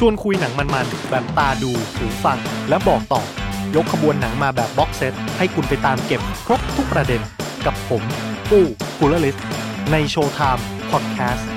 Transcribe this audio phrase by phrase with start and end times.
[0.00, 3.22] ชวนคุยหนังมันๆแบบตาดูหูฟัง และบอกต่อ
[3.76, 7.20] ยกขบวนหนังมาแบบ box set ให้คุณไปตามเก็บครบทุกประเด็น
[7.66, 8.02] กับผม
[8.50, 8.64] ปู้
[8.98, 9.36] กูลลิส
[9.92, 11.48] ใน Showtime Podcast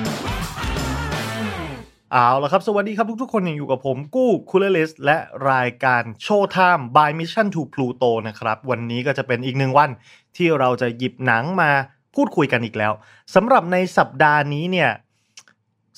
[2.12, 5.18] เอาละครับ สวัสดีครับทุกๆ คนยังอยู่กับผมกู้คูลเลิสและ
[5.52, 9.90] รายการโชว์ไทม์ by Mission to Pluto นะครับ วันนี้ก็จะเป็นอีกหนึ่งวัน
[10.38, 11.72] ที่เราจะหยิบหนังมา
[12.16, 12.94] พูดคุยกันอีกแล้ว
[13.36, 14.92] สำหรับในสัปดาห์นี้เนี่ย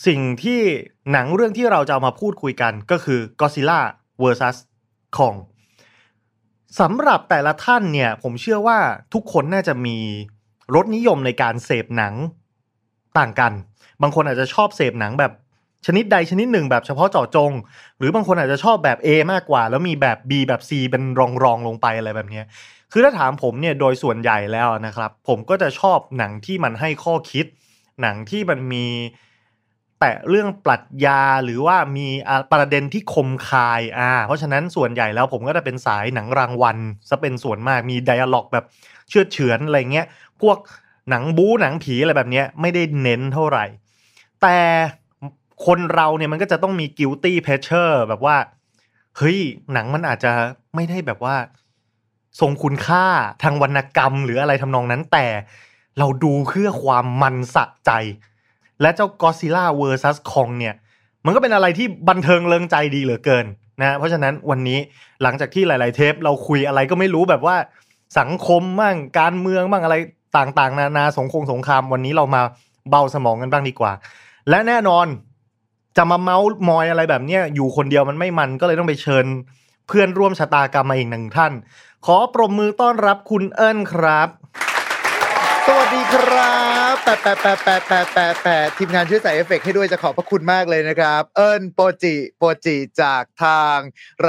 [0.05, 0.61] สิ่งที่
[1.11, 3.79] หนังเรื่องที่เราจะเอามาพูดคุยกันก็คือ Godzilla
[4.21, 4.57] vs
[5.17, 5.37] Kong
[6.79, 8.79] สำหรับแต่ละท่านเนี่ย ผมเชื่อว่า
[9.13, 9.97] ทุกคนน่าจะมี
[10.75, 12.13] รสนิยมในการเสพหนัง
[13.17, 13.53] ต่างกัน
[14.01, 15.31] บางคนอาจจะชอบเสพหนังแบบ
[15.85, 17.51] ชนิดใดชนิดหนึ่งแบบเฉพาะเจาะจง
[17.97, 22.41] หรือบางคนอาจจะชอบแบบ A มากกว่า แล้วมีแบบ B แบบ C เป็นรองรองลงไปอะไรแบบนี้
[22.91, 27.45] คือถ้าถามผมเนี่ยโดยส่วนใหญ่แล้วนะครับ ผมก็จะชอบหนังที่มันให้ข้อคิด
[28.01, 28.85] หนังที่มันมี
[30.01, 32.07] แต่เรื่องปรัชญาหรือว่ามี
[32.53, 36.77] ประเด็นที่คมคายอ่าเพราะฉะนั้นส่วนใหญ่แล้วผมก็จะเป็นสายหนังรางวัล
[37.09, 38.65] ซะเป็นส่วนมากมีไดอะล็อกแบบ
[39.09, 40.07] เชื่อเฉือนอะไรเงี้ย
[40.41, 40.57] พวก
[41.09, 43.65] หนังบู๊หนังผีอะไรแบบเนี้ยไม่ได้เน้นเท่าไหร่
[44.41, 44.57] แต่
[45.65, 48.37] คนเราเนี่ยมันก็จะต้องมี guilty pleasure แบบว่า
[49.17, 49.39] เฮ้ย
[49.73, 50.31] หนังมันอาจจะ
[50.75, 51.35] ไม่ได้แบบว่า
[52.39, 53.05] ทรงคุณค่า
[53.43, 55.25] ทางวรรณกรรมหรืออะไรทำนองนั้นแต่
[55.99, 57.91] เราดูเพื่อความมันสะใจ
[58.81, 60.75] และเจ้า Godzilla vs Kong เนี่ย
[61.25, 63.45] มันก็เป็นอะไรที่บันเทิงเริงใจดีเหลือเกิน
[63.81, 64.79] นะเพราะฉะนั้นวันนี้
[65.23, 67.55] หลังจากที่หลาย ๆ เทปเราคุยอะไรก็ไม่รู้แบบว่า
[68.19, 69.95] สังคมมั่งการเมืองบ้างอะไร
[70.37, 72.41] ต่าง ๆ นานาสงครามสงครามวันนี้เรามา
[72.89, 73.91] เบาสมองกันบ้างดีกว่า
[74.49, 75.07] และแน่นอน
[75.97, 79.25] จะมาเมาส์มอยอะไรแบบเนี้ยอยู่คนเดียวมันไม่มันก็เลยต้องไปเชิญ
[79.87, 81.53] เพื่อนร่วมชะตากรรมมาอีกหนึ่งท่าน
[82.05, 84.29] ขอปรบมือต้อนรับคุณเอิญครับ
[85.77, 86.55] สวัสดีครั
[86.93, 93.77] บแปะแปะแปะแปะแปะแปะแปะทีมงานช่วยใส่เอฟเฟกต์ให้ด้วยจะขอบพระคุณมากเลยนะครับ เอิญโปรจิโปรจิจากทาง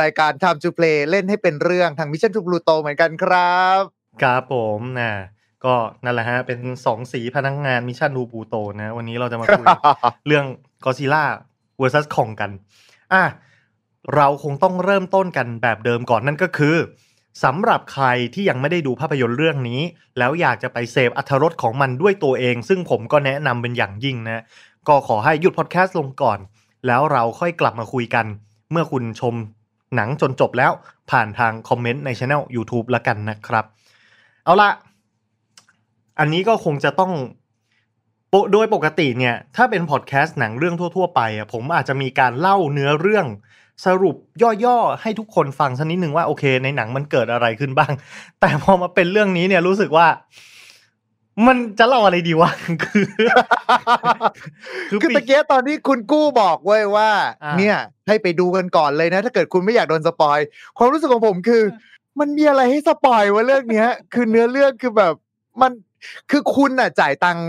[0.01, 3.81] รายการ Time to Play เล่นให้เป็นเรื่องทาง Mission to Pluto เหมือนกันครับ
[4.23, 5.13] ครับผมนะ
[5.65, 5.75] ก็
[6.05, 9.67] นั่นแหละฮะ เป็นสองสีพนักงาน Mission to Pluto นะ วันนี้เราจะมาคุย
[10.27, 10.45] เรื่อง
[10.85, 11.25] กอซิล่า
[11.81, 12.51] vs คองกัน
[13.13, 13.25] อะ
[14.15, 16.77] เราคงต้องเริ่มต้นกันแบบเดิมก่อนนั่นก็คือ
[17.45, 19.81] สำหรับใครที่ยังไม่ได้ดูภาพยนตร์เรื่องนี้
[20.19, 24.45] แล้วอยากจะไปเสพอรรถรสของมันด้วยตัวเอง ซึ่งผมก็แนะนำเป็นอย่างยิ่งนะ
[24.89, 26.39] ก็ขอให้หยุดพอดแคสต์ลงก่อน
[26.87, 28.27] แล้วเราค่อยกลับมาคุยกัน
[28.71, 29.35] เมื่อคุณชม
[29.97, 30.73] หนังจนจบแล้ว
[31.11, 33.65] ผ่านทางคอมเมนต์ในช anel YouTube ละกันนะครับ
[34.45, 34.71] เอาละ
[36.19, 37.13] อันนี้ก็คงจะต้อง
[38.53, 43.27] โดยปกติเนี่ย ถ้าเป็นพอดแคสต์หนังเรื่องทั่ว ๆ ไปอะผมอาจจะมีการเล่าเนื้อเรื่อง
[43.87, 44.17] สรุป
[44.65, 47.93] ย่อๆให้ทุกคนฟังสักนิดนึงว่าโอเค ในหนังมันเกิดอะไรขึ้นบ้าง
[48.41, 50.07] แต่พอมาเป็นเรื่องนี้เนี่ยรู้สึกว่า
[51.47, 52.51] มันจะเล่าอะไรดีวะ
[52.83, 53.05] คือ
[54.91, 57.11] คือปีตะเกียตอนที่คุณกู้บอกเว้ยว่า
[57.45, 57.77] อ่า เนี่ย
[58.09, 60.39] ให้ไปดูกันก่อนเลยนะ ถ้าเกิดคุณไม่อยากโดนสปอย
[60.79, 61.63] ความรู้สึกของผมคือ
[62.21, 65.15] มันมีอะไรให้สปอยวะเรื่องเนี้ย คือเนื้อเรื่องคือแบบ
[65.63, 65.73] มัน
[66.31, 67.49] คือคุณอะจ่ายตังค์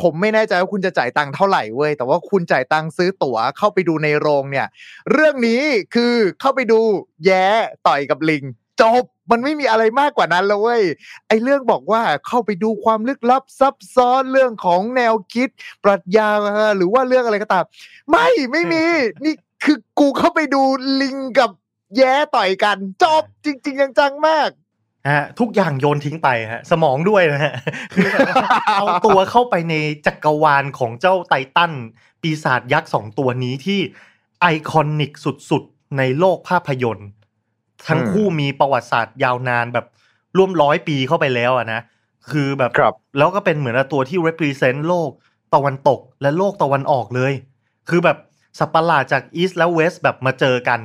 [0.00, 4.66] ผมไม่แน่ใจว่าคุณจะจ่ายตังค์เท่าไหร่เว้ยแต่ว่าคุณจ่ายตังค์ซื้อตั๋วเข้าไปดูในโรงเนี่ย
[5.12, 5.62] เรื่องนี้
[5.94, 6.80] คือเข้าไปดู
[7.26, 7.46] แย้
[7.86, 8.44] ต่อยกับลิง
[8.80, 10.82] จบมันไม่มีอะไรมากกว่านั้นแล้วเว้ย
[11.28, 15.48] ไอ้เรื่องบอกว่าเข้าไปดูความลึกลับซับซ้อนเรื่องของแนวคิด
[15.84, 16.28] ปรัชญา
[16.76, 17.64] หรือว่าเรื่องอะไรก็ตาม
[18.10, 18.84] ไม่ไม่มี
[19.24, 19.34] นี่
[19.64, 20.62] คือกูเข้าไปดู
[21.02, 21.50] ลิงกับ
[21.96, 24.48] แย้ต่อยกัน จบจริง ๆ จังๆมาก
[25.08, 27.54] ฮะทุกอย่างโยนทิ้งไปฮะสมองด้วยนะฮะ
[27.94, 29.74] คือแบบว่าเอาตัวเข้าไปใน
[30.06, 31.72] จักรวาลของเจ้าไททัน
[32.22, 33.80] ปีศาจยักษ์สองตัวนี้ที่
[34.40, 35.12] ไอคอนิก
[35.50, 37.08] สุดๆ ในโลกภาพยนตร์
[37.88, 39.86] ทั้งคู่มีประวัติศาสตร์ยาวนานแบบ
[40.36, 41.80] ร่วมร้อยปีเข้าไปแล้วอะนะ
[42.30, 45.10] คือแบบครับแล้วก็เป็นเหมือนตัวที่ represent โลก
[45.54, 47.32] ตะวันตกและโลกตะวันออกเลย
[47.88, 48.18] คือแบบ
[48.58, 50.80] สัตว์ประหลาดจาก East และ West แบบมาเจอกัน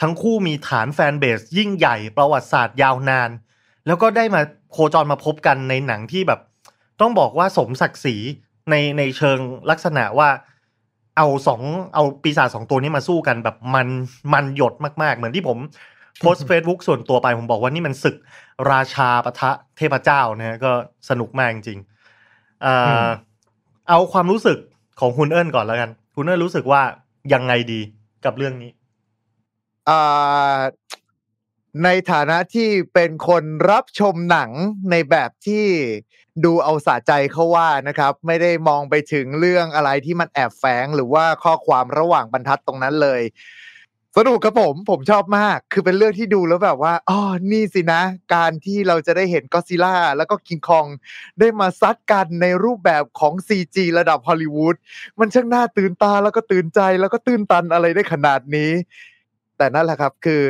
[0.00, 3.30] ทั้งคู่มีฐาน fanbase ยิ่งใหญ่ประวัติศาสตร์ยาวนาน
[3.86, 4.40] แล้วก็ได้มา
[4.72, 6.40] โคจรมาพบกันในหนังที่แบบ
[7.00, 8.16] ต้องบอกว่าสมศักดิ์ศรี
[8.70, 9.38] ในในเชิง
[9.70, 10.28] ลักษณะว่า
[11.16, 11.62] เอาสอง
[11.94, 13.88] เอาปีศาจสองตัวนี้มาสู้กันแบบมัน
[14.34, 15.58] มันหยดมากๆ เหมือนที่ผม
[16.20, 18.16] โพสต์เฟซบุ๊กส่วนตัวไปผมบอกว่านี่มันศึก
[18.72, 20.72] ราชาปะทะเทพเจ้านะฮะก็
[21.08, 22.74] สนุกมากจริงๆเอ่
[23.04, 23.06] ออ
[23.88, 24.58] เอาความรู้สึก
[25.00, 26.82] ของคุณเอิญก่อนแล้วกัน คุณเอิญรู้สึกว่า
[27.32, 27.80] ยังไงดี
[28.24, 28.70] กับเรื่องนี้
[29.88, 30.58] อ่า
[31.84, 34.50] ในฐานะที่เป็นคนรับชมหนัง
[34.90, 35.66] ในแบบที่
[36.44, 43.22] ดูเอาสะใจเขาว่านะครับ ไม่ได้มองไปถึงเรื่องอะไรที่มันแอบแฝงหรือว่าข้อความระหว่างบรรทัดตรงนั้นเลย
[44.16, 47.20] สนุกครับผมผมชอบมาก คือเป็นเรื่องที่ดูแล้วแบบว่าอ๋อ
[47.50, 48.02] นี่สินะ
[48.34, 50.86] การที่เราจะได้เห็นก็ซิล่าแล้วก็คิงคอง
[51.38, 54.76] ได้มาซัดกันในรูปแบบของ CG ระดับฮอลลีวูด
[55.18, 58.70] มันช่างน่าตื่นตาแล้วก็ตื่นใจแล้วก็ตื่นตันอะไรได้ขนาดนี้
[59.56, 60.42] แต่นั่นแหละครับ คือ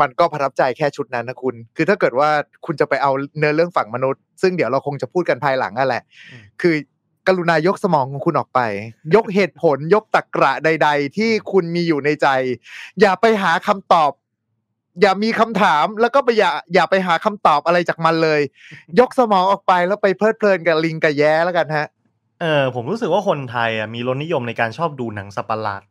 [0.00, 2.28] มันก็ประทับใจแค่ชุดนั้นนะคุณ คือถ้าเกิดว่า
[2.66, 6.02] คุณจะไปเอาเนื้อเรื่องฝั่งมนุษย์ ซึ่งเดี๋ยวเราคงจะพูดกันภายหลังนั่นแหละ
[6.32, 6.74] อืมคือ
[7.26, 8.60] กรุณายกสมองของคุณออกไป
[9.14, 12.28] ยกเหตุผลยกตรกกระใด ๆ ที่คุณมีอยู่ในใจ
[13.00, 14.12] อย่าไปหาคำตอบ
[15.00, 18.40] อย่ามีคำถามแล้วก็ไปอย่าอย่าไปหาคำตอบอะไรจากมันเลย
[19.00, 21.86] ยกสมองออกไปแล้วไปเพลิดเพลินกับลิงกับแย้แล้วกันฮะ
[22.40, 25.82] เออผมรู้สึกว่าคนไทยอะมีรสนิยมในการชอบดูหนังสัตว์ประหลาด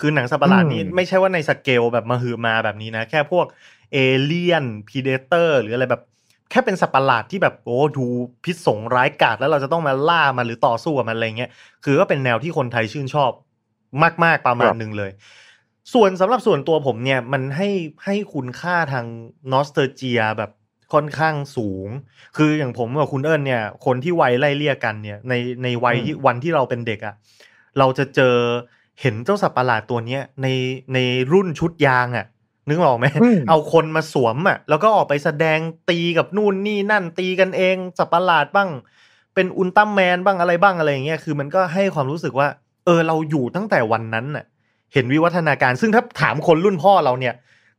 [0.00, 3.46] คือหนังสัตว์ประหลาดนี้อืมไม่ใช่ว่าในสเกลแบบมหึมาแบบนี้นะ แค่พวก
[3.92, 6.02] Alien Predator หรืออะไรแบบ
[6.50, 8.06] แค่เป็นสัตว์ประหลาดที่แบบโอ้ดู
[8.44, 11.50] พิษสงร้ายกาจแล้วเราจะต้องมาล่ามันหรือต่อสู้กับมันอะไรเงี้ย
[11.84, 13.30] คือก็เป็นแนวที่คนไทยชื่นชอบ
[14.24, 15.10] มาก ๆ ประมาณหนึ่งเลย
[15.94, 17.68] ส่วนสำหรับส่วนตัวผมเนี่ยมันให้
[18.04, 19.06] ให้คุณค่าทาง
[19.52, 20.50] นอสเตอร์เจียแบบ
[20.92, 21.88] ค่อนข้างสูง
[22.36, 27.14] คืออย่างผมกับคุณเอิญเนี่ย คนที่วัยไล่เลี่ยกันเนี่ยในในวัยที่วันที่เราเป็นเด็กอะ่ะ
[27.78, 28.36] เราจะเจอ
[29.00, 30.46] เห็นเจ้าสัตว์ประหลาดตัวเนี้ยใน
[30.94, 30.98] ใน
[31.32, 32.26] รุ่นชุดยางอะ่ะ
[32.68, 35.58] นึกออกไหมอืมเอาคนมาสวมอะ่ะ แล้วก็ออกไปแสดง
[35.90, 38.70] ตีกับนู่นนี่นั่นตีกันเองสัตว์ประหลาดบ้าง
[39.34, 42.48] เป็นอุลตร้าแมนบ้างอะไรบ้างอะไรอย่างเงี้ยคือมันก็ให้ความรู้สึกว่า
[42.86, 44.44] เออเราอยู่ตั้งแต่วันนั้นน่ะ
[44.92, 47.34] เห็นวิวัฒนาการซึ่งถ้าถามคนรุ่นพ่อเราเนี่ย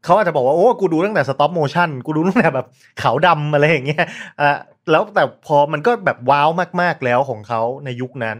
[0.05, 2.65] เขาอาจจะบอกว่า โอ้กูดูตั้งแต่สต็อปโมชั่นกูดูตั้งแต่แบบ
[3.01, 4.05] ขาวดำอะไรอย่างเงี้ย
[4.41, 4.57] อะ
[4.91, 6.49] แล้วแต่พอมันก็แบบว้าว
[6.81, 8.37] มากๆแล้วของเขาในยุคนั้น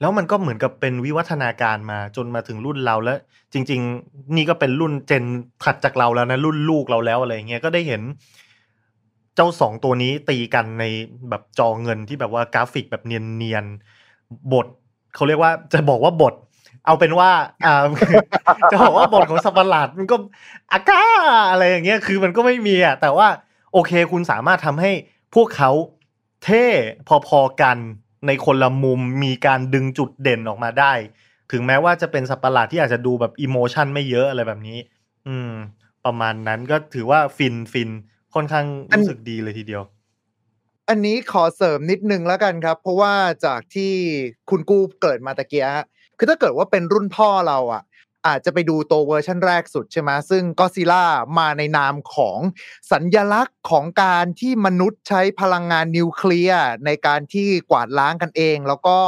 [0.00, 3.18] แล้วมันก็เหมือนกับเป็นวิวัฒนาการมาจนมาถึงรุ่นเราแล้ว
[3.52, 5.24] จริง ๆ นี่ก็เป็นรุ่นเจน
[5.62, 8.02] ถัดจากเราแล้วนะรุ่นลูกเราแล้วอะไรเงี้ยก็ได้เห็น
[9.36, 10.84] เจ้าสองตัวนี้ตีกันใน
[11.30, 14.66] แบบจอเงินที่แบบว่ากราฟิกแบบเนียนๆบท
[15.14, 16.34] เขาเรียกว่าจะบอกว่าบท
[16.86, 17.30] เอาเป็นว่า
[17.66, 17.84] อ่า
[18.72, 20.16] จะบอกว่าบทของสัตว์ปหลาดมันก็
[20.72, 21.04] อาก้า
[21.50, 23.28] อะไรอย่างเงี้ยคือมันก็ไม่มีอะแต่ว่า
[23.72, 24.90] โอเคคุณสามารถทำให้
[25.34, 25.70] พวกเขา
[26.44, 26.64] เท่
[27.28, 27.78] พอๆกัน
[28.26, 30.92] ในคนละมุมมีการดึงจุดเด่นออกมาได้
[31.52, 34.78] ถึงแม้ว่าจะเป็นสัตว์ประหลาดที่อาจจะดูแบบอิโมชันไม่เยอะอะไรแบบนี้
[35.28, 35.50] อืม
[36.04, 37.90] ประมาณนั้นก็ถือว่าฟินฟิน
[38.34, 38.66] ค่อนข้าง
[38.96, 39.82] รู้สึกดีเลยทีเดียว
[40.88, 43.14] อันนี้ขอเสริมนิดนึงแล้วกันครับ เพราะว่า
[43.46, 43.92] จากที่
[44.50, 45.84] คุณกู้เกริ่นมาตะกี้อะ
[46.18, 47.82] คือถ้าเกิดว่าเป็นรุ่นพ่อเราอะ
[48.26, 51.04] อาจจะไปดูตัวเวอร์ชันแรกสุดใช่ไหมซึ่งก็ซิล่า
[51.38, 52.38] มาในนามของ
[52.92, 58.98] สัญลักษณ์ของการที่มนุษย์ใช้พลังงานนิวเคลียร์ในการที่กวาดล้างกันเอง แล้วก็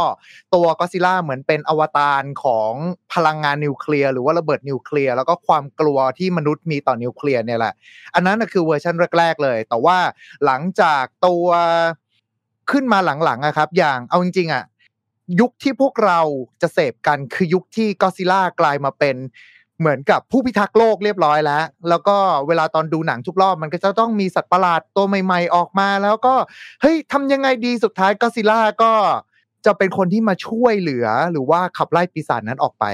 [0.55, 2.73] ตัวก็ซิล่าเหมือนเป็นอวตารของ
[3.15, 7.75] พลังงานนิวเคลียร์หรือว่าระเบิดนิวเคลียร์แล้วก็ความกลัวที่มนุษย์มีต่อนิวเคลียร์เนี่ยแหละ
[8.15, 9.99] อันนั้นคือเวอร์ชันแรก ๆ เลย แต่ว่า
[10.45, 11.47] หลังจากตัว
[12.71, 14.65] ขึ้นมาหลังๆอะครับ อย่างเอาจริงๆอะ
[15.41, 16.21] ยุคที่พวกเรา
[16.63, 19.17] จะเสพกันคือยุคที่ก็ซิล่ากลายมาเป็น
[19.79, 22.17] เหมือนกับผู้พิทักษ์โลกเรียบร้อยแล้ว แล้วก็
[22.49, 26.35] เวลาตอนดูหนังทุกรอบมันก็จะต้องมีสัตว์ประหลาดตัวใหม่ ๆ ออกมา แล้วก็
[26.83, 28.93] เฮ้ยทำยังไงดีสุดท้ายก็ซิล่าก็
[29.67, 32.85] จะเป็นคนที่มาช่วยเหลือหรือว่าขับไล่ปีศาจนั้นออกไป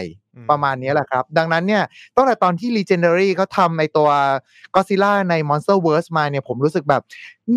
[0.51, 1.83] ประมาณนี้แหละครับ ดังนั้นเนี่ย
[2.17, 4.09] ตั้งแต่ตอนที่ Legendary เขาทำไอตัว
[4.75, 7.03] Godzilla ใน Monsterverse มาเนี่ยผมรู้สึกแบบ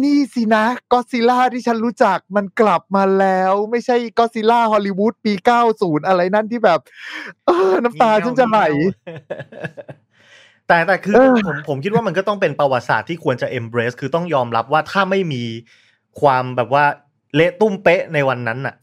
[0.02, 5.34] นี่สินะ Godzilla ที่ฉันรู้จักมันกลับมาแล้ว ไม่ใช่ Godzilla ฮอลลีวูดปี
[5.70, 6.80] 90 อะไรนั่นที่แบบ
[7.46, 8.60] เออน้ำตาฉันจะไหล
[10.68, 15.44] แต่แต่คือเออผมผมคิดว่ามันก็ต้องเป็นประวัติศาสตร์ที่ควรจะ embrace คือต้องยอมรับว่าถ้าไม่มี
[16.22, 16.86] ความแบบว่า
[17.36, 18.76] เละตุ้มเป๊ะในวันนั้นน่ะ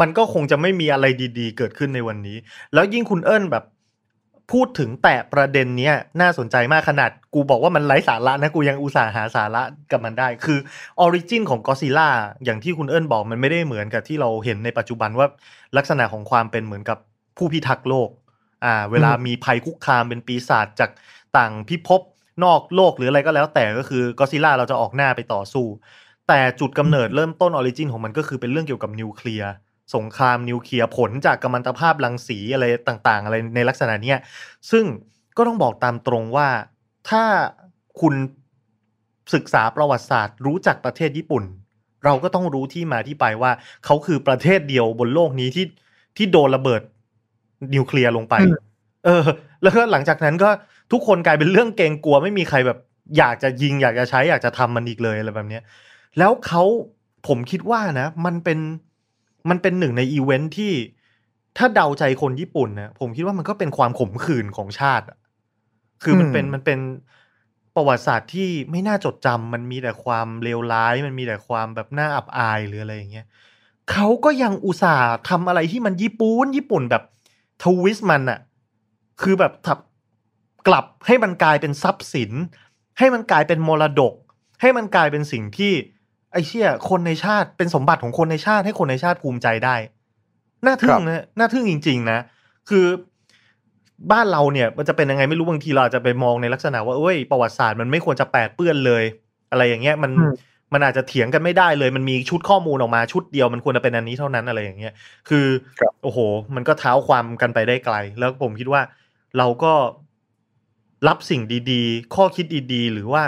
[0.00, 1.06] มันก็คงจะไม่มีอะไร
[1.38, 2.36] ดีๆ เกิดขึ้นในวันนี้
[2.74, 3.64] แล้วยิ่งคุณเอิญแบบ
[4.52, 10.58] พูดถึงแต่ประเด็นเนี้ยน่าสนใจมากขนาด กูบอกว่ามันไร้สาระนะกูยังอุตส่าห์หาสาระกับมันได้ คือ
[11.00, 12.08] ออริจินของกอซิล่า
[12.44, 15.26] อย่างที่คุณเอิญบอกมันไม่ได้เหมือนกับที่เราเห็นในปัจจุบันว่า
[15.76, 16.98] ลักษณะของความเป็นเหมือนกับ
[17.36, 18.08] ผู้พิทักษ์โลก
[18.64, 20.90] อ่า เวลามีภัยคุกคามเป็นปีศาจจาก
[21.36, 22.02] ต่างพิภพ
[22.44, 25.66] นอกโลกหรืออะไรก็แล้วแต่ก็คือกอซิล่าเราจะออกหน้าไปต่อสู้
[26.28, 29.50] แต่จุดกำเนิดเริ่มต้น origin ของมันก็คือเป็นเรื่องเกี่ยวกับนิวเคลียร์
[29.94, 34.18] สงครามนิวเคลียร์ผลจากกัมมันตภาพรังสีอะไรต่าง ๆ อะไรในลักษณะเนี้ย
[34.70, 34.84] ซึ่ง
[35.36, 36.48] ก็ต้องบอกตามตรงว่า
[37.08, 37.22] ถ้า
[38.00, 38.14] คุณ
[39.34, 41.44] ศึกษาประวัติศาสตร์ รู้จักประเทศญี่ปุ่น
[42.04, 43.52] เราก็ต้องรู้ที่มาที่ไปว่า
[43.84, 45.66] เขาคือประเทศเดียวบนโลกนี้ที่
[46.16, 46.82] ที่โดนระเบิด
[47.74, 48.54] นิวเคลียร์ลงไปอืม
[49.04, 49.24] เออ
[49.62, 50.50] แล้วก็หลังจากนั้นก็
[50.92, 52.78] ทุกคนกลายเป็นเรื่องเกรงกลัวไม่มีใครแบบ
[53.18, 55.62] อยากจะยิงอยากจะใช้อยากจะทำมันอีกเลยอะไรแบบเนี้ย
[56.18, 56.62] แล้วเขา
[57.26, 58.58] ผมคิดว่านะ มันเป็น
[59.50, 60.72] มันเป็นหนึ่งในอีเวนท์ที่
[61.56, 65.18] ถ้าเดาใจคนญี่ปุ่นนะผมคิดว่ามันก็เป็นความขมขื่นของชาติอะ
[66.02, 66.78] คือมันอืมเป็นมันเป็น
[67.74, 73.26] ประวัติศาสตร์ที่ไม่น่าจดจำมันมีแต่ความเลวร้าย มันมีแต่ความแบบน่าอับอายหรืออะไรอย่างเงี้ย
[73.92, 77.02] เขาก็ยังอุตส่าห์ทำอะไรที่มันญี่ปุ่นญี่ปุ่นแบบ
[77.62, 78.40] ทวิสต์มันอะ
[79.22, 79.78] คือแบบทับ
[80.66, 82.30] กลับให้มันกลายเป็นทรัพย์สิน
[82.98, 84.14] ให้มันกลายเป็นมรดก
[84.60, 85.72] ให้มันกลายเป็นสิ่งที่
[86.36, 89.76] ไอ้เชี่ยคนในชาติเป็นสมบัติของคนในชาติให้คนในชาติภูมิใจได้
[90.66, 92.18] น่าทึ่งนะน่าทึ่งจริง ๆ นะ
[92.68, 92.86] คือ
[94.12, 99.04] บ้านเราเนี่ยมันจะเป็นยังไงไม่รู้บางทีเราอาจจะไปมองในลักษณะว่าเอ้ยประวัติศาสตร์มันไม่ควรจะแปดเปื้อนเลย
[99.50, 100.32] อะไรอย่างเงี้ยมันอืม
[100.72, 104.92] มันอาจจะเถียงกันไม่ได้เลย มันมีชุดข้อมูลออกมาชุดเดียวมันควรจะเป็นอันนี้เท่านั้นอะไรอย่างเงี้ย
[105.28, 105.46] คือ
[105.80, 106.18] ครับโอ้โห
[106.54, 108.82] มันก็เท้าความกันไปได้ไกล แล้วผมคิดว่า
[109.38, 109.72] เราก็
[111.08, 113.22] รับสิ่งดี ๆ ข้อคิดดี ๆ หรือว่า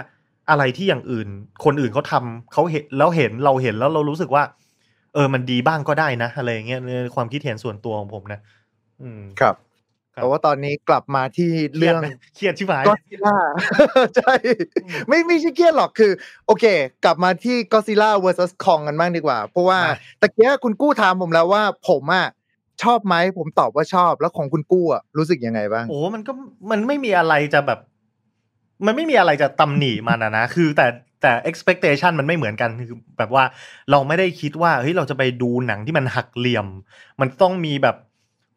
[0.50, 1.28] อะไรที่อย่างอื่น
[1.64, 4.42] คนอื่นเขาทำเขาเห็นแล้วเห็นเราเห็นแล้วเรารู้สึกว่า
[5.14, 8.40] เออมันดีบ้างก็ได้นะอะไรอย่างเงี้ยในความคิดเห็นส่วนตัวของผมนะ
[9.02, 9.54] อืมครับ
[10.14, 13.36] ครับแต่ว่าตอนนี้กลับมาที่เรื่องเครียดไหมเครียดชิบหายก็ซิล่า
[14.16, 14.34] ใช่
[14.84, 16.12] อืมไม่ไม่ใช่เครียดหรอกคือ
[16.46, 16.64] โอเค
[17.04, 22.26] กลับมาที่ก็ซิล่า vs คองกันบ้างดีกว่า เพราะว่ามาตะเกียคุณกู้ถามผมแล้วว่า ผมอะ
[22.82, 26.32] ชอบไหมผมตอบว่าชอบแล้วของคุณกู้อะรู้สึกยังไงบ้างโอ้มันก็
[26.70, 27.78] มันไม่มีอะไรจะแบบ
[28.86, 30.86] มันไม่มีอะไรจะตำหนิมันอะนะคือแต่
[31.22, 33.44] แต่ expectation มันไม่เหมือนกันคือแบบว่า
[33.90, 36.66] เราไม่ได้คิดว่าเฮ้ยเราจะไปดูหนังที่มันหักเหลี่ยม
[37.20, 37.96] มันต้องมีแบบ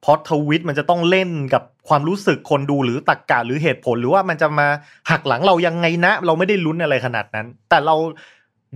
[0.03, 4.67] พอทวิตมันจะต้องเล่นกับความรู้สึกคนดูหรือตรกกะหรือเหตุผล หรือว่ามันจะมา
[5.11, 7.95] หักหลังเรายังไงนะ เราไม่ได้ลุ้นอะไรขนาดนั้น แต่เรา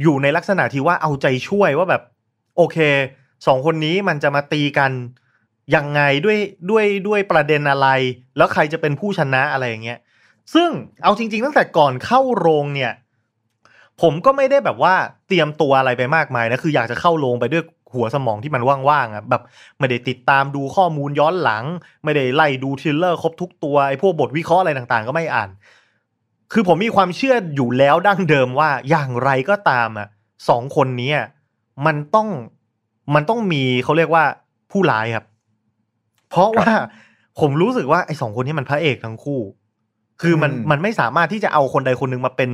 [0.02, 2.02] อยู่ในลักษณะที่ว่าเอาใจช่วยว่าแบบ
[2.58, 2.78] โอเค
[3.48, 4.92] สองคนนี้มันจะมาตีกัน
[5.76, 6.38] ยังไงด้วย
[6.70, 7.88] ด้วยด้วยประเด็นอะไร
[8.38, 10.00] แล้วใครจะเป็นผู้ชนะอะไรอย่างเงี้ย
[10.54, 10.70] ซึ่ง
[11.04, 12.94] เอาจริง ๆ ตั้งแต่ก่อนเข้าโรงเนี่ย
[14.02, 14.94] ผมก็ไม่ได้แบบว่า
[15.28, 19.42] เตรียมตัวอะไรไปมากมายนะคืออยากจะเข้าโรงไปด้วยหัวสมองที่มันว่างๆอะแบบ
[19.80, 21.64] ไม่ได้ติดตามดูข้อมูลย้อนหลัง
[22.04, 25.50] ไม่ได้ไล่ดู trailer ครบทุกตัวไอ้พวกบทวิเคราะห์อะไรต่างๆ ก็ไม่อ่าน
[26.54, 30.08] คือผมมีความเชื่ออยู่แล้วดั้งเดิมว่าอย่างไรก็ตามอะ
[30.50, 31.14] สองคนนี้
[31.86, 32.28] มันต้อง
[33.16, 34.24] มันต้องมีเขาเรียกว่า
[34.72, 35.26] ผู้ร้ายครับ
[36.30, 36.70] เพราะว่า
[37.40, 39.42] ผมรู้สึกว่าไอ้สองคนนี้มันพระเอกทั้งคู่
[40.22, 42.52] คือมันอืมมันไม่สามารถที่จะเอาคนใดคนหนึ่งมาเป็น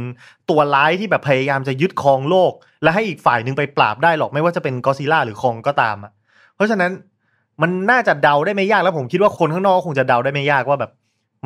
[0.50, 2.52] ตัวร้ายที่แบบพยายามจะยึดครองโลก
[2.84, 6.12] และให้อีกฝ่ายหนึ่งไปปราบได้หรอกไม่ว่าจะเป็นกอซิล่าหรือ Kong ก็ตามอะ
[6.56, 6.92] เพราะฉะนั้น
[7.62, 10.92] มันน่าจะเดาได้ไม่ยากแล้วผมคิดว่าคนข้างนอกก็คงจะเดาได้ไม่ยากว่าแบบ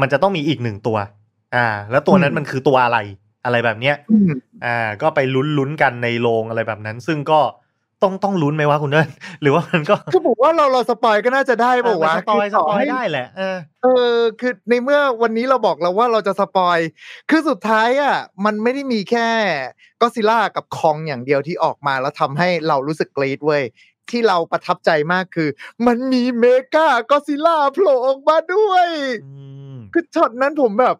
[0.02, 0.98] มันจะต้องมีอีกหนึ่งตัว
[1.56, 2.98] อ่า แล้วตัวนั้นอืมมันคือตัวอะไร
[3.46, 4.32] อะไรแบบเนี้ยอืม
[4.66, 7.40] อ่า ก็ไปลุ้นลุ้นๆกันในโรงอะไรแบบนั้น ซึ่งก็
[8.04, 9.10] ต้องต้องลุ้นไหมว่าคุณเอิญ
[9.42, 16.80] หรือว่ามันก็คือผมว่าเราเรา spoil ก็น่าจะได้เออเปล่าวะ spoil คือ spoil ให้ได้แหละเออเออคือในเมื่อวันนี้เราบอกแล้วว่าเราจะ spoil
[17.30, 19.30] คือสุดท้ายอะมันไม่ได้มีแค่
[20.02, 23.64] ก็ซิล่ากับ Kong อย่างเดียวที่ออกมาแล้วทำให้เรารู้สึกกรี๊ดเว้ย
[24.10, 25.50] ที่เราประทับใจมากคือ
[25.88, 28.88] มันมี Mechagodzilla โผล่ออกมาด้วย
[29.26, 29.34] อื
[29.76, 30.96] มคือช็อตนั้นผมแบบ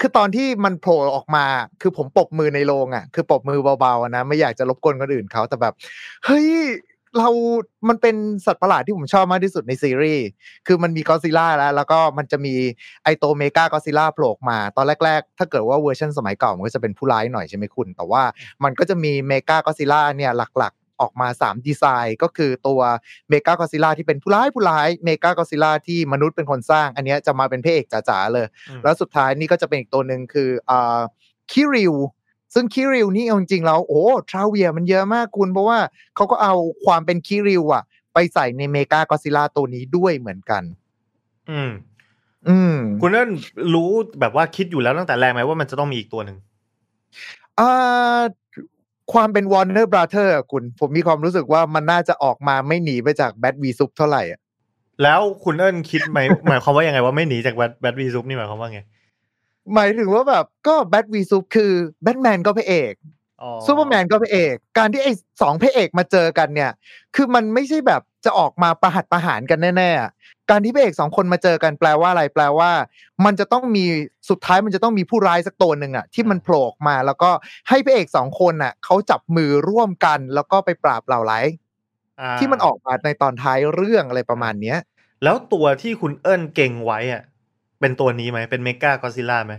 [0.00, 1.44] คือตอนที่มันโผล่ออกมา
[1.82, 5.74] คือผมปรบมือในโรงอะ คือปรบมือเบาๆนะ ไม่อยากจะรบกวนคนอื่นเขาแต่แบบ
[6.24, 6.48] เฮ้ย
[7.18, 7.28] เรา
[7.88, 8.16] มันเป็น
[8.46, 10.26] สัตว์ประหลาดที่ผมชอบมากที่สุดในซีรีส์
[10.66, 12.54] คือมันมีก็ซิล่าแล้ว แล้วก็มันจะมี
[13.04, 18.22] ไอ้ตัว Mechagodzilla โผล่มา ตอนแรก ๆ ถ้าเกิดว่าเวอร์ชันสมัยเก่า มันก็จะเป็นผู้ร้ายหน่อยใช่ไหมคุณ แต่ว่า
[18.64, 22.80] มันก็จะมี Mechagodzilla เนี่ยหลัก ออกมา 3 ดีไซน์ก็คือตัว
[23.28, 31.00] Mechagodzilla ที่เป็นผู้ร้ายผู้ร้าย Mechagodzilla ที่มนุษย์เป็นคนสร้าง อันเนี้ยจะมาเป็นพระเอกจ๋าๆเลยอืมแล้วสุดท้ายนี่ก็จะเป็นอีกตัวหนึ่งคืออ่า
[31.52, 31.94] คิริว
[32.54, 35.78] ซึ่งคิริวนี่เอาจริงๆแล้วโอ้trivia มันเยอะมากคุณ เพราะว่า
[36.16, 36.54] เขาก็เอา
[36.84, 37.82] ความเป็นคิริวอะ
[38.14, 40.62] ไปใส่ใน Mechagodzilla ตัวนี้ด้วยเหมือนกัน
[41.50, 41.70] อืม
[42.48, 43.30] อืม คุณนั่น
[43.74, 43.90] รู้
[44.20, 46.36] แบบว่าคิดอยู่แล้วตั้งแต่แรกไหมว่ามันจะต้องมีอีกตัวหนึ่ง
[47.58, 48.20] อ่า
[49.12, 54.40] ความเป็น Warner Brothers คุณ ผมมีความรู้สึกว่ามันน่าจะออกมาไม่หนีไปจาก Bat v Sup เท่าไหร่อะ
[55.02, 58.80] แล้วคุณเอิญคิดไหมหมายความว่ายังไงว่าไม่หนีจาก Bat Bat v Sup นี่หมายความว่าไง
[59.74, 62.92] หมายถึงว่าแบบก็ Bat v Sup คือแบทแมนก็พระเอก
[63.42, 65.12] อ๋อซูเปอร์แมนก็พระเอก การที่ไอ้
[65.42, 66.70] สองพระเอกมาเจอกันเนี่ย
[67.14, 70.10] คือมันไม่ใช่แบบ จะออกมาประหัตประหารกันแน่ๆอะ
[70.50, 72.70] การที่พระเอกสองคนมาเจอกันแปลว่าอะไรแปลว่า
[73.24, 73.84] มันจะต้องมี
[74.30, 77.30] สุดท้ายมันจะต้องมีผู้ร้ายสักตัวหนึ่งอะที่มันโผล่ออกมา แล้วก็
[77.68, 81.46] ให้พระเอกสองคนอะเขาจับมือร่วมกัน แล้วก็ไปปราบเหล่าร้าย
[82.20, 84.78] อ่าที่มันออกมาในตอนท้ายเรื่องอะไรประมาณเนี้ย
[85.24, 87.22] แล้วตัวที่คุณเอิญเก็งไว้อะ
[87.80, 89.54] เป็นตัวนี้ไหมเป็น Mechagodzilla ไหม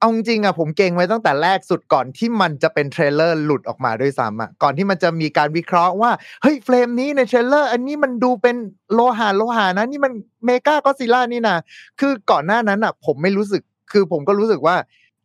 [0.00, 6.10] เอาจริงอะผมเก็งไว้ตั้งแต่แรกสุดก่อนที่มันจะเป็น trailer หลุดออกมาด้วยซ้ำอะก่อนที่มันจะมีการวิเคราะห์ว่า
[6.42, 8.56] เฮ้ย frame นี้ใน trailer อันนี้มันดูเป็น
[8.94, 10.12] โลหะโลหะนะนี่มัน
[10.46, 11.56] Mechagodzilla นี่นะ
[12.00, 13.62] คือก่อนหน้านั้นอะผมไม่รู้สึก
[13.92, 14.76] คือผมก็รู้สึกว่า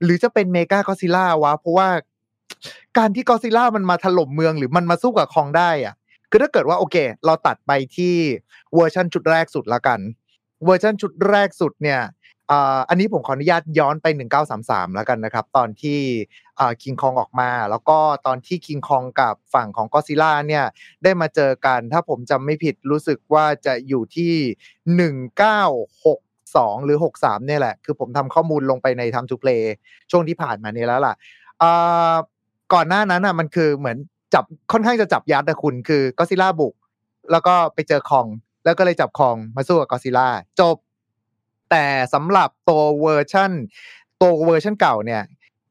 [0.03, 1.89] หรือจะเป็น Mechagodzilla วะเพราะว่า
[2.97, 5.95] การที่ก็ซิล่ามันมาถล่มเมืองหรือมันมาสู้กับ Kong ได้อะ
[6.29, 8.15] คือถ้าเกิดว่าโอเค เราตัดไปที่
[8.75, 9.99] เวอร์ชันชุดแรกสุดละกัน
[10.65, 11.99] เวอร์ชันชุดแรกสุดเนี่ย
[12.89, 14.07] อันนี้ผมขออนุญาตย้อนไป
[14.51, 15.99] 1933 แล้วกันนะครับ ตอนที่
[16.83, 20.65] คิงคองออกมา แล้วก็ตอนที่คิงคองกับฝั่งของก็ซิล่าเนี่ย
[21.03, 24.33] ได้มาเจอกัน ถ้าผมจำไม่ผิดรู้สึกว่าจะอยู่ที่
[24.99, 29.63] 196 2 หรือ 63 เนี่ยแหละ คือผมทำข้อมูลลงไปใน Time to Play
[30.11, 31.15] ช่วงที่ผ่านมานี้แล้วล่ะ
[32.73, 33.97] ก่อนหน้านั้นอะมันคือเหมือน
[34.33, 36.73] จับค่อนข้างจะจับยัดนะคุณคือก็ซิล่าบุก
[37.31, 38.27] แล้วก็ไปเจอคอง
[38.65, 40.27] แล้วก็เลยจับคองมาสู้กับก็ซิล่า
[40.59, 40.75] จบ
[41.71, 43.51] แต่สำหรับตัวเวอร์ชัน
[44.21, 45.23] ตัวเวอร์ชันเก่าเนี่ย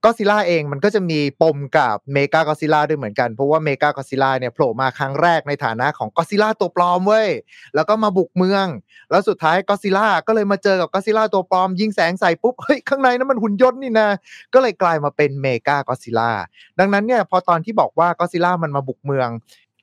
[0.04, 7.28] ก็ซิล่าเองมันก็จะมีปมกับเมกาก็ซิล่าด้วยเหมือนกัน เพราะว่าเมกาก็ซิล่าเนี่ยโผล่มาครั้งแรกในฐานะของก็ซิล่าตัวปลอมเว้ย
[7.74, 8.66] แล้วก็มาบุกเมือง
[9.10, 14.08] แล้วสุดท้ายก็ซิล่าก็เลยมาเจอกับก็ซิล่าตัวปลอม ยิงแสงใส่ปุ๊บ เฮ้ย ข้างในนั้นมันหุ่นยนต์นี่นะ
[14.54, 16.30] ก็เลยกลายมาเป็นเมกาก็ซิล่า
[16.78, 19.28] ดังนั้นเนี่ยพอตอนที่บอกว่าก็ซิล่ามันมาบุกเมือง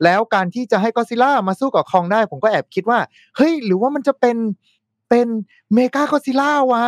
[0.04, 2.98] แล้วการที่จะให้ก็ซิล่ามาสู้กับคองได้ ผมก็แอบคิดว่า
[3.36, 4.36] เฮ้ยหรือว่ามันจะเป็น
[5.08, 5.26] เป็น
[5.74, 6.84] เมกาก็ซิล่าวะ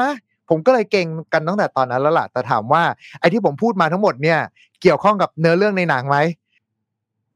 [0.49, 2.83] ผมก็เลยเก่งกันตั้งแต่ตอนนั้นแล้วล่ะ แต่ถามว่า
[3.21, 4.39] ไอ้ที่ผมพูดมาทั้งหมดเนี่ย
[4.83, 6.19] เกี่ยวข้องกับเนื้อเรื่องในหนังไหม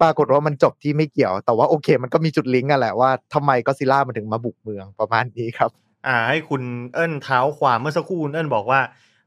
[0.03, 5.71] ปรากฏว่ามันจบที่ไม่เกี่ยว แต่ว่าโอเค มันก็มีจุดลิงก์กันแหละว่าทำไมก็ซิล่ามันถึงมาบุกเมืองประมาณนี้ครับ
[6.07, 6.63] อ่า ให้คุณ
[6.95, 8.81] เอิ้นเท้าความเมื่อสักครู่คุณเอิ้นบอกว่า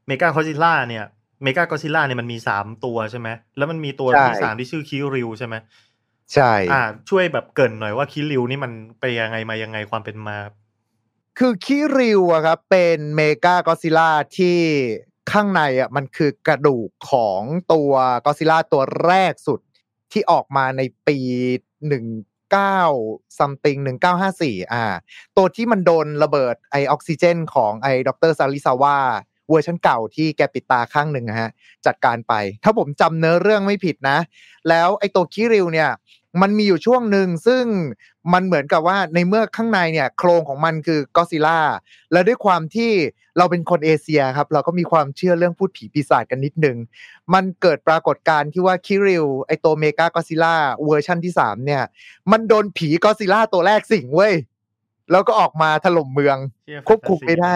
[0.07, 1.05] เมกาคอซิล่าเนี่ย
[1.43, 5.55] เมกาคอซิล่าเนี่ยมันมีสามตัวใช่ไหม แล้วมันมีตัวใช่ที่สามที่ชื่อคิริวใช่ไหม
[6.33, 10.37] ใช่ อ่า ช่วยแบบเกริ่นหน่อยว่าคิริวนี่มันไปยังไงมายังไงความเป็นมา
[11.41, 14.59] คือคิริวอะครับเป็นเมกากอซิล่าที่
[15.31, 17.41] ข้างในอะมันคือกระดูกของ
[17.73, 17.91] ตัว
[18.25, 19.59] กอซิล่าตัวแรกสุด
[20.11, 21.19] ที่ออกมาในปี
[21.87, 22.05] หนึ่ง
[22.51, 22.81] เก้า
[23.37, 24.83] something หนึ่งเก้าห้าสี่อ่า
[25.37, 28.97] ตัวที่มันโดนระเบิดไอออกซิเจนของไอด็อกเตอร์ซาริซาวา
[29.49, 31.51] เวอร์ชันเก่าที่แกปิดตาข้างหนึ่งฮะ
[31.85, 34.17] จัดการไป ถ้าผมจำเนื้อเรื่องไม่ผิดนะ
[34.69, 35.89] แล้วไอตัวคิริวเนี่ย
[36.41, 37.63] มันมีอยู่ช่วงหนึ่งซึ่ง
[38.33, 41.59] มันเหมือนกับว่าในเมื่อข้างในเนี่ยโครงของมันคือกอซิล่า
[42.11, 42.91] และด้วยความที่
[43.37, 46.77] เราเป็นคนเอเชียครับ เราก็มีความเชื่อเรื่องภูตผีปีศาจกันนิดนึง
[47.33, 50.55] มันเกิดปรากฏการณ์ที่ว่าคิริวไอตัวเมกากอซิล่า
[50.85, 51.83] เวอร์ชันที่สามเนี่ย
[52.31, 54.33] มันโดนผีกอซิล่าตัวแรกสิงเว้ย
[55.11, 57.55] แล้วก็ออกมาถล่มเมืองเชี่ยควบคุมไม่ได้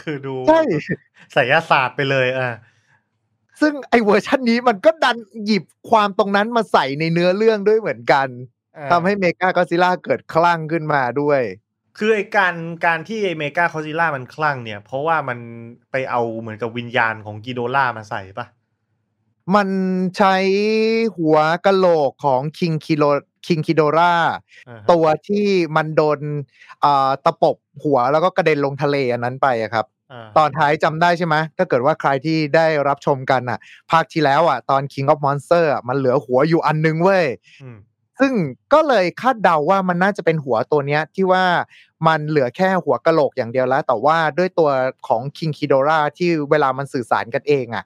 [0.00, 0.60] คือดูใช่
[1.32, 2.50] ไสยศาสตร์ไปเลยอ่า
[3.60, 8.28] ซึ่งไอเวอร์ชันนี้มันก็ดันหยิบความตรงนั้นมาใส่ในเนื้อเรื่องด้วยเหมือนกัน
[8.76, 11.40] อ่าทำให้เมกากอซิล่าเกิดคลั่งขึ้นมาด้วย
[11.98, 12.54] คือไอการ
[12.86, 15.38] การที่ไอเมกาคอซิล่ามันคลั่งเนี่ย เพราะว่ามัน
[15.90, 18.46] ไปเอาเหมือนกับวิญญาณของกิโดล่ามาใส่ปะ
[19.54, 19.68] มัน
[20.16, 20.36] ใช้
[21.16, 23.04] หัวกะโหลกของคิงคิโล
[23.46, 24.14] คิงคิโดรา
[24.68, 26.18] อ่าฮะตัวที่มันโดน
[26.84, 29.93] อ่าตะปบหัวแล้วก็กระเด็นลงทะเลอันนั้นไปอะครับา
[30.38, 33.58] ตอนท้ายจำได้ใช่ไหมถ้าเกิดว่าใครที่ได้รับชมกันอะ
[33.90, 37.26] ภาคที่แล้วอะ ตอน King of Monster อะมันเหลือหัวอยู่อันนึงเว้ย
[37.62, 37.78] อืม
[38.20, 38.32] ซึ่ง
[38.72, 41.44] ก็เลยคาดเดาว่ามันน่าจะเป็นหัวตัวเนี้ยที่ว่า
[42.06, 44.70] มันเหลือแค่หัวกะโหลกอย่างเดียวแล้ว แต่ว่าด้วยตัว
[45.08, 47.84] ของ King Kidora ที่เวลามันสื่อสารกันเองอะ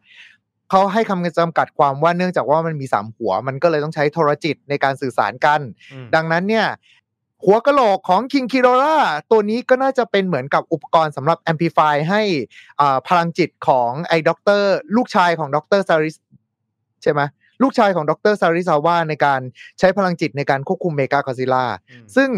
[0.70, 5.60] เขาให้คำจำกัดความว่าเนื่องจากว่ามันมีสามหัว มันก็เลยต้องใช้โทรจิตในการสื่อสารกัน
[5.92, 6.66] อืมดังนั้นเนี่ย
[7.44, 8.96] หัวกะโหลกของ King Kidora
[9.30, 12.22] ตัวนี้ก็น่าจะเป็นเหมือนกับอุปกรณ์สำหรับ amplify ให้
[12.80, 16.16] อ่าพลังจิตของไอ้ด็อกเตอร์ลูกชายของด็อกเตอร์ซาริส
[17.02, 17.20] ใช่ไหม
[17.62, 19.40] ลูกชายของด็อกเตอร์ซาริซาวาในการ
[19.78, 22.30] ใช้พลังจิตในการควบคุมเมกากอซิล่าอืมซึ่ง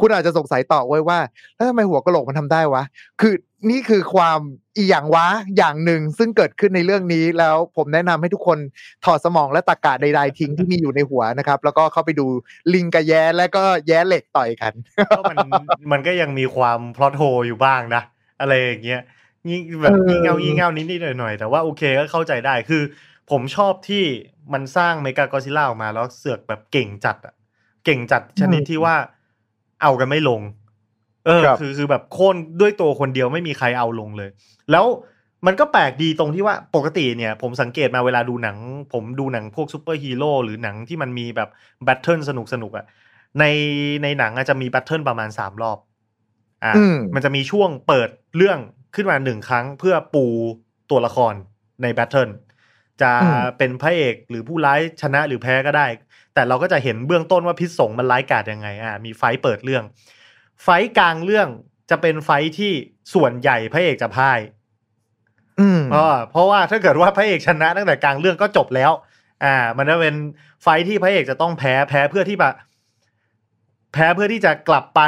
[0.00, 1.18] คุณอาจจะสงสัยต่อไว้ว่า
[1.54, 2.82] แล้วทำไมหัวกะโหลกมันทำได้วะ
[3.20, 3.34] คือ
[3.70, 4.40] นี่คือความ
[4.76, 8.58] อีหยังวะอย่างหนึ่งซึ่งเกิดขึ้นในเรื่องนี้แล้วผมแนะนำให้ทุกคน
[9.04, 12.26] ถอดสมองและตากาใดๆทิ้งที่มีอยู่ในหัวนะครับ แล้วก็เข้าไปดู
[12.74, 14.72] ลิงกับแย้และก็แย้เหล็กต่อยกัน
[15.16, 15.36] ก็มัน
[15.92, 18.02] มันก็ยังมีความพลอตโฮอยู่บ้างนะ
[18.40, 19.00] อะไรอย่างเงี้ย
[19.46, 22.82] งี้แบบเอองี่เง่างี่เง่านิดๆหน่อยๆแต่ว่าโอเคก็เข้าใจได้คือ
[23.30, 24.04] ผมชอบที่
[24.52, 27.34] มันสร้างเมกากอซิล่าออกมาแล้วเสือกแบบเก่งจัดอะ
[27.84, 28.94] เก่งจัดชนิดที่ว่า
[29.82, 30.40] เอากันไม่ลง
[31.26, 34.30] เออครับคือคือแบบโค่นด้วยตัวคนเดียวไม่มีใครเอาลงเลย
[34.72, 34.86] แล้ว
[35.46, 38.56] มันก็แปลกดีตรงที่ว่าปกติเนี่ย ผมสังเกตมาเวลาดูหนัง
[38.92, 41.48] ผมดูหนังพวกซูเปอร์ฮีโร่หรือหนังที่มันมีแบบ
[41.84, 42.86] battle สนุกสนุกๆอะ
[43.38, 43.44] ใน
[44.02, 45.78] ในหนังอาจจะมี battle ประมาณสามรอบ
[46.64, 48.58] อ่าอืมมันจะมีช่วงเปิดเรื่อง
[48.94, 50.24] ขึ้นมาหนึ่งครั้งเพื่อปู
[50.90, 51.34] ตัวละคร
[51.82, 52.30] ในแบทเทิล
[53.02, 55.86] จะอืมเป็นพระเอกหรือผู้ร้ายชนะหรือแพ้ก็ได้
[56.34, 59.84] แต่เราก็จะเห็นเบื้องต้นว่าพิษสงมันร้ายกาจยังไงอ่ามีไฟท์เปิดเรื่อง
[60.62, 61.48] ไฟท์กลางเรื่อง
[61.90, 62.72] จะเป็นไฟท์ที่
[63.14, 64.38] ส่วนใหญ่พระเอกจะพ่าย
[65.60, 68.92] อืมเพราะเพราะว่าถ้าเกิดว่าพระเอกชนะตั้งแต่กลางเรื่องก็จบแล้ว
[69.44, 70.16] อ่า มันจะเป็น
[70.62, 72.54] ไฟท์ที่พระเอกจะต้องแพ้แพ้เพื่อที่แบบ
[73.92, 75.02] แพ้เพื่อที่จะกลับไป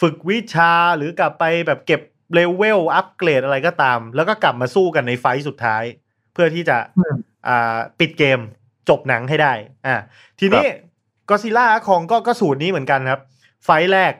[0.00, 2.00] ฝึกวิชาหรือกลับไปแบบเก็บ
[2.34, 5.84] เลเวลอัปเกรดอะไรก็ตาม แล้วก็กลับมาสู้กันในไฟท์สุดท้าย
[6.32, 7.16] เพื่อที่จะอืม
[7.48, 8.40] อ่าปิดเกม
[8.88, 9.52] จบหนังให้ได้
[9.86, 9.96] อ่า
[10.40, 10.66] ทีนี้
[11.30, 13.20] ก็ซิล่าคองก็ก็สูตรนี้เหมือนกันครับ
[13.64, 14.12] ไฟท์แรก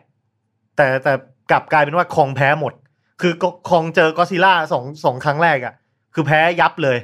[0.77, 1.13] แต่แต่
[1.51, 2.73] กลับกลายเป็นว่าคองแพ้หมด
[3.21, 5.75] คือก็คองเจอก็ซิล่าสองสองครั้งแรกอะ่ะ
[6.15, 6.99] คือแพ้ยับเลย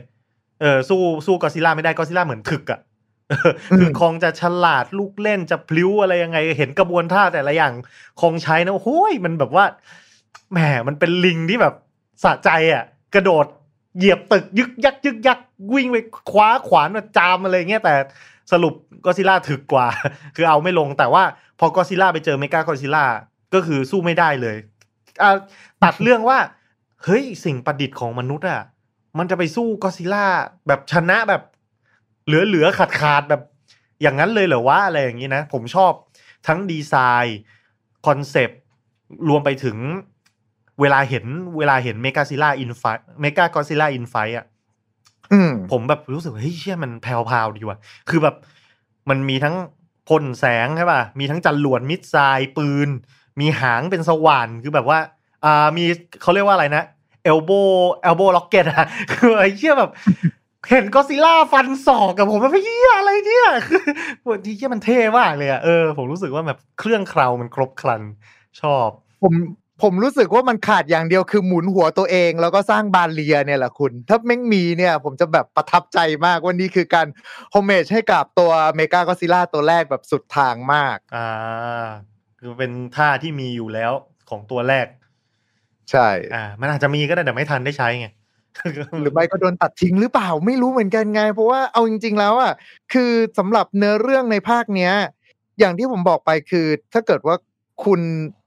[0.61, 2.81] เออสู้สู้ก็ซิล่าไม่ได้ก็ซิล่าเหมือนถึกอะ่ะ
[3.31, 7.73] เออคือมคองจะฉลาดลูกเล่นจะพลิ้วอะไรยังไง เห็นกระบวนท่าแต่ละอย่าง
[8.21, 9.65] คองใช้นะโอ้โหยมันแบบว่า
[10.53, 11.75] แหมมันเป็นลิงที่แบบ
[12.25, 13.47] สะใจอะ กระโดด
[13.97, 15.39] เหยียบตึกยึกยักยึกยัก
[15.75, 15.97] วิ่งไป
[16.31, 17.95] คว้าขวานมาจามอะไรเงี้ยแต่
[18.53, 18.75] สรุป
[19.05, 19.87] ก็ซิล่าถึกกว่า
[20.37, 21.23] คือเอาไม่ลงแต่ว่า
[21.59, 23.05] พอก็ซิล่าไปเจอเมกาก็ซิล่า
[23.55, 24.57] ก็คือสู้ไม่ได้เลย
[25.83, 26.39] ตัดเรื่องว่า
[27.05, 28.63] เฮ้ยสิ่งประดิษฐ์ของมนุษย์อะ
[29.19, 30.27] มันจะไปสู้ก็ซิล่า
[30.67, 31.43] แบบชนะแบบ
[32.27, 33.43] เหลือเหลือขาดขาดแบบ
[34.03, 35.93] อย่างนั้นเลยเหรอวะอะไรอย่างนี้นะ ผมชอบ
[36.47, 37.39] ทั้งดีไซน์
[38.07, 38.61] คอนเซปต์
[39.29, 39.77] รวมไปถึง
[40.81, 41.25] เวลาเห็น
[41.59, 42.83] เวลาเห็นเมกาซิล่า in fight
[43.21, 44.45] เมกากอซิล่า in fight อะ
[45.33, 47.11] อืมผมแบบรู้สึกว่าเฮ้ยเชี่ยมันแพร
[47.45, 48.37] วๆดีว่ะ คือแบบ
[49.09, 49.57] มันมีทั้ง
[50.09, 52.89] พ่นแสงใช่ป่ะ มีทั้งจรวด missile ปืน
[53.41, 54.99] มีหางเป็นสว่านคือแบบว่า
[55.45, 55.85] อ่ามี
[56.23, 56.85] เขาเรียกว่าอะไรนะ
[57.25, 57.51] elbow
[58.03, 59.91] elbow rocket อะคือไอ้เชี่ยแบบ
[60.71, 63.83] เห็นก็ซิล่าฟันศอกกับผมแบบเฮียอะไรเนี่ยคือ
[64.45, 68.03] ที่เชี่ยมันเท่มากเลยอะเออผมรู้สึกว่าแบบเครื่องเครามันครบครัน
[68.61, 68.89] ชอบ
[69.23, 69.35] ผม
[69.83, 77.07] ผมรู้สึกว่ามันขาดอย่างเดียวคือหมุนหัวตัวเอง แล้วก็สร้าง barrier เนี่ยแหละคุณ ถ้าแม่งมีเนี่ย ผมจะแบบประทับใจมากว่านี่คือการ
[77.53, 81.29] homage ให้กับตัวเมกาก็ซิล่าตัวแรกแบบสุดทางมาก อ่า
[82.39, 83.93] คือเป็นท่าที่มีอยู่แล้ว
[84.31, 84.87] ของตัวแรก
[85.91, 88.09] ใช่ อ่า มันอาจจะมีก็ได้แต่ไม่ทันได้ใช้ไง
[89.01, 92.53] หรือไม่ก็โดนตัดทิ้งหรือเปล่าไม่รู้เหมือนกันไง เพราะว่าเอาจริง ๆ แล้วอะ
[92.93, 94.93] คือสำหรับเนื้อเรื่องในภาคเนี้ย
[95.59, 97.37] อย่างที่ผมบอกไปคือ ถ้าเกิดว่า
[97.85, 98.01] คุณ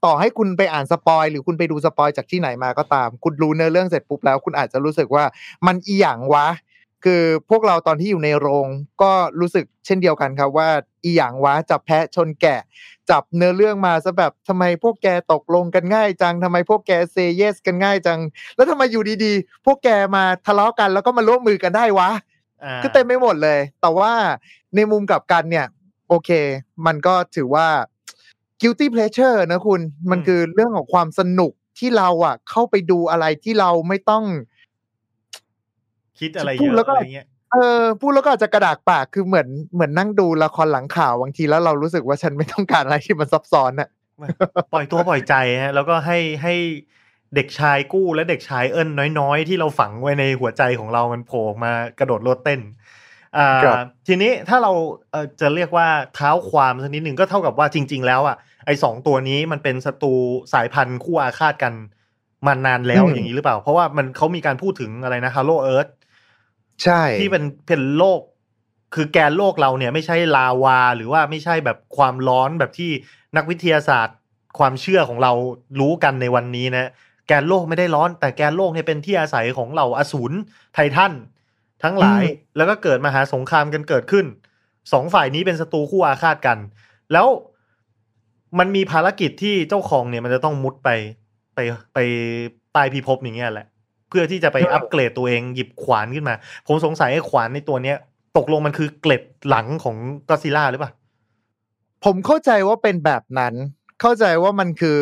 [0.04, 5.24] ต่อให้คุณไปอ่านสปอยหรือคุณไปดูสปอยจากที่ไหนมาก็ตาม คุณรู้เนื้อเรื่องเสร็จปุ๊บแล้ว คุณอาจจะรู้สึกว่า
[5.66, 6.48] มันอีหยังวะ
[7.04, 8.68] คือพวกเราตอนที่อยู่ในโรง
[9.02, 10.68] ก็รู้สึกเช่นเดียวกันครับว่า
[11.04, 12.60] อีหยังวะจับแพะชนแกะ
[13.10, 18.20] จับเนื้อเรื่องมาซะแบบทำไมพวกแกตกลงกันง่ายจังทำไมพวกแกเซเยสกันง่ายจัง
[18.56, 22.10] แล้วทำไมอยู่ดีๆ พวกแกมาทะเลาะกันแล้วก็มาร่วมมือกันได้วะ
[22.64, 24.12] อ่าก็เต็มไปหมดเลย แต่ว่า
[24.74, 25.66] ในมุมกลับกันเนี่ย
[26.08, 26.30] โอเค
[26.86, 27.66] มันก็ถือว่า
[28.62, 34.24] guilty pleasure นะคุณมันคือเรื่องของความสนุกที่เราอะ เข้าไปดูอะไรที่เราไม่ต้อง
[36.20, 43.88] คิดอะไรพูเยดแล้วอะก็อะไรเงี้ยเออพูดแล้วก็อาจจะกระดากปากคือเหมือนเหมือนนั่งดูละครหลังข่าวบางทีแล้วเรารู้สึกว่าฉันไม่ต้องการอะไรที่มันซับซ้อนอะ
[44.72, 46.54] ปล่อยตัวปล่อยใจฮะแล้วก็ให้ให้
[47.34, 52.60] เด็กชายกู้และเด็กชายเอิญน้อยๆ ที่เราฝังไว้ในหัวใจของเรามันโผล่มากระโดดโลดเต้น
[53.36, 54.72] อ่าครับทีนี้ถ้าเรา
[55.10, 60.14] เอ่อจะเรียกว่าเท้าความสักนิดหนึ่งก็เท่ากับว่าจริง ๆ แล้วอะ ไอ้สองตัวนี้มันเป็นศัตรู
[60.52, 61.72] สายพันธุ์คู่อาฆาตกัน
[62.46, 65.90] มานานแล้วอย่างนี้หรือเปล่า เพราะว่ามันเขามีการพูดถึงอะไรนะ Hello Earth
[66.82, 68.20] ใช่ที่เป็นเป็นโลก
[68.94, 72.90] คือแกนโลกเราเนี่ย ไม่ใช่ลาวา หรือว่าไม่ใช่แบบความร้อนแบบที่
[73.36, 74.16] นักวิทยาศาสตร์
[74.58, 75.32] ความเชื่อของเรา
[75.80, 76.90] รู้กันในวันนี้นะ
[77.26, 80.36] แกนโลกไม่ได้ร้อน แต่แกนโลกเนี่ยเป็นที่อาศัยของเหล่าอสูร
[80.74, 81.12] ไททัน
[81.82, 82.24] ทั้งหลาย
[82.56, 84.26] แล้วก็เกิดมหาสงครามกันเกิดขึ้น
[84.92, 86.58] สองฝ่ายนี้เป็นศัตรูคู่อาฆาตกัน
[87.12, 87.26] แล้ว
[88.58, 90.90] มันมีภารกิจที่เจ้าของเนี่ยมันจะต้องมุดไป
[91.54, 91.58] ไป
[91.94, 91.98] ไป
[92.72, 93.66] ใต้พิภพอย่างเงี้ยแหละ
[94.08, 96.34] เพื่อที่จะไปอัปเกรดตัวเองหยิบขวานขึ้นมา
[96.66, 97.96] ผมสงสัยไอ้ขวานในตัวเนี้ย
[98.36, 99.96] ตกลงมันคือเกล็ดหลังของ
[100.28, 100.92] ก็ซิล่าหรือเปล่า
[102.04, 103.54] ผมเข้าใจว่าเป็นแบบนั้น
[104.00, 104.98] เข้าใจว่ามันคือ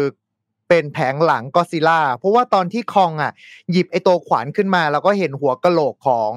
[0.69, 3.33] เป็นแผงหลังก็ซิล่า เพราะว่าตอนที่คองอะ
[3.71, 6.33] หยิบไอตัวขวานขึ้นมา แล้วก็เห็นหัวกะโหลกของ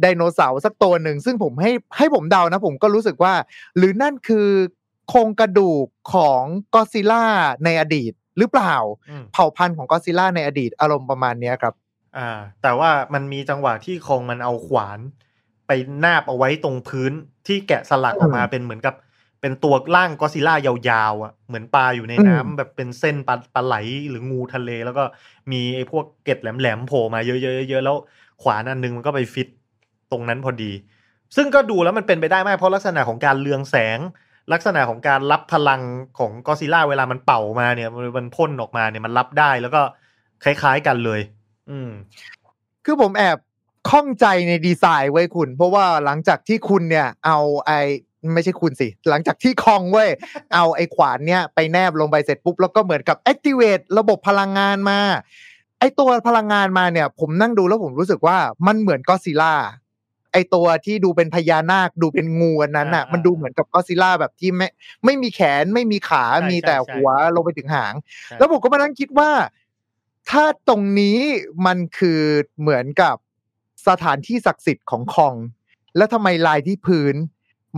[0.00, 3.34] ไดโนเสาร์สักตัวหนึ่ง ซึ่งผมให้ให้ผมเดานะ ผมก็รู้สึกว่า
[3.76, 4.48] หรือนั่นคือ
[5.08, 6.42] โครงกระดูกของ
[6.74, 7.24] ก็ซิล่า
[7.64, 8.74] ในอดีตหรือเปล่า
[9.10, 11.74] อืมเผ่าพันธุ์ของก็ซิล่าในอดีตอารมณ์ประมาณเนี้ยครับ
[12.16, 14.98] อ่า แต่ว่ามันมีจังหวะที่คองมันเอาขวาน
[15.66, 15.70] ไป
[16.04, 17.12] นาบเอาไว้ตรงพื้น
[17.46, 18.94] ที่แกะสลักออกมาเป็นเหมือนกับ
[19.40, 23.74] เป็นตัวร่างก็ซิล่ายาวๆอะเหมือนปลาอยู่ในน้ำอืมแบบเป็นเส้นปลาปลาไหล
[24.08, 25.04] หรืองูทะเล แล้วก็
[25.52, 27.96] มีไอ้พวกเกล็ดแหลมๆโผล่มาเยอะๆเยอะๆแล้ว
[28.42, 29.48] ขวานอันนึงมันก็ไปฟิต
[30.10, 30.72] ตรงนั้นพอดี
[31.36, 33.98] ซึ่งก็ดูแล้วมันเป็นไปได้มากเพราะลักษณะของการเรืองแสง
[34.52, 35.80] ลักษณะของการรับพลัง
[36.18, 39.80] ของก็ซิล่าเวลามันเป่ามาเนี่ย มันพ่นออกมาเนี่ยมันรับได้แล้วก็
[40.44, 41.20] คล้ายๆกันเลย
[41.70, 41.90] อืม
[42.84, 43.38] คือผมแอบ
[43.90, 47.72] ข้องใจในดีไซน์ไว้คุณ เพราะว่าหลังจากที่คุณเนี่ย เอาไอ
[48.34, 50.10] ไม่ใช่คุณสิ หลังจากที่คองเว้ย
[50.54, 54.98] เอาไอขวานเนี่ยไปแนบลงไปเสร็จปุ๊บ แล้วก็เหมือนกับ activate ระบบพลังงานมา
[55.78, 59.54] ไอตัวพลังงานมาเนี่ย ผมนั่งดูแล้วผมรู้สึกว่ามันเหมือนก็ซิล่า
[60.32, 64.68] ไอตัวที่ดูเป็นพญานาคดูเป็นงูอันนั้นอะอ่ามัมันดูเหมือนกับก็ซิล่าแบบที่ไม่
[65.04, 69.30] ไม่มีแขนไม่มีขาใช่มีแต่ใช่ใช่หัวลงไปถึงหางใช่แล้วผมก็มานั่งคิดว่า
[70.30, 71.18] ถ้าตรงนี้
[71.66, 72.20] มันคือ
[72.60, 73.16] เหมือนกับ
[73.88, 75.34] สถานที่ศักดิ์สิทธิ์ของคอง
[75.96, 77.14] แล้วทำไมลายที่พื้น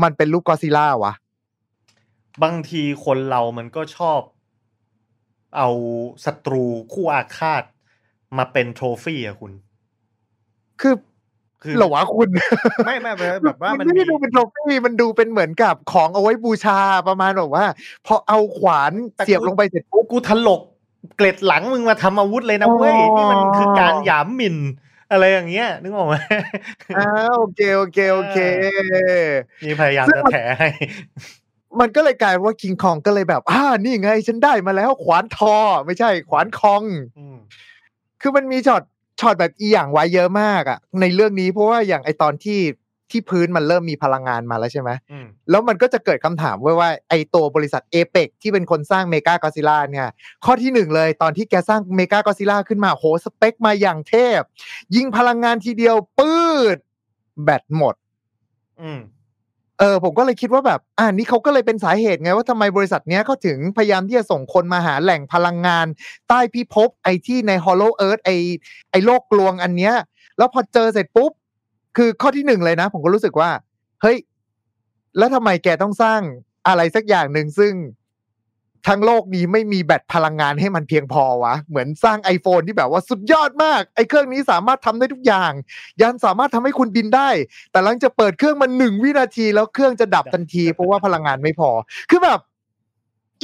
[0.02, 1.14] มันเป็นรูปกอดซิลล่าวะ
[2.42, 4.20] บางทีคนเรามันก็ชอบ
[5.56, 5.68] เอา
[6.24, 7.64] ศัตรูคู่อาฆาต
[8.36, 9.52] มาเป็นโทรฟี่อะคุณ
[10.80, 10.94] คือ
[11.64, 12.28] คือเหรอวะคุณ
[12.86, 17.64] ไม่ไม่ไม่แบบว่ามัมันไม่มีได้ดูเป็นโทรฟี่มันดูเป็นเหมือนกับของเอาไว้บูชาประมาณแบบว่า
[18.06, 20.60] พอเอาขวานแต่เสียบกูลงไปเสร็จปุ๊บกูถลก
[21.16, 24.56] เกล็ดหลังมึงมาทำอาวุธเลยนะเว้ยอ๋อนี่มันคือการหยามหมิ่น
[25.10, 26.14] อะไรอย่างเงี้ยนึกออกไหม
[26.96, 28.38] อ่าโอเคโอเคโอเค
[29.64, 30.68] นี่พยายามซึ่งจะมันแถให้
[31.80, 36.82] มันก็เลยกลายเป็นว่าคิงคองก็เลยแบบ อ่า นี่ไง ฉันได้มาแล้ว ขวานทอ ไม่ใช่ ขวานคอง
[37.18, 37.36] อืม
[38.20, 38.82] คือมันมีช็อต
[39.20, 42.60] ช็อตแบบอีอย่างไว้เยอะมากอะในเรื่องนี้เพราะว่าอย่างไอตอนที่
[43.10, 50.08] ที่พื้นมันเริ่มมีพลังงานมาแล้วใช่ไหมอืมแล้วมันก็จะเกิดคำถามไว้ว่าไอตัวบริษัท Apex ที่เป็นคนสร้างเมกากอซิล่าเนี่ย
[50.44, 54.40] ข้อที่หนึ่งเลยตอนที่แกสร้างเมกากอซิล่าขึ้นมาโหสเปคมาอย่างเทพ
[54.96, 56.44] ยิงพลังงานทีเดียวปื้
[56.76, 56.78] ด
[57.44, 57.94] แบตหมด
[58.80, 59.00] อืม
[59.78, 65.86] เออผมก็เลยคิดว่าแบบ อ่านี่เขาก็เลยเป็นสาเหตุไงว่าทำไมบริษัทเนี้ยเขาถึงพยายามที่จะส่งคนมาหาแหล่งพลังงาน
[66.28, 68.30] ใต้พิภพไอที่ใน Hollow Earth ไอ
[68.90, 69.94] ไอโลกกลวงอันเนี้ย
[70.38, 71.32] แล้วพอเจอเสร็จปุ๊บ
[71.96, 73.50] คือข้อที่หนึ่งเลยนะ ผมก็รู้สึกว่า
[74.02, 74.16] เฮ้ย
[75.18, 76.20] แล้วทำไมแกต้องสร้าง
[76.68, 77.72] อะไรสักอย่างหนึ่งซึ่ง
[78.88, 85.52] ทั้งโลกนี้ไม่มีแบตพลังงานให้มันเพียงพอวะ เหมือนสร้าง iPhone ที่แบบว่าสุดยอดมาก ไอ้เครื่องนี้สามารถทำได้ทุกอย่าง
[86.00, 87.28] ยันสามารถทำให้คุณบินได้
[87.72, 91.70] แต่หลังจะเปิดเครื่องมันหนึ่งวินาทีแล้วเครื่องจะดับทันที เพราะว่าพลังงานไม่พอ
[92.10, 92.40] คือแบบ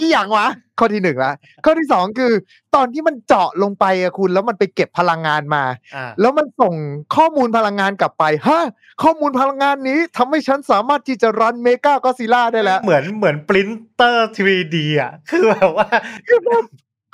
[0.00, 0.46] อีหยังวะ
[0.78, 1.32] ข้อที่หนึ่งละ
[1.64, 2.32] ข้อที่สองคือ
[2.74, 6.74] ตอนที่มันเจาะลงไปอะคุณ แล้วมันไปเก็บพลังงานมาอ่าแล้วมันส่ง
[7.16, 8.60] ข้อมูลพลังงานกลับไปฮะ
[9.02, 15.88] ข้อมูลพลังงานนี้ทำให้ฉันสามารถที่จะ run เมกากอซิล่าได้แล้ว เหมือนเหมือนปรินเตอร์ 3D อะ คือแบบว่า
[16.28, 16.64] คือแบบ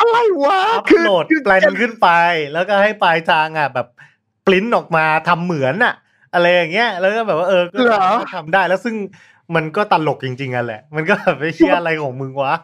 [0.00, 2.08] อะไรวะ up คือ load คือแปลนขึ้นไป
[2.52, 3.86] แล้วก็ให้ปลายทางอะแบบ
[4.46, 5.94] ปริ้นออกมาทำเหมือนอะ
[6.34, 8.94] อะไรอย่างเงี้ย แล้วก็แบบว่าเออก็เหรอทำได้แล้วซึ่ง
[9.54, 12.54] มันก็ตลกจริงๆอะแหละ มันก็แบบไม่เชื่ออะไรของมึงวะ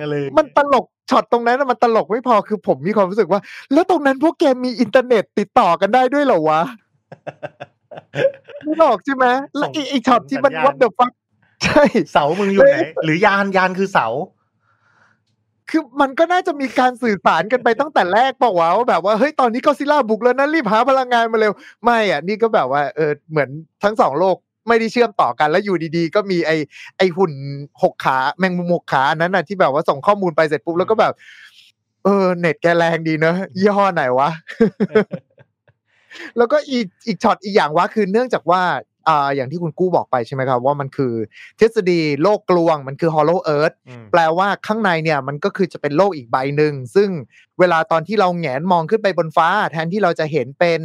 [0.00, 3.40] อะไรอย่างเงี้ยมันตลกช็อตตรงนั้นน่ะมันตลกไม่พอคือผมมีความรู้สึกว่า
[3.72, 6.62] แล้วตรงนั้นพวกแกมีอินเทอร์เน็ตติดต่อกันได้ด้วยเหรอวะ
[8.62, 11.12] ไม่หรอกใช่ไหมแล้วไอ้ไอ้ช็อตที่มันสัญญาณ what the fuck
[11.64, 14.06] ใช่เสามึงอยู่ไหน หรือยานยานคือเสา
[15.70, 21.52] คือมันก็น่าจะมีการสื่อสารกันไปตั้งแต่แรกเปล่าวะว่าแบบว่าเฮ้ยตอนนี้ก็ซิล่าบุกแล้วนะรีบหาพลังงานมาเร็ว
[21.84, 23.48] ไม่อะ นี่ก็แบบว่าเออเหมือน
[23.84, 24.36] ทั้งสองโลก
[24.68, 26.52] ไม่ได้เชื่อมต่อกันแล้วอยู่ดีๆ ก็มีไอ
[26.98, 27.32] ไอหุ่น
[27.82, 31.12] หกขาแมงมุมหกขาอันนั้นน่ะที่แบบว่าส่งข้อมูลไปเสร็จปุ๊บแล้วก็แบบ
[32.04, 34.30] เออ เน็ตแกแรงดีเนอะยี่ห้อไหนวะ
[36.36, 38.62] แล้วก็อีกอีกช็อตอีกอย่างว่าคือเนื่องจากว่า
[39.08, 41.12] อ่าอย่างที่คุณกู้บอกไปใช่ไหมครับว่ามันคือ
[41.60, 47.08] ทฤษฎีโลกกลวงมันคือ hollow earth อืมแปลว่าข้างในเนี่ยมันก็คือจะเป็นโลกอีกใบหนึ่ง ซึ่ง
[47.58, 50.80] เวลาตอนที่เราแหงนมองขึ้นไปบนฟ้า แทนที่เราจะเห็นเป็น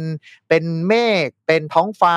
[0.48, 0.94] เป็นเม
[1.26, 2.16] ฆเป็นท้องฟ้า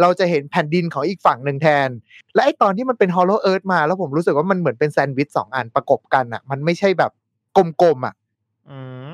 [0.00, 1.88] เราจะเห็นแผ่นดินของอีกฝั่งหนึ่งแทน
[2.34, 7.10] และไอตอนที่มันเป็น hollow earth มา แล้วผมรู้สึกว่ามันเหมือนเป็นแซนด์วิชสองอันประกบกันอะ มันไม่ใช่แบบ
[7.56, 8.14] กลมๆอะ
[8.70, 8.78] อื
[9.10, 9.12] ม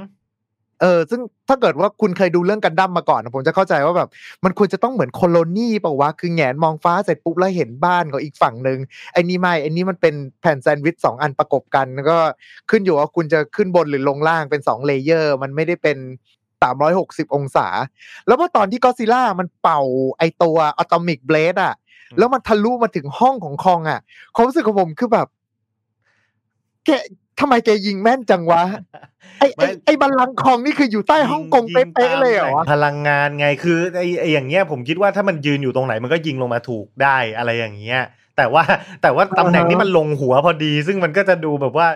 [0.80, 4.08] เออซึ่งถ้าเกิดว่าคุณเคยดูเรื่องกันดั้มมาก่อนนะผมจะเข้าใจว่าแบบ
[4.44, 8.78] มันควรจะต้องเหมือน colony เปล่าวะคือแหงนมองฟ้าเสร็จปุ๊บแล้วเห็นบ้านของอีกฝั่งหนึ่ง
[9.12, 12.18] ไอ้นี่ไม่ไอ้นี่มันเป็นแผ่นแซนด์วิชสองอันประกบกันแล้วก็
[12.70, 15.98] ขึ้นอยู่ว่าคุณจะขึ้นบนหรือลงล่างเป็นสอง layer มันไม่ได้เป็น
[16.66, 17.66] 360องศา
[18.26, 19.80] แล้วพอตอนที่ก็ซิล่ามันเป่า
[20.18, 21.74] ไอตัว atomic breath อะ
[22.18, 24.00] แล้วมันทะลุมาถึงห้องของคองอะ
[24.34, 25.28] ความรู้สึกของผมคือแบบ
[26.86, 26.90] แก
[27.40, 28.62] ทำไมแกยิงแม่นจังวะ
[29.40, 38.00] ไอไอไอบัลลังก์คองนี่คืออยู่ใต้ฮ่องกงเป๊ะๆเลยเหรอวะพลังงานไงคือไอ้ไอ้อย่างเงี้ยผมคิดว่าถ้ามันยืนอยู่ตรงไหนมันก็ยิงลงมาถูกได้อะไรอย่างเงี้ย
[38.36, 38.64] แต่ว่า
[39.02, 41.88] แต่ว่าตำแหน่งนี้มันลงหัวพอดี ซึ่งมันก็จะดูแบบว่า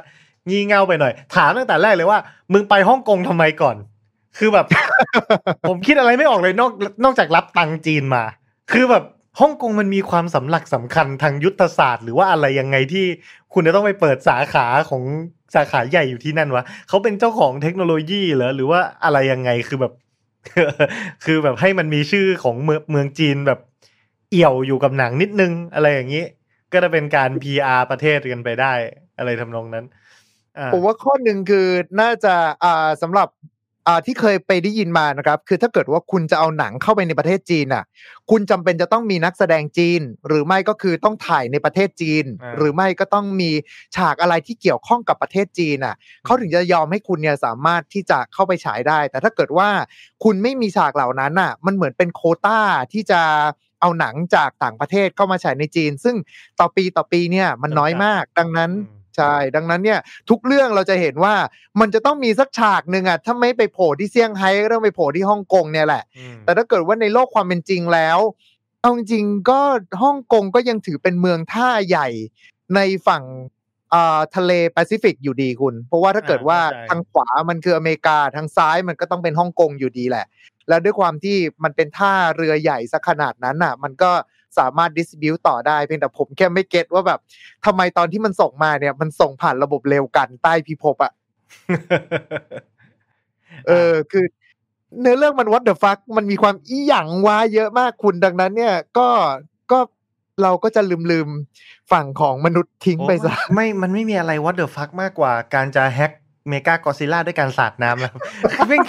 [0.49, 2.19] งี่เง่าไปหน่อย ถามตั้งแต่แรกเลยว่า
[2.53, 3.77] มึงไปฮ่องกงทำไมก่อน
[4.39, 4.67] คือแบบ
[5.69, 6.73] ผมคิดอะไรไม่ออกเลยนอก
[7.05, 8.25] นอกจากรับตังค์จีนมา
[8.73, 9.05] คือแบบ
[9.41, 13.07] ฮ่องกงมันมีความสำหลักสำคัญทางยุทธศาสตร์ หรือว่าอะไรยังไงที่
[13.53, 15.03] คุณจะต้องไปเปิดสาขาของ
[15.55, 19.93] สาขาใหญ่อยู่ที่นั่นวะเขาเป็นเจ้าของเทคโนโลยีเหรอหรือว่าอะไรยังไงคือแบบ
[21.25, 23.61] คือแบบให้มันมีชื่อของเมืองเมืองจีนแบบ
[24.31, 26.25] เอี่ยวอยู่กับหนังนิดนึงอะไรอย่างนี้
[26.73, 28.73] ก็จะเป็นการ PR ประเทศกันไปได้
[29.19, 29.85] อะไรทำนองนั้น
[30.73, 31.67] ผมว่าข้อหนึ่งคือ
[32.01, 33.29] น่าจะอ่าสำหรับ
[33.89, 37.85] อ่าที่เคยไปได้ยินมานะครับ คือถ้าเกิดว่าคุณจะเอาหนังเข้าไปในประเทศจีนอะ
[38.31, 43.51] คุณจำเป็นจะต้องมีนักแสดงจีน หรือไม่ก็คือต้องถ่ายในประเทศจีนอ่าหรือไม่ก็ต้องมี
[43.97, 49.69] ฉากอะไรที่เกี่ยวข้องกับประเทศจีนอะเขาถึงจะยอมให้คุณเนี่ยสามารถที่จะเข้าไปฉายได้ แต่ถ้าเกิดว่า
[50.25, 52.59] คุณไม่มีฉากเหล่านั้นอะ มันเหมือนเป็นโควต้า
[52.93, 53.21] ที่จะ
[53.81, 56.17] เอาหนังจากต่างประเทศเข้ามาฉายในจีน ซึ่ง
[56.61, 61.35] ต่อปีต่อปีเนี่ยมันน้อยมาก ดังนั้นอืม ใช่ ดังนั้นเนี่ยทุกเรื่องเราจะเห็นว่า
[61.81, 68.19] มันจะต้องมีสักฉากหนึ่งอะถ้าไม่ไปโผล่ที่เซี่ยงไฮ้ก็ต้องไปโผล่ที่ฮ่องกงเนี่ยแหละอืมแต่ถ้าเกิดว่าในโลกความเป็นจริงแล้ว
[68.81, 69.61] เอาจริงๆก็
[70.03, 72.09] ฮ่องกงก็ยังถือเป็นเมืองท่าใหญ่
[72.75, 73.25] ในฝั่ง
[73.95, 80.27] อ่าทะเลแปซิฟิกอยู่ดีคุณ เพราะว่าถ้าเกิดว่าทางขวามันคืออเมริกาทางซ้ายมันก็ต้องเป็นฮ่องกงอยู่ดีแหละ
[80.69, 84.11] แล้วด้วยความที่มันเป็นท่าเรือใหญ่สักขนาดนั้นอะ มันก็
[84.59, 87.21] สามารถดิสบิวต่อได้เพียงแต่ผมแค่ไม่เก็ตว่าแบบ
[87.65, 91.13] ทำไมตอนที่มันส่งมาเนี่ย มันส่งผ่านระบบเร็วกันใต้พิภพอะ
[93.69, 94.25] เออคือ
[95.01, 99.09] เนื้อเรื่องมัน what the fuck มันมีความอีหยังวาเยอะมากคุณดังนั้น เนี่ย ก็
[99.73, 99.79] ก็
[100.43, 101.29] เราก็จะลืมลืม
[101.93, 106.13] ฝั่งของมนุษย์ทิ้งไปซะไม่ มันไม่มีอะไรวัดเดอะฟักมากกว่า การจะแฮ็ก
[106.49, 108.15] เมกากอซิล่าด้วยการสาดน้ำแล้ว
[108.69, 108.83] ไม่ง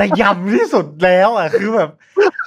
[0.00, 1.90] ระยำที่สุดแล้ว อะ คือแบบ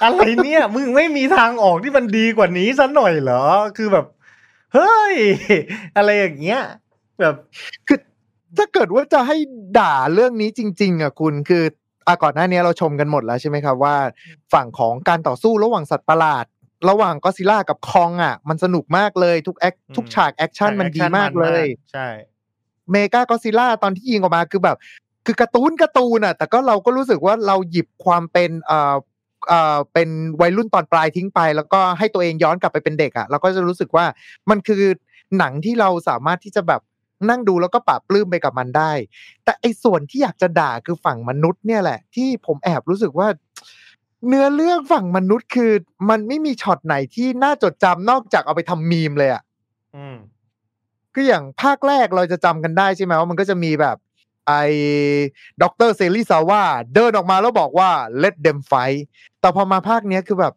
[0.04, 3.44] อะไรเนี่ย มึงไม่มีทางออกที่มันดีกว่านี้สัหน่อยเหรอ
[3.76, 4.06] คือแบบ
[4.74, 5.14] เฮ้ย
[5.96, 6.60] อะไรอย่างเงี้ย
[7.20, 7.34] แบบ
[7.88, 7.98] คือ
[8.56, 9.36] ถ้าเกิดว่าจะให้
[9.78, 11.64] ด่าเรื่องนี้จริง ๆอะคุณคือ
[12.06, 13.96] อาก่อนหน้านี้เราชมกันหมดแล้วใช่ไหมครับว่า
[14.52, 16.44] ฝั่งของการต่อสู้ระหว่างสัตว์ประหลาด
[16.88, 22.06] ระหว่างก็ซิล่ากับคองอะ มันสนุกมากเลยทุกแอคอืมทุกฉากแอคชั่นมันดีมากเลย ใช่
[22.90, 24.76] เมกาก็ซิล่าตอนที่ยิงออกมาคือแบบ
[25.26, 28.94] คือการ์ตูนการ์ตูนอะ แต่ก็เราก็รู้สึกว่าเราหยิบความเป็นเอ่อ
[29.48, 30.08] เอ่อเป็น
[30.40, 34.04] วัยรุ่นตอนปลายทิ้งไป แล้วก็ให้ตัวเองย้อนกลับไปเป็นเด็กอะเราก็จะรู้สึกว่า
[34.50, 34.82] มันคือ
[35.38, 36.80] หนังที่เราสามารถที่จะแบบ
[37.30, 38.92] นั่งดูแล้วก็ปลาบปลื้มไปกับมันได้
[39.44, 43.28] แต่ไอ้ส่วนที่อยากจะด่าคือฝั่งมนุษย์เนี่ยแหละ ที่ผมแอบรู้สึกว่า
[44.28, 45.72] เนื้อเรื่องฝั่งมนุษย์คือ
[46.10, 49.42] มันไม่มีช็อตไหนที่น่าจดจำนอกจากเอาไปทำมีมเลยอะ
[49.96, 50.16] อืม
[51.14, 53.96] คืออย่างภาคแรกเราจะจำกันได้ใช่ไหมว่ามันก็จะมีแบบ
[54.48, 54.62] ไอ้
[55.62, 56.62] ด็อกเตอร์เซรีซาว่า
[56.94, 57.90] เดินออกมาแล้วบอกว่า
[58.22, 59.00] let them fight
[59.40, 60.54] แต่พอมาภาคเนี้ยคือแบบ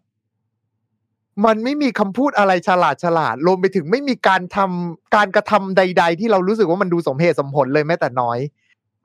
[1.45, 8.39] มันไม่มีคำพูดอะไรฉลาดฉลาดรวมไปถึงไม่มีการทำการกระทำใด ๆ ที่เรารู้สึกว่ามันดูสมเหตุสมผลเลยแม้แต่น้อย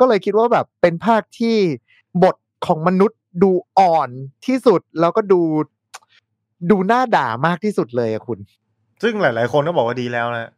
[0.01, 1.57] ก็เลยคิดว่าแบบเป็นภาคที่
[2.23, 4.11] บทของมนุษย์ดูอ่อน
[4.47, 5.41] ที่สุดแล้วก็ดู
[6.71, 8.39] ดูหน่าด่ามากที่สุดเลยอะคุณ
[9.03, 10.51] ซึ่งหลาย ๆ คนก็บอกว่าดีแล้วนะ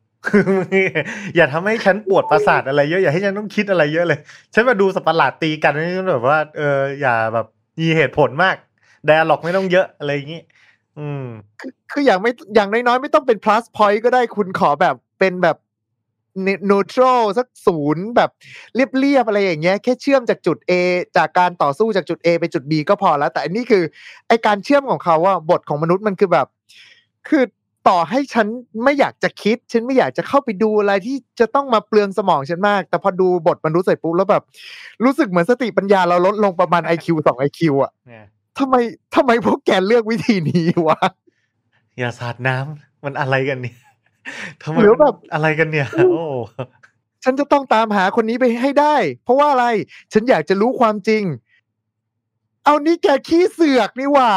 [1.37, 4.19] อย่าทำให้ฉันปวดประสาทอะไรเยอะอย่าให้ฉันต้องคิดอะไรเยอะเลย
[4.55, 7.47] ฉันมาดูสัตว์ประหลาดตีกันนี่แบบว่าเอออย่าแบบ
[7.81, 8.57] มีเหตุผลมาก
[9.07, 10.41] ไดอะล็อกไม่ต้องเยอะอะไรอย่างงี้
[10.99, 11.25] อืม
[11.61, 15.57] คือคืออย่างไม่อย่างน้อยๆ ไม่ต้องเป็น plus point ก็ได้คุณขอแบบเป็นแบบ
[16.71, 18.31] neutral สักศูนย์แบบ
[18.75, 20.73] เรียบๆอะไรอย่างเงี้ยแค่เชื่อมจากจุด A
[21.17, 23.83] จากการต่อสู้จากจุด A ไปจุด B ก็พอแล้ว แต่อันนี้คือ
[24.29, 26.47] ไอการเชื่อมของเขาว่าบทของมนุษย์มันคือแบบ
[27.29, 27.45] คือ
[27.89, 28.47] ต่อให้ฉัน
[28.85, 34.43] ไม่อยากจะคิด ฉันไม่อยากจะเข้าไปดูอะไรที่จะต้องมาเปลืองสมองฉันมาก แต่พอดูบทมนุษย์เสร็จปุ๊บแล้วแบบ
[35.05, 38.27] รู้สึกเหมือนสติปัญญาเราลดลงประมาณ IQ สอง IQ อะเนี่ย
[38.59, 38.75] ทำไม
[39.15, 40.99] ทำไมพวกแกเลือกวิธีนี้วะ
[41.99, 43.77] อย่าสาดน้ำมันอะไรกันเนี่ย
[44.63, 46.25] ทำไมหรือแบบมันอะไรกันเนี่ย โอ้
[47.25, 49.67] ฉันจะต้องตามหาคนนี้ไปให้ได้ เพราะว่าอะไร
[50.13, 51.23] ฉันอยากจะรู้ความจริง
[52.65, 54.33] เอานี่แกขี้เสือกนี่หว่า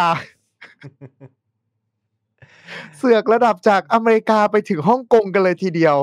[2.98, 5.98] เสือกระดับจากอเมริกาไปถึงฮ่องกงกันเลยทีเดียว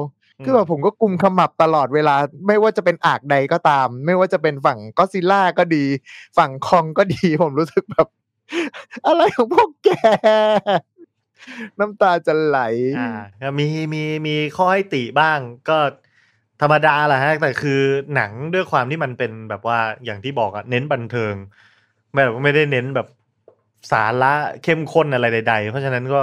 [0.44, 2.14] คือแบบผมก็กุมขมับตลอดเวลา
[2.46, 5.84] ไม่ว่าจะเป็นอากใดก็ตาม ไม่ว่าจะเป็นฝั่งก็ซิล่าก็ดี
[6.38, 8.08] ฝั่งคองก็ดี ผมรู้สึกแบบ
[9.06, 9.88] อะไรของพวกแก
[11.78, 12.58] น้ำตาจะไหล
[12.98, 13.10] อ่า
[13.42, 15.78] ก็มีมีมีข้อให้ติบ้างก็
[16.62, 17.80] ธรรมดาแหละฮะ แต่คือ
[18.14, 21.34] หนังด้วยความที่มันเป็นแบบว่าอย่างที่บอกอะเน้นบันเทิง
[22.12, 23.08] ไม่แบบไม่ได้เน้นแบบ
[23.92, 26.20] สาระเข้มข้นอะไรใด ๆ เพราะฉะนั้นก็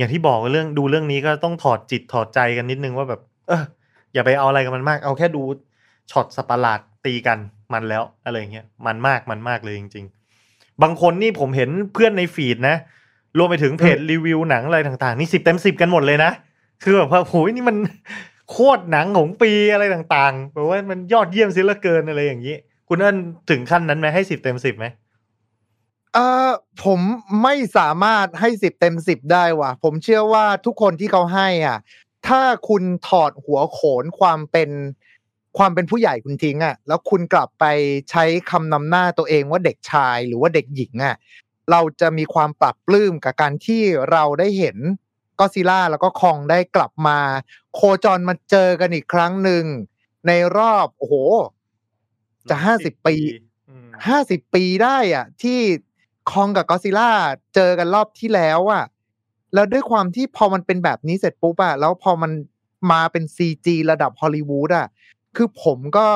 [0.00, 3.62] อย่างที่บอกเรื่องดูเรื่องนี้ก็ต้องถอดจิตถอดใจกันนิดนึงว่าแบบ เออ
[4.14, 5.42] อย่าไปเอาอะไรกับมันมาก เอาแค่ดู
[6.10, 7.38] ช็อตสัตว์ประหลาดตีกัน
[7.72, 10.06] มันแล้วอะไรอย่างเงี้ยมันมากมันมากเลยจริง
[10.44, 12.76] ๆ บางคนนี่ผมเห็นเพื่อนในฟีดนะ
[13.38, 16.30] รวมไปถึงเพจรีวิวหนังอะไรต่าง ๆ นี่สิบเต็มสิบกันหมดเลยนะ
[16.82, 17.76] คือแบบว่าโหยนี่มัน
[18.50, 22.54] โคตรหนังของปีอะไรต่างๆแบบว่ามันยอดเยี่ยมเสิเหลือเกินอะไรอย่างนี้
[22.88, 23.16] คุณเอิญ
[23.50, 24.86] ถึงขั้นนั้นไหมให้สิบเต็มสิบไหม
[26.14, 26.18] เอ
[26.48, 26.50] อ
[26.84, 27.00] ผม
[27.42, 31.78] ไม่สามารถให้สิบเต็มสิบได้ว่ะ ผมเชื่อว่าทุกคนที่เขาให้อะ
[32.28, 34.70] ถ้าคุณถอดหัวโขนความเป็น
[35.58, 37.64] ความเป็นผู้ใหญ่คุณทิ้งอะ แล้วคุณกลับไป
[38.10, 41.16] ใช้คำนำหน้าตัวเองว่าเด็กชายหรือว่าเด็กหญิงอะ
[41.70, 44.76] เราจะมีความปรับปลื้มกับการที่เราได้เห็น
[45.38, 47.18] ก็ซิล่าแล้วก็คองได้กลับมา
[47.74, 49.64] โคจรมาเจอกันอีกครั้งหนึ่ง
[50.26, 51.14] ในรอบโอ้โห
[52.50, 53.16] จะห้าสิบปี
[53.68, 55.60] อืมห้าสิบปีได้อะ ที่
[56.30, 57.10] คองกับก็ซิล่า
[57.54, 58.84] เจอกันรอบที่แล้วอะ
[59.54, 62.32] แล้วด้วยความที่พอมันเป็นแบบนี้เสร็จปุ๊บอะแล้วพอมัน
[62.92, 64.86] มาเป็นซีจีระดับฮอลลีวูดอะ
[65.36, 66.06] คือผมก็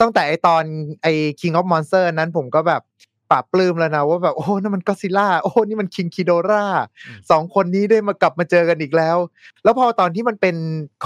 [0.00, 0.64] ตั้งแต่ไอตอน
[1.02, 1.06] ไอ
[1.40, 2.82] King of Monster นั้นผมก็แบบ
[3.30, 6.64] ปราบปลื้มแล้วนะว่าแบบโอ้นั่นมันก็ซิล่าโอ้นี่มันคิงคิโดรา
[7.30, 9.16] สองคนนี้ได้มากลับมาเจอกันอีกแล้ว
[9.64, 10.56] แล้วพอตอนที่มันเป็น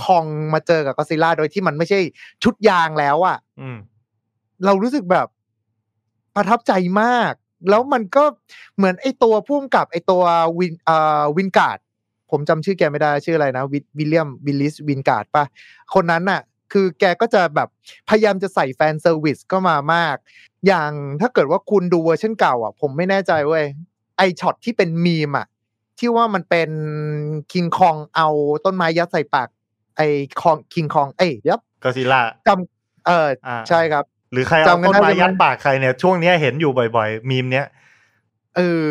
[0.03, 2.01] คองมาเจอกับก็อดซิลล่าโดยที่มันไม่ใช่
[2.43, 3.77] ชุดยางแล้วอะอืม
[4.65, 5.27] เรารู้สึกแบบ
[6.37, 6.73] ประทับใจ
[7.03, 7.33] มาก
[7.69, 8.25] แล้วมันก็
[8.77, 10.23] เหมือนไอตัวผู้กำกับไอตัว
[10.59, 11.79] วินเอ่อวินการ์ด
[12.31, 15.45] ผมจำชื่อแกไม่ได้ชื่ออะไรนะวิวิลเลียมวิลลิสวินการ์ดปะ
[15.95, 16.41] คนนั้นน่ะ
[16.73, 17.69] คือแกก็จะแบบ
[18.09, 20.17] พยายามจะใส่ fan service เข้ามามาก
[20.67, 23.65] อย่างถ้าเกิดว่าคุณดูเวอร์ชันเก่า อะ ผมไม่แน่ใจเว้ย
[24.17, 25.47] ไอช็อตที่เป็นมีมอะ
[25.99, 26.71] ที่ว่ามันเป็น
[27.53, 28.29] คิงคองเอา
[28.65, 29.49] ต้นไม้ยัดใส่ปาก
[29.97, 30.03] ไอ
[30.41, 32.49] คองคิงคอง เอ้ยยับก็ซิล่าจ
[33.07, 37.67] เอออ่าใช่ครับ หรือใครเอาจำกันต้นได้ไม้ใช่ไหมยัดปากใครเนี่ยช่วงเนี้ยเห็นอยู่บ่อยๆมีมเนี้ย
[38.57, 38.89] เออ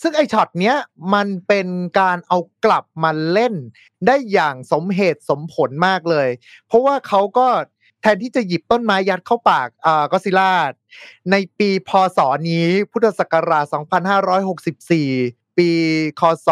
[0.00, 0.76] ซึ่งไอช็อตเนี้ย
[1.14, 1.68] มันเป็น
[2.00, 3.54] การเอากลับมาเล่น
[4.06, 6.28] ได้อย่างสมเหตุสมผลมากเลย
[6.66, 7.48] เพราะว่าเขาก็
[8.00, 10.52] แทนที่จะหยิบต้นไม้ยัดเข้าปากอ่าก็ซิล่า
[11.30, 12.18] ในปีพศ
[12.50, 13.64] นี้พุทธศักราช
[14.30, 15.68] 2564 ปี
[16.20, 16.48] คศ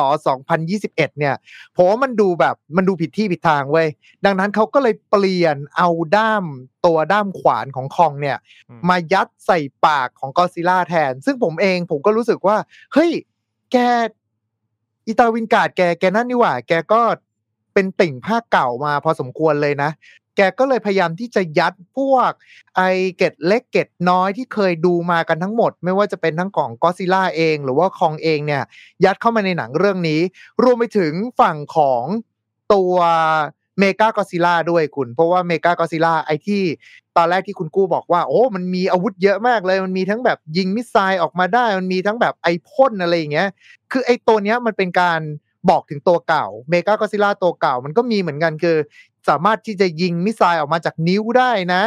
[0.56, 1.34] 2021เนี่ย
[1.76, 3.88] ผมว่ามันดูแบบมันดูผิดที่ผิดทางเว้ย
[4.24, 6.44] ดังนั้นเขาก็เลยเปลี่ยนเอาด้าม
[6.86, 8.38] ตัวด้ามขวานของคองเนี่ย
[8.68, 12.56] อืมมายัดใส่ปากของกอซิล่าแทน ซึ่งผมเองผมก็รู้สึกว่า
[12.92, 13.10] เฮ้ย
[13.72, 13.76] แก
[15.06, 17.02] อีตาวินการ์ดแกแกนั่นนี่หว่า แกก็
[17.74, 22.30] เป็นติ่งภาคเก่ามาพอสมควรเลยนะแกก็เลยพยายามที่จะยัดพวก
[22.76, 22.82] ไอ
[23.16, 28.62] เกร็ดเล็กเกร็ดน้อยที่เคยดูมากันทั้งหมด ไม่ว่าจะเป็นทั้งของก็อดซิลล่าเอง หรือว่าคองเองเนี่ย
[29.04, 30.20] ยัดเข้ามาในหนังเรื่องนี้
[30.62, 32.04] รวมไปถึงฝั่งของ
[32.74, 32.94] ตัว
[33.78, 36.62] เมกาก็อดซิลล่าด้วยคุณ เพราะว่าเมกาก็อดซิลล่าไอที่
[37.16, 43.48] ตอนแรกที่คุณกู้บอกว่า โอ้มันมีอาวุธเยอะมากเลย มันมีทั้งแบบยิง missile ออกมาได้ มันมีทั้งแบบไอพ่นอะไรอย่างเงี้ย
[43.92, 45.20] คือไอตัวเนี้ยมันเป็นการ
[45.70, 48.76] บอกถึงตัวเก่าเมกาก็อดซิลล่าตัวเก่า มันก็มีเหมือนกันคือ
[49.28, 51.82] สามารถที่จะยิง missile ออกมาจากนิ้วได้นะ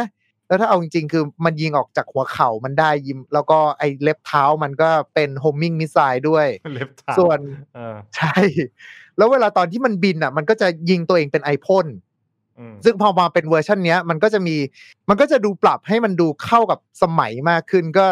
[0.48, 7.38] แล้วถ้าเอาจริงๆ คือมันยิงออกจากหัวเข่ามันได้ยิม แล้วก็ไอเล็บเท้ามันก็เป็น homing missile ด้วยเล็บเท้าส่วน
[7.74, 8.36] เออใช่
[9.16, 12.03] แล้วเวลาตอนที่มันบินอะ มันก็จะยิงตัวเองเป็นไอพ่นอืม
[12.84, 14.56] ซึ่งพอมาเป็นเวอร์ชันเนี้ยมันก็จะมี
[15.08, 18.06] มันก็จะดูปรับให้มันดูเข้ากับสมัยมากขึ้น ก็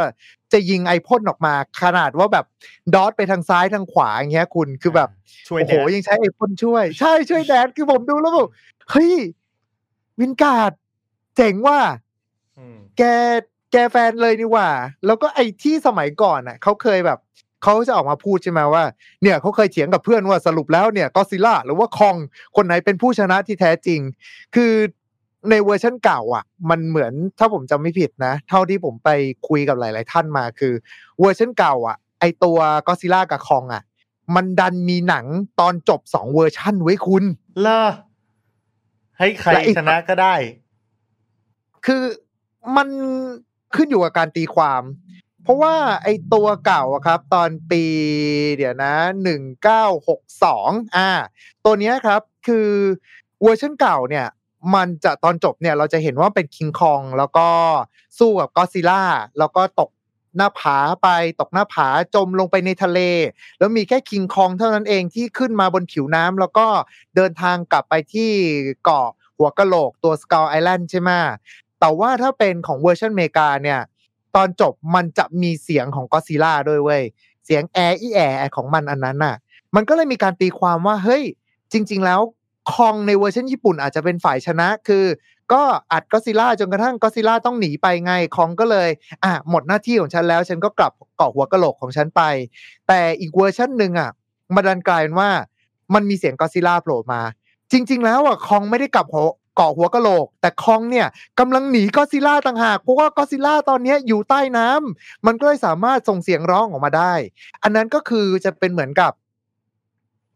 [0.53, 2.47] จะยิงไอพ่นออกมาขนาดว่าแบบ
[2.94, 5.09] dodge ไปทางซ้ายทางขวาอย่างเงี้ยคุณคือแบบ
[5.49, 8.49] ช่วยโอ้แดโหดยังใช้ไอพ่นช่วย ใช่ช่วยแดดคือผมดูแล้วแบบ
[8.90, 9.14] เฮ้ย
[10.20, 10.72] วินการ์ด
[11.36, 11.78] เจ๋งว่า
[12.59, 13.03] อืมแก
[13.72, 14.68] แกแฟนเลยนี่หว่า
[15.07, 17.18] แล้วก็ไอ้ที่สมัยก่อนอะเขาเคยแบบ
[17.62, 18.84] เขาจะออกมาพูดใช่ไหมว่า
[19.22, 22.16] เนี่ยเขาเคยเถียงกับเพื่อนว่าสรุปแล้วเนี่ยก็ซิล่าหรือว่าคอง
[22.56, 24.00] คนไหนเป็นผู้ชนะที่แท้จริง
[24.54, 24.72] คือ
[25.50, 29.10] ในเวอร์ชันเก่าอะ มันเหมือนถ้าผมจำไม่ผิดนะ เท่าที่ผมไป
[29.48, 30.72] คุยกับหลาย ๆ ท่านมาคือ
[31.20, 33.82] เวอร์ชันเก่า อะ ไอตัวก็อดซิลล่ากับคองอะ
[34.34, 35.26] มันดันมีหนัง
[35.60, 37.24] ตอนจบสองเวอร์ชันไว้คุณ
[37.62, 37.82] เลือก
[39.18, 40.34] ให้ใครและอีกชนะก็ได้
[41.86, 42.02] คือ
[42.76, 42.88] มัน
[43.76, 44.82] ขึ้นอยู่กับการตีความ
[45.43, 47.84] เพราะว่าไอตัวเก่าอะครับ ตอนปี
[48.57, 51.11] เดี๋ยวนะหนึ่งเก้าหกสองอ่า
[51.64, 52.68] ตัวเนี้ยครับคือ
[53.43, 54.26] เวอร์ชันเก่าเนี่ย
[54.74, 57.49] มันจะตอนจบเนี่ยเราจะเห็นว่าเป็นคิงคองแล้วก็
[58.18, 59.03] สู้กับก็อดซิลล่า
[59.38, 59.90] แล้วก็ตก
[60.36, 61.09] หน้าผาไป
[61.40, 63.01] ตกหน้าผาจมลงไปในทะเล
[63.59, 66.66] แล้วมีแค่คิงคองเท่านั้นเองที่ขึ้นมาบนผิวน้ำแล้วก็
[67.16, 68.30] เดินทางกลับไปที่
[68.84, 71.11] เกาะหัวกะโหลกตัวสก l ไอแลนด์ใช่ไหม
[71.80, 73.80] แต่ว่าถ้าเป็นของเวอร์ชันเมกาเนี่ย
[74.37, 77.03] ตอนจบมันจะมีเสียงของก็อดซิลล่าด้วยเว้ย
[77.45, 79.37] เสียงแอร์อีแอร์ของมันอันนั้นน่ะ
[79.74, 81.22] มันก็เลยมีการตีความว่าเฮ้ย
[81.72, 82.20] จริง ๆ แล้ว
[82.72, 85.05] คองในเวอร์ชันญี่ปุ่นอาจจะเป็นฝ่ายชนะคือ
[85.53, 85.62] ก็
[85.93, 88.89] อัดก็อดซิลล่าจนกระทั่งก็อดซิลล่าต้องหนีไปไงคองก็เลย
[89.24, 92.22] อะหมดหน้าที่ของฉันแล้ว ฉันก็กลับเกาะหัวกะโหลกของฉันไป
[92.89, 94.11] แต่อีกเวอร์ชันหนึ่งอะ
[94.55, 95.30] มาดันกลายเป็นว่า
[95.95, 97.20] มันมีเสียงก็อดซิลล่าโผล่มา
[97.72, 99.26] จริง ๆ แล้วอะคองไม่ได้กลับหัว
[99.57, 101.07] เกาะหัวกะโหลก แต่คองเนี่ย
[101.40, 107.14] กำลังหนีก็อดซิลล่าต่างหากเพราะว่าก็อดซิลล่าตอนนี้อยู่ใต้น้ำมันก็เลยสามารถส่งเสียงร้องออกมาได้
[107.62, 109.12] อันนั้นก็คือจะเป็นเหมือนกับ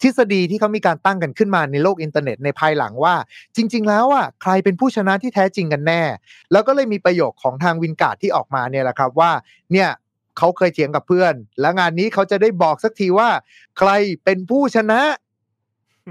[0.02, 3.14] ทฤษฎีที่เขามีการตั้งกันขึ้นมาในโลกอินเทอร์เน็ตในภายหลังว่า
[3.56, 6.02] จริง ๆ แล้วอะใครเป็นผู้ชนะที่แท้จริงกันแน่
[6.52, 9.30] แล้วก็เลยมีประโยคของทางวินการ์ดที่ออกมาเนี่ยแหละครับว่า
[9.72, 9.88] เนี่ย
[10.38, 13.28] เขาเคยเถียงกับเพื่อน แล้วงานนี้เขาจะได้บอกสักทีว่า
[13.78, 13.90] ใคร
[14.24, 15.00] เป็นผู้ชนะ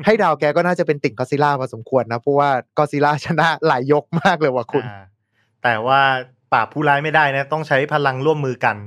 [0.06, 5.04] ให้เดาแกก็น่าจะเป็นติ่งก็อดซิลล่าพอสมควรนะเพราะว่าก็อดซิลล่าชนะหลายยกมากเลยว่ะคุณอ่า
[5.64, 6.00] แต่ว่า
[6.52, 8.78] ปราบผู้ร้ายไม่ได้นะ ต้องใช้พลังร่วมมือกัน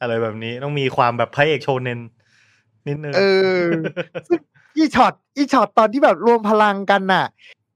[0.00, 2.00] อะไรแบบนี้ต้องมีความแบบพระเอกโชเนน
[2.88, 3.20] นิดนึงเอ
[3.60, 3.62] อ
[4.26, 4.40] ซึ่ง
[4.76, 7.26] อีช็อตอีช็อตตอนที่แบบรวมพลังกันน่ะ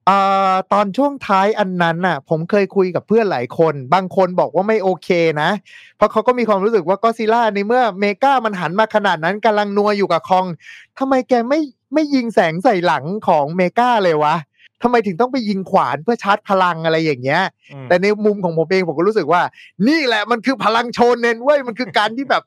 [0.07, 0.19] เอ่
[0.51, 5.09] อตอนช่วงท้ายอันนั้นน่ะ ผมเคยคุยกับเพื่อนหลายคน บางคนบอกว่าไม่โอเค
[5.43, 5.51] นะ
[5.97, 10.47] เพราะเขาก็มีความรู้สึกว่าก็อดซิลล่าในเมื่อเมกามันหันมาขนาดนั้นกำลังนัวอยู่กับคอง
[10.99, 11.61] ทำไมแกไม่
[11.93, 14.37] ไม่ยิงแสงใส่หลังของเมกาเลยวะ
[14.83, 19.43] ทำไมถึงต้องไปยิงขวานเพื่อชาร์จพลังอะไรอย่างเงี้ยอืมแต่ในมุมของผมเองผมก็รู้สึกว่า
[19.89, 22.43] นี่แหละมันคือพลังโชนเน้นเว้ยมันคือการที่แบบ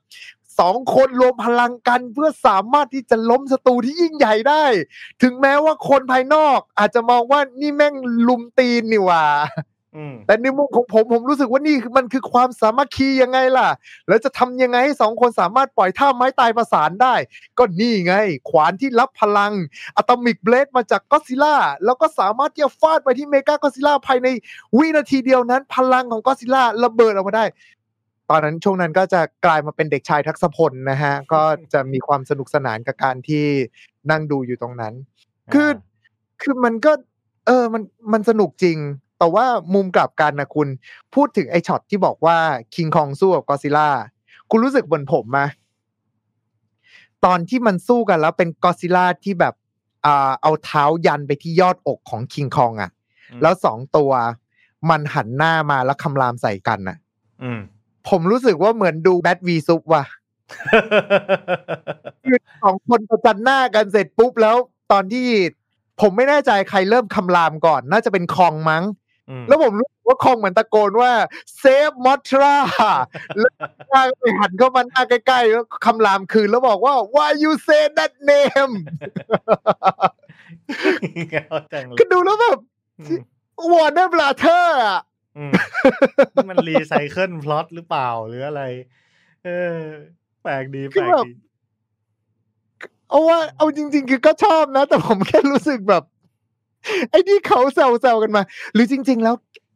[0.60, 4.64] สองคนรวมพลังกันเพื่อสามารถที่จะล้มศัตรูที่ยิ่งใหญ่ได้
[5.22, 7.96] ถึงแม้ว่าคนภายนอกอาจจะมองว่านี่แม่ง
[8.28, 9.26] รุมตีนนี่หว่า
[9.58, 9.73] อืม
[10.28, 13.70] แต่ในมุมของผมผมรู้สึกว่านี่คือมันคือความสามัคคียังไงล่ะ
[14.08, 17.16] แล้วจะทำยังไงให้สองคนสามารถปล่อยท่าไม้ตายประสานได้
[17.58, 18.16] ก็นี่ไง
[18.50, 19.54] ขวานที่รับพลัง
[19.98, 24.28] atomic breath มาจากก็อดซิลล่าแล้วก็สามารถที่จะฟาดไปที่เมกาก็อดซิลล่าภายใน
[24.78, 27.46] วินาทีเดียวนั้น พลังของก็อดซิลล่าระเบิดออกมาได้
[28.30, 31.42] ตอนนั้นช่วงนั้นก็จะกลายมาเป็นเด็กชายทักษพลนะฮะ ก็
[31.74, 33.46] จะมีความสนุกสนานกับการที่
[34.12, 34.94] นั่งดูอยู่ตรงนั้น
[35.54, 35.70] คือ
[36.42, 36.92] คือมันก็
[37.48, 37.84] เออมัน
[38.14, 38.78] มันสนุกจริง
[39.18, 40.68] แต่ว่ามุมกลับกันนะคุณ
[41.14, 42.38] พูดถึงไอ้ช็อตที่บอกว่า
[42.76, 43.90] คิงคองสู้กับกอซิล่า
[44.50, 45.40] คุณรู้สึกเหมือนผมไหม
[47.26, 49.54] ตอนที่มันสู้กันแล้วเป็นกอซิล่าที่แบบ
[50.06, 52.92] อ่าเอาเท้ายันไปที่ยอดอกของคิงคองอะ
[53.32, 54.12] อืมแล้วสองตัว
[54.90, 56.98] มันหันหน้ามาแล้วคำรามใส่กันน่ะ
[57.44, 57.60] อืม
[58.10, 60.04] ผมรู้สึกว่าเหมือนดูแบทวีซุปว่ะ
[62.24, 64.56] คือสองคนประจันหน้ากันเสร็จปุ๊บแล้ว
[64.92, 65.28] ตอนที่
[66.02, 69.03] ผมไม่แน่ใจใครเริ่มคำรามก่อน น่าจะเป็นคองมั้งอืม
[69.48, 71.12] แล้วผมรู้สึกว่าคองเหมือนตะโกนว่า
[71.58, 72.56] เซฟมอทรา
[73.40, 73.54] แล้ว
[73.92, 78.74] ข้างไปหันเข้ามาหน้าใกล้ๆแล้วคำรามคืนแล้วบอกว่า why you say that name
[81.50, 82.58] เอาจังเลยก็ดูแล้วแบบ
[83.00, 83.22] อืม
[83.72, 85.02] Warner Brother อะ
[85.38, 85.52] อืม
[86.36, 88.64] นี่มันรีไซเคิลพล็อตหรือเปล่าหรืออะไร
[89.46, 89.78] เออ
[90.44, 91.34] แปลกดีคือแปอลกแบบดี
[93.10, 96.04] เอาว่าเอาจริง ๆ คือก็ชอบนะ แต่ผมแค่รู้สึกแบบ
[97.10, 98.42] ไอ้ที่เขาแซวๆกันมา
[98.74, 99.36] หรือจริง ๆ แล้ว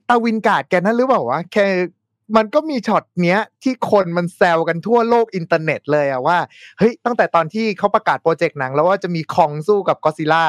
[0.09, 1.65] ตาวินการ์ดแกนั่นหรือเปล่าวะแค่
[2.37, 6.37] มันก็มีช็อตเนี้ย ที่คนมันแซวกันทั่วโลกอินเทอร์เน็ตเลยอะว่า
[6.77, 10.45] เฮ้ยตั้งแต่ตอนที่เขาประกาศโปรเจกต์หนัง แล้วว่าจะมีคองสู้กับก็ซิล่า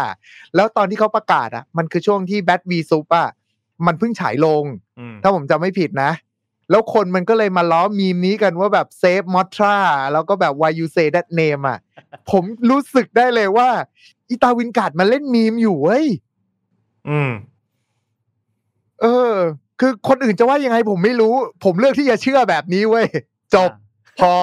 [0.54, 3.28] แล้วตอนที่เขาประกาศอะมันคือช่วงที่แบทวีซุปอะ
[3.86, 4.64] มันเพิ่งฉายลง
[4.98, 6.12] อืมถ้าผมจำไม่ผิดนะ
[6.70, 9.76] แล้วคนมันก็เลยมาล้อมีมนี้กันว่าแบบเซฟมอทรา
[10.12, 11.78] แล้วก็แบบ why you say that name อะ
[12.30, 13.68] ผมรู้สึกได้เลยว่า
[14.28, 16.06] อีตาวินการ์ดมันเล่นมีมอยู่เว้ย
[17.09, 17.30] อืม
[19.02, 19.34] เออ
[19.80, 21.34] คือคนอื่นจะว่ายังไงผมไม่รู้
[21.64, 23.06] ผมเลือกที่จะเชื่อแบบนี้เว้ย
[23.54, 23.70] จบ
[24.20, 24.34] พอ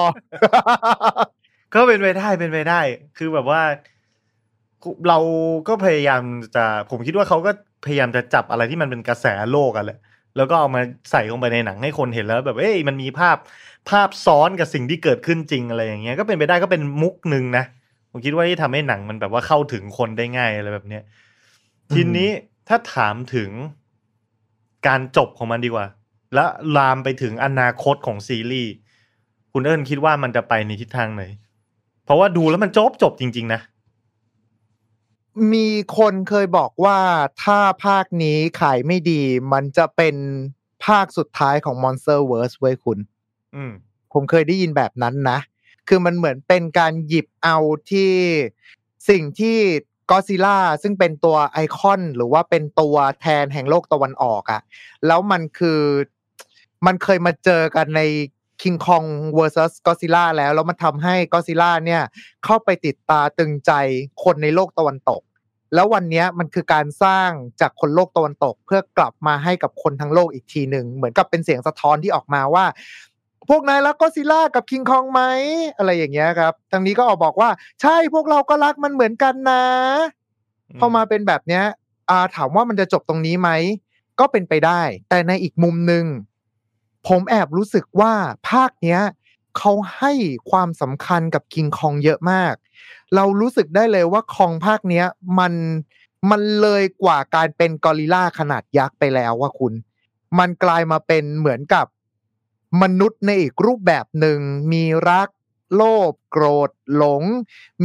[1.73, 2.81] ก็เป็นไปได้เป็นไปได้
[3.17, 3.61] คือแบบว่า
[5.07, 5.19] เรา
[5.67, 6.21] ก็พยายาม
[6.55, 7.51] จะ ผมคิดว่าเขาก็
[7.85, 9.99] พยายามจะจับอะไรที่มันเป็นกระแสโลกกันแหละ
[10.37, 13.37] แล้วก็เอามาใส่ลงไปในหนังให้คนเห็นแล้ว แบบเอ้ยมันมีภาพ
[13.89, 17.65] ภาพซ้อนกับสิ่งที่เกิดขึ้นจริงอะไรอย่างเงี้ยก็เป็นไปได้ก็เป็นมุกหนึ่งนะ
[18.11, 21.03] ผมคิดว่าที่ทำให้หนังมันแบบว่าเข้าถึงคนได้ง่ายอะไรแบบเนี้ย
[21.93, 22.29] ทีนี้
[22.67, 23.49] ถ้าถามถึง
[24.87, 25.87] การจบของมันดีกว่า
[26.33, 26.45] และ
[26.77, 28.71] ลามไปถึงอนาคตของซีรีส์
[29.51, 31.23] คุณเอิญคิดว่ามันจะไปในทิศทางไหน
[32.03, 33.61] เพราะว่าดูแล้วมันจบจบจริง ๆ นะ
[35.53, 36.99] มีคนเคยบอกว่า
[37.43, 39.21] ถ้าภาคนี้ขายไม่ดี
[39.53, 40.15] มันจะเป็น
[40.85, 42.99] ภาคสุดท้ายของ Monsterverse เว้ยคุณ
[43.55, 43.71] อืม
[44.13, 45.39] ผมเคยได้ยินแบบนั้นนะ
[45.87, 47.57] คือมันเหมือนเป็นการหยิบเอา
[47.91, 48.11] ที่
[49.09, 49.57] สิ่งที่
[50.09, 54.61] ก็ซิล่าซึ่งเป็นตัวไอคอนหรือว่าเป็นตัวแทนแห่งโลกตะวันออกอะ
[55.07, 55.81] แล้วมันคือ
[56.85, 58.01] มันเคยมาเจอกันใน
[58.61, 62.01] King Kong vs Godzilla แล้ว แล้วมันทำให้ Godzilla เนี่ย
[62.45, 63.71] เข้าไปติดตาตึงใจ
[64.23, 65.21] คนในโลกตะวันตก
[65.73, 67.29] แล้ววันนี้มันคือการสร้าง
[67.61, 72.65] จากคนโลกตะวันตก เพื่อกลับมาให้กับคนทั้งโลกอีกทีหนึ่งเหมือนกับเป็นเสียงสะท้อนที่ออกมาว่า
[73.49, 75.21] พวกนายรักก็ซิล่ากับคิงคองไหม
[75.77, 77.49] อะไรอย่างเงี้ยครับทางนี้ก็ออกบอกว่า
[77.81, 79.63] ใช่พวกเราก็รักมันเหมือนกันนะ
[80.79, 81.63] พอมาเป็นแบบเนี้ย
[82.09, 83.49] อ่าถามว่ามันจะจบตรงนี้ไหม
[84.19, 86.05] ก็เป็นไปได้ แต่ในอีกมุมหนึ่ง
[87.07, 88.13] ผมแอบรู้สึกว่า
[88.49, 89.01] ภาคเนี้ย
[89.57, 90.13] เขาให้
[90.51, 92.53] ความสำคัญกับคิงคองเยอะมาก
[93.15, 95.05] เรารู้สึกได้เลยว่าคองภาคเนี้ย
[95.39, 95.53] มัน
[96.29, 99.73] มันเลยกว่าการเป็นกอริลลาขนาดยักษ์ไปแล้วว่าคุณ
[100.39, 101.85] มันกลายมาเป็นเหมือนกับ
[102.81, 104.39] มนุษย์ในอีกรูปแบบหนึ่ง
[104.71, 105.29] มีรัก
[105.75, 107.23] โลภโกรธหลง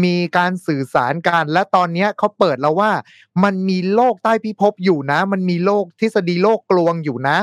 [0.03, 2.93] มีการสื่อสารกันและตอนนี้เขาเปิดแล้วว่า
[3.45, 7.38] มันมีโลกใต้พิภพอยู่นะ มันมีโลกทฤษฎีโลกกลวงอยู่นะ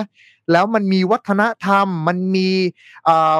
[0.51, 2.49] แล้วมันมีวัฒนธรรม มันมี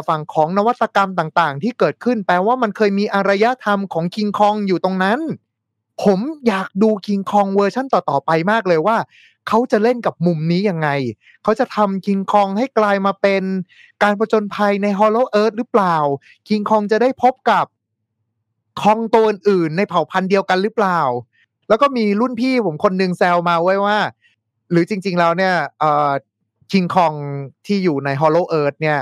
[0.08, 5.20] ฝั่งของนวัตกรรมต่างๆ ที่เกิดขึ้นแปลว่ามันเคยมีอารยธรรมของคิงคองอยู่ตรงนั้น
[6.04, 8.98] ผมอยากดูคิงคองเวอร์ชั่นต่อ ๆ ไปมากเลยว่า
[9.48, 10.90] เขาจะเล่นกับมุมนี้ยังไง
[11.44, 13.44] เขาจะทำคิงคองให้กลายมาเป็น
[14.04, 15.96] การผจญภัยใน Hollow Earth หรือเปล่า
[16.48, 17.66] คิงคองจะได้พบกับ
[18.82, 21.00] คองตัวอื่นในเผ่าพันธุ์เดียวกันหรือเปล่า
[21.70, 23.98] แล้วก็มีรุ่นพี่ผมคนหนึ่งแซวมาไว้ว่า
[24.72, 25.54] หรือจริง ๆ แล้วเนี่ย
[26.72, 27.14] คิงคอง
[27.66, 29.00] ที่อยู่ใน Hollow Earth เนี่ย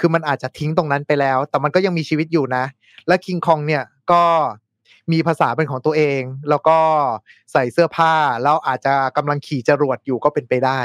[0.00, 2.64] คือมันอาจจะทิ้งตรงนั้นไปแล้ว แต่มันก็ยังมีชีวิตอยู่นะ
[3.08, 3.82] และคิงคองเนี่ย
[4.12, 4.22] ก็
[5.12, 6.78] มีภาษาเป็นของตัวเอง แล้วก็
[7.52, 10.80] ใส่เสื้อผ้าแล้วอาจจะกำลังขี่จรวดอยู่ก็เป็นไปได้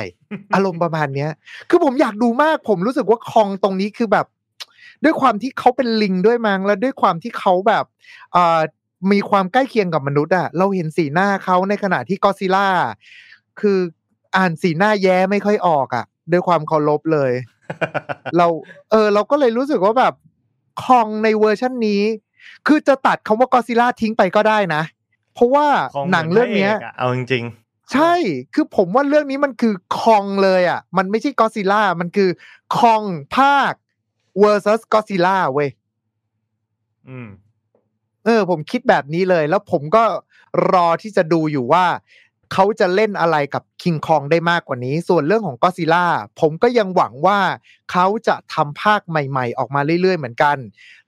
[0.55, 1.31] อารมณ์ประมาณเนี้ย
[1.69, 4.25] คือผมอยากดูมาก ผมรู้สึกว่าคองตรงนี้คือแบบ
[5.03, 7.85] ด้วยความที่เขาเป็นลิงด้วยมั้งแล้วด้วยความที่เขาแบบ
[8.33, 8.59] เอ่อ
[9.11, 12.67] มีความใกล้เคียงกับมนุษย์อะเราเห็นสีหน้าเขาในขณะที่กอซิล่า
[13.59, 13.79] คือ
[14.35, 17.31] อ่านสีหน้าแย้ไม่ค่อยออกอะด้วยความเคารพเลย
[18.37, 18.47] เรา
[18.91, 20.13] เออ เราก็เลยรู้สึกว่าแบบ
[20.83, 22.01] คองในเวอร์ชันนี้
[22.67, 24.83] คือจะตัดคำว่ากอซิล่าทิ้งไปก็ได้นะ
[25.33, 27.45] เพราะว่าของหนังเรื่องเนี้ยหมืพะกะเอาจริง
[27.93, 28.13] ใช่
[28.53, 32.29] คือผมว่าเรื่องนี้มันคือคองเลยอะ มันไม่ใช่กอซิล่า มันคือ
[32.77, 33.03] คอง
[33.35, 33.73] ภาค
[34.41, 37.29] versus กอซิล่าเว้ยๆอืม
[38.25, 40.03] เออ ผมคิดแบบนี้เลย แล้วผมก็
[40.73, 41.85] รอที่จะดูอยู่ว่า
[42.53, 46.05] เขาจะเล่นอะไรกับคิงคองได้มากกว่านี้ ส่วนเรื่องของก็ซิล่า
[46.39, 47.39] ผมก็ยังหวังว่า
[47.91, 50.57] เขาจะทำภาคใหม่ ๆ ออกมาเรื่อย ๆ เหมือนกัน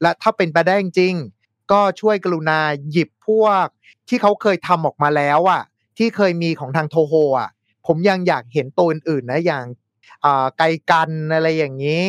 [0.02, 2.60] และถ้าเป็นไปได้จริงๆก็ช่วยกรุณา
[2.92, 3.66] หยิบพวก
[4.10, 5.62] ที่เขาเคยทำออกมาแล้วอะ
[5.98, 7.50] ที่เคยมีของทางโทโฮอะ
[7.88, 9.66] ผมยังอยากเห็นตัวอื่นๆนะอย่าง
[10.26, 12.08] อ่าไกกันอะไรอย่างนี้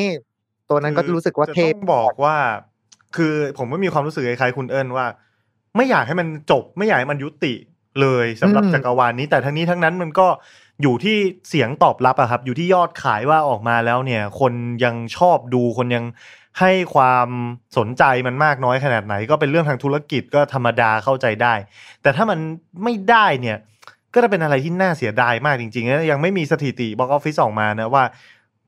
[0.71, 2.37] ตัวนั้นก็รู้สึกว่าเทพจะต้องบอกว่า
[3.17, 5.07] คือผมก็มีความรู้สึกคล้ายๆคุณเอิญว่า
[5.77, 7.55] ไม่อยากให้มันจบ ไม่อยากให้มันยุติ
[8.01, 10.27] เลยสำหรับอืมจักรวาลนี้ แต่ทั้งนี้ทั้งนั้นมันก็
[10.83, 11.17] อยู่ที่
[11.49, 14.53] เสียงตอบรับอะครับ อยู่ที่ยอดขายว่าออกมาแล้วเนี่ย คน
[14.85, 16.05] ยังชอบดูคนยัง
[16.61, 17.29] ให้ความ
[17.79, 21.55] สนใจมันมากน้อยขนาดไหน ก็เป็นเรื่องทางธุรกิจก็ธรรมดาเข้าใจได้
[22.03, 22.39] แต่ถ้ามัน
[22.83, 23.57] ไม่ได้เนี่ย
[24.15, 28.05] ก็จะเป็นอะไรที่น่าเสียดายมากจริงๆนะยังไม่มีสถิติบอกออฟฟิศออกมานะว่า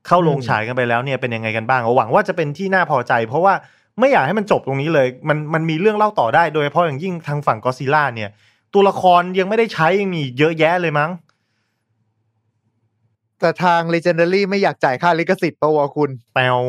[0.07, 3.53] เข้าโรงอืมฉายกันไปแล้วเนี่ยเป็นยังไงกันบ้างหวังว่าจะเป็นที่น่าพอใจ เพราะว่า
[3.99, 8.29] ไม่อยากให้มันจบตรงนี้เลย มันมันมีเรื่องเล่าต่อได้โดยเฉพาะอย่างยิ่งทางฝั่งก็ซิล่าเนี่ย
[8.73, 11.11] ตัวละครยังไม่ได้ใช้ยังมีอีกเยอะแยะเลยมั้ง
[13.39, 16.59] แต่ทาง Legendary ไม่อยากจ่ายค่าลิขสิทธิ์ปะวะคุณแปลว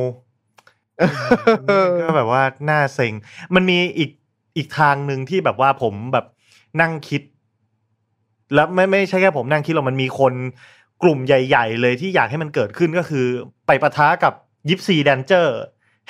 [2.02, 3.12] ก็แบบว่าน่าเซ็ง
[3.54, 4.10] มันมีอีก
[4.56, 6.26] อีกทางหนึ่งที่แบบว่าผมแบบ
[6.80, 7.22] นั่งคิด
[8.54, 10.34] แล้วไม่ไม่ใช่แค่ผมนั่งคิดหรอกมันมีคน
[11.02, 13.26] กลุ่มใหญ่ ๆ เลยที่อยากให้มันเกิดขึ้นก็คือ
[13.66, 14.32] ไปปะทะกับ
[14.68, 15.58] Gipsy Danger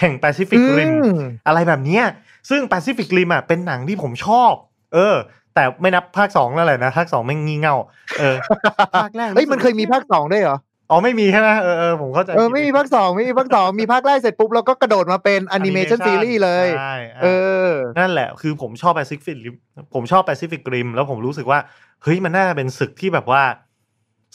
[0.00, 2.04] แห่ง Pacific Rim อืมอะไรแบบเนี้ย
[2.50, 4.52] ซึ่ง Pacific Rim อะเป็นหนังที่ผมชอบ
[4.94, 5.16] เออ
[5.54, 7.74] แต่ไม่นับภาคสองแล้วแหละนะภาคสองไม่งงี่เง่า
[8.18, 8.36] เออ
[9.02, 10.58] ภาคแรกเฮ้ยมันเคยมีภาคสองด้วยเหรอ
[10.90, 17.26] อ๋อไม่มีใช่ไหมเออเออผมเข้าใจเออไม่มีภาคสองไม่มีภาคสองมีภาคแรกเสร็จปุ๊บแล้วก็กระโดดมาเป็นแอนิเมชันซีรีส์เลยใช่อะเอ
[17.66, 17.68] อ
[17.98, 19.56] นั่นแหละคือผมชอบ Pacific Rim
[19.94, 21.58] ผมชอบ Pacific Rim แล้วผมรู้สึกว่า
[22.02, 23.42] เฮ้ยมันน่าจะเป็นศึกที่แบบว่า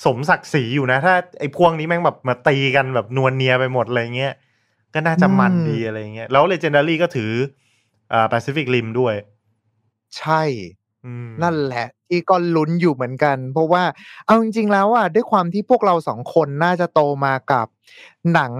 [0.06, 4.34] สมศักดิ์ศรีอยู่นะ ถ้าไอ้พวกนี้แม่งแบบมาตีกันแบบนวลเนียไปหมดอะไรเงี้ย
[4.94, 7.32] ก็น่าจะมันอืมดีอะไรเงี้ยแล้ว Legendary ก็ถือ
[8.14, 9.16] อ่า Pacific Rim ด้วย
[10.18, 10.83] ใช่อืม
[11.44, 13.84] นั่นแหละ ที่ก็ลุ้นอยู่เหมือนกัน เพราะว่า
[14.26, 17.68] เอาจริงๆแล้วอะด้วยความที่พวกเราสองคนน่าจะโตมากับ
[18.34, 18.54] หนัง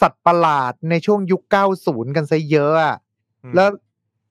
[0.00, 1.42] สัตว์ประหลาดในช่วงยุค
[1.78, 2.96] 90 กันซะเยอะอะ
[3.44, 3.68] อืมแล้ว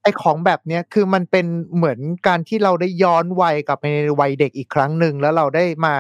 [0.02, 1.46] ไอ้ของแบบเนี้ยคือมันเป็น
[1.76, 5.94] เหมือนการที่เราได้ย้อนวัยกลับไปในวัยเด็กอีกครั้งหนึ่งแล้วเราได้มา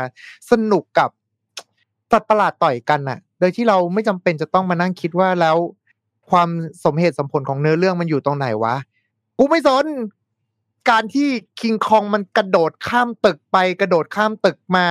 [0.52, 1.10] สนุกกับ
[2.12, 5.58] สัตว์ประหลาดต่อยกันน่ะโดยที่เราไม่จำเป็นจะต้องมานั่งคิดว่าแล้ว
[6.30, 6.50] ความ
[6.86, 8.76] สมเหตุสมผลของเนื้อเรื่องมันอยู่ตรงไหนวะ
[9.38, 9.86] กูไม่สน
[10.90, 11.30] การที่
[11.62, 14.88] คิงคองมันกระโดดข้ามตึกไปกระโดดข้ามตึกมา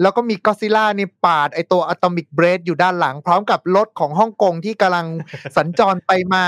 [0.00, 5.06] แล้วก็มีก็ซิล่านี่ปาดไอตัวอะตอมิกเบรดอยู่ด้านหลัง พร้อมกับรถของฮ่องกงที่กำลัง
[5.56, 6.44] สัญจรไปมา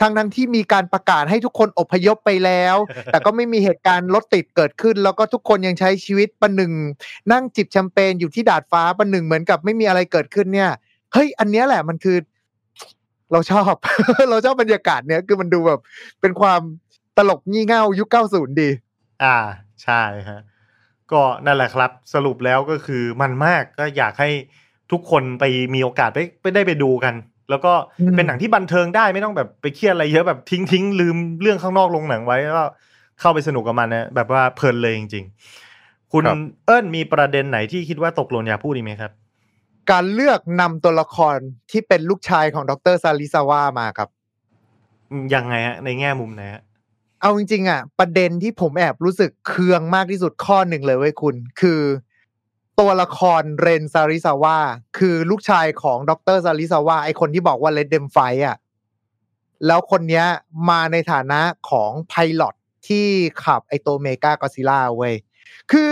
[0.00, 2.76] ทั้งทั้งที่มีการประกาศให้ทุกคนอพยพไปแล้ว
[3.06, 6.72] แต่ก็ไม่มีเหตุการณ์รถติดเกิดขึ้น แล้วก็ทุกคนยังใช้ชีวิตประหนึ่ง
[7.32, 10.70] นั่งจิบแชมเปญอยู่ที่ดาดฟ้าประหนึ่งเหมือนกับไม่มีอะไรเกิดขึ้นเนี่ย
[11.12, 12.16] เฮ้ยอันเนี้ยแหละมันคือ
[13.32, 13.74] เราชอบ
[14.30, 15.80] เราชอบบรรยากาศเนี้ยคือมันดูแบบ
[16.20, 16.60] เป็นความ
[17.18, 18.70] ตลกงี่เง่ายุค90ดี
[19.24, 19.36] อ่า
[19.84, 20.40] ใช่ฮะ
[21.12, 24.30] ก็นั่นแหละครับ สรุปแล้วก็คือมันมากก็อยากให้
[24.92, 25.44] ทุกคนไป
[25.74, 27.14] มีโอกาสไปไปได้ไปดูกัน
[27.50, 32.64] แล้วก็อืมเป็นหนังที่บันเทิงได้ไม่ต้องแบบไปเครียดอะไรเยอะแบบทิ้งทิ้งลืมเรื่องข้างนอกลงหนังไว้แล้วก็
[33.20, 35.24] เข้าไปสนุกกับมันนะแบบว่าเพลินเลยจริง
[35.68, 39.12] ๆ คุณครับเอิญมีประเด็นไหนที่คิดว่าตกหล่นอยากพูดอีกไหมครับ
[39.90, 41.36] การเลือกนำตัวละคร
[41.70, 44.08] ที่เป็นลูกชายของดรซาริซาวามาครับ
[45.34, 46.62] ยังไงฮะในแง่มุมไหนฮะ
[47.20, 51.80] เอาจริงๆอะ ประเด็นที่ผมแอบรู้สึกเคืองมากที่สุดข้อหนึ่งเลยเว้ยคุณ คือ
[52.80, 54.58] ตัวละครเรนซาริซาวา
[54.98, 58.56] คือลูกชายของดรซาริซาวาไอคนที่บอกว่า let them fightอะ
[59.66, 60.26] แล้วคนเนี้ย
[60.70, 61.40] มาในฐานะ
[61.70, 62.54] ของ pilot
[62.88, 63.06] ที่
[63.44, 65.14] ขับไอตัว Mechagodzilla เว้ย
[65.70, 65.88] คือ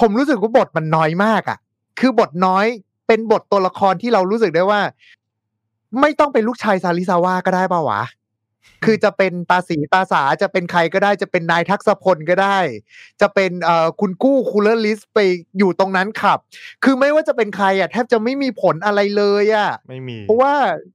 [0.00, 1.58] ผมรู้สึกว่าบทมันน้อยมากอะ
[2.00, 2.66] คือบทน้อย
[3.06, 4.80] เป็นบทตัวละครที่เรารู้สึกได้ว่า
[6.00, 8.02] ไม่ต้องเป็นลูกชายซาริซาวาก็ได้ป่าวะ
[8.84, 12.58] คือจะเป็นตาสีตาสาจะเป็นใครก็ได้จะเป็นนายทักษพลก็ได้
[13.20, 15.18] จะเป็นเอ่อคุณกู้คูลเลอร์ลิสไป
[15.58, 16.38] อยู่ตรงนั้นขับ
[16.84, 20.54] คือไม่ว่าจะเป็นใครอะแทบจะไม่มีผลอะไรเลยอะไม่มี เพราะว่า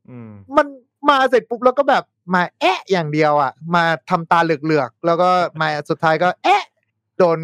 [0.09, 0.67] อืมมัน
[1.09, 2.03] มาเสร็จปุ๊บแล้วก็แบบ
[2.33, 5.29] มาแอะอย่างเดียวอะ มาทำตาเหลือกๆแล้วก็
[5.61, 6.63] มาสุดท้ายก็ แอะ
[7.17, 7.37] โดน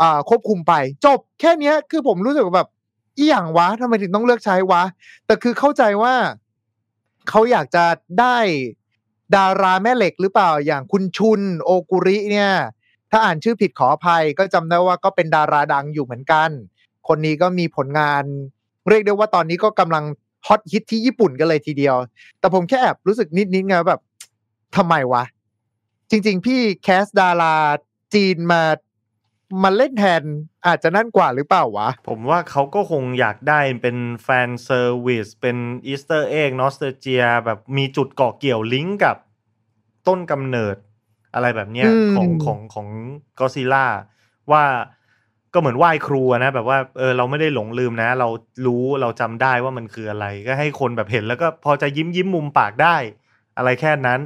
[0.00, 0.72] อ่าควบคุมไป
[1.06, 2.68] จบแค่เนี้ยคือผมรู้สึกว่าแบบ
[3.18, 4.82] อีหยังวะทำไมถึงต้องเลือกใช้วะ
[5.26, 6.14] แต่คือเข้าใจว่า
[7.28, 7.84] เขาอยากจะ
[8.20, 8.38] ได้
[9.36, 12.50] ดาราแม่เหล็กหรือเปล่าอย่างคุณชุนโอกุริเนี่ย
[13.10, 16.50] ถ้าอ่านชื่อผิดขออภัยก็จำได้ว่าก็เป็นดาราดังอยู่เหมือนกัน
[17.08, 18.24] คนนี้ก็มีผลงาน
[18.88, 20.04] เรียกได้ว่าตอนนี้ก็กำลัง
[20.46, 21.96] ฮอตฮิตที่ญี่ปุ่นกันเลยทีเดียว
[22.38, 24.02] แต่ผมแค่แอบรู้สึกนิดๆไงว่าแบบ
[24.76, 25.24] ทำไมวะ
[26.10, 27.56] จริง ๆ พี่ cast ดารา
[28.14, 28.62] จีนมา
[29.62, 30.22] มาเล่นแทน
[30.66, 35.56] อาจจะนั่นกว่าหรือเปล่าวะ ผมว่าเขาก็คงอยากได้เป็น fan service เป็น
[35.86, 39.16] easter egg nostalgia แบบมีจุดเกาะเกี่ยวลิงก์กับ
[40.08, 40.76] ต้นกำเนิด
[41.34, 42.88] อะไรแบบเนี้ยอืมของของของ
[43.38, 43.86] ก็ซิล่า
[44.52, 44.64] ว่า
[45.52, 48.28] ก็เหมือนไหว้ครูอะนะแบบว่าเออเราไม่ได้หลงลืมนะ เรา
[48.66, 52.96] รู้เราจำได้ว่ามันคืออะไร ก็ให้คนแบบเห็นแล้วก็พอจะยิ้มยิ้มมุมปากได้
[53.56, 54.20] อะไรแค่นั้น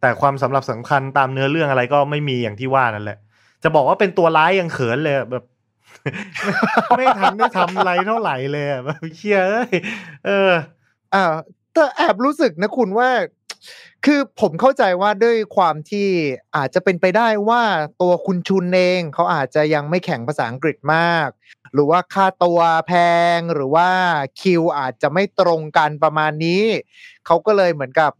[0.00, 3.18] แต่ความสำหรับสำคัญตามเนื้อเรื่องอะไรก็ไม่มีอย่างที่ว่านั่นแหละ
[3.62, 5.44] จะบอกว่าเป็นตัวร้ายยังเขินเลยแบบ
[6.96, 9.70] ไม่ทันได้ทำอะไรเท่าไหร่เลยแบบเชี่ยเอ้ย
[10.26, 10.52] เออ
[11.14, 11.24] อ่า
[11.74, 13.10] แต่แอบรู้สึกนะคุณว่า
[14.04, 16.08] คือผมเข้าใจว่าด้วยความที่
[16.56, 17.62] อาจจะเป็นไปได้ว่า
[18.02, 21.28] ตัวคุณชุนเองเขาอาจจะยังไม่แข็งภาษาอังกฤษมาก
[21.72, 22.92] หรือว่าค่าตัวแพ
[23.36, 23.88] งหรือว่า
[24.40, 26.64] คิวอาจจะไม่ตรงกันประมาณนี้
[27.26, 28.10] เขาก็เลยเหมือนกับ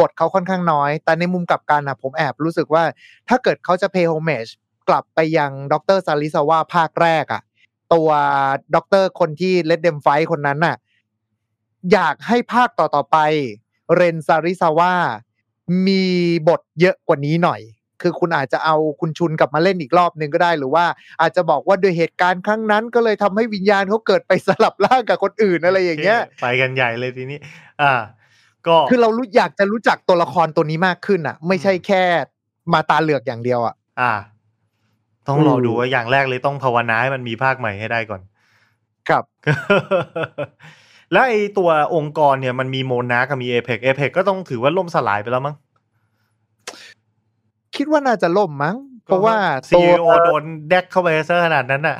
[0.00, 2.84] บทเขาค่อนข้างน้อย แต่ในมุมกลับกันนะผมแอบรู้สึกว่า
[3.28, 4.50] ถ้าเกิดเขาจะ pay homage
[4.90, 7.42] กลับไปยังดรซาริซาวะภาคแรกอะ
[7.94, 8.08] ตัว
[8.74, 10.76] ดรคนที่เลดเดมไฟคนนั้นน่ะ
[11.92, 13.18] อยากให้ภาคต่อๆไป
[13.94, 14.92] เรนซาริซาวะ
[15.86, 16.04] มี
[16.48, 17.60] บทเยอะกว่านี้หน่อย
[18.02, 20.84] คือคุณอาจจะเอาคุณชุนกลับมาเล่นอีกรอบหนึ่งก็ได้ หรือว่า
[21.20, 27.38] อาจจะบอกว่าโดยเหตุการณ์ครั้งนั้น ก็เลยทำให้วิญญาณเขาเกิดไปสลับร่างกับคนอื่นอะไรอย่างเงี้ย ไปกันใหญ่เลยทีนี้
[27.82, 27.94] อ่า
[28.66, 32.02] ก็คือเรารู้อยากจะรู้จักตัวละครตัวนี้มากขึ้นอะ ไม่ใช่แค่
[32.72, 34.12] มาตาเหลือกอย่างเดียวอะ อ่า
[35.28, 38.20] ต้องรออืมดูว่าอย่างแรกเลยต้องภาวนาให้มันมีภาคใหม่ให้ได้ก่อน
[39.08, 39.24] ครับ
[41.12, 45.56] แล้วไอ้ตัวองค์กรเนี่ยมันมีโมนากับมีเอเ c กเอเ c กก็ต้องถือว่าล่มสลายไปแล้วมั้ง
[47.76, 49.36] คิดว่าน่าจะล่มมั้ง เพราะว่า
[49.68, 51.96] ซีตัวโอโดนแดกเข้าไปซะขนาดนั้นอะ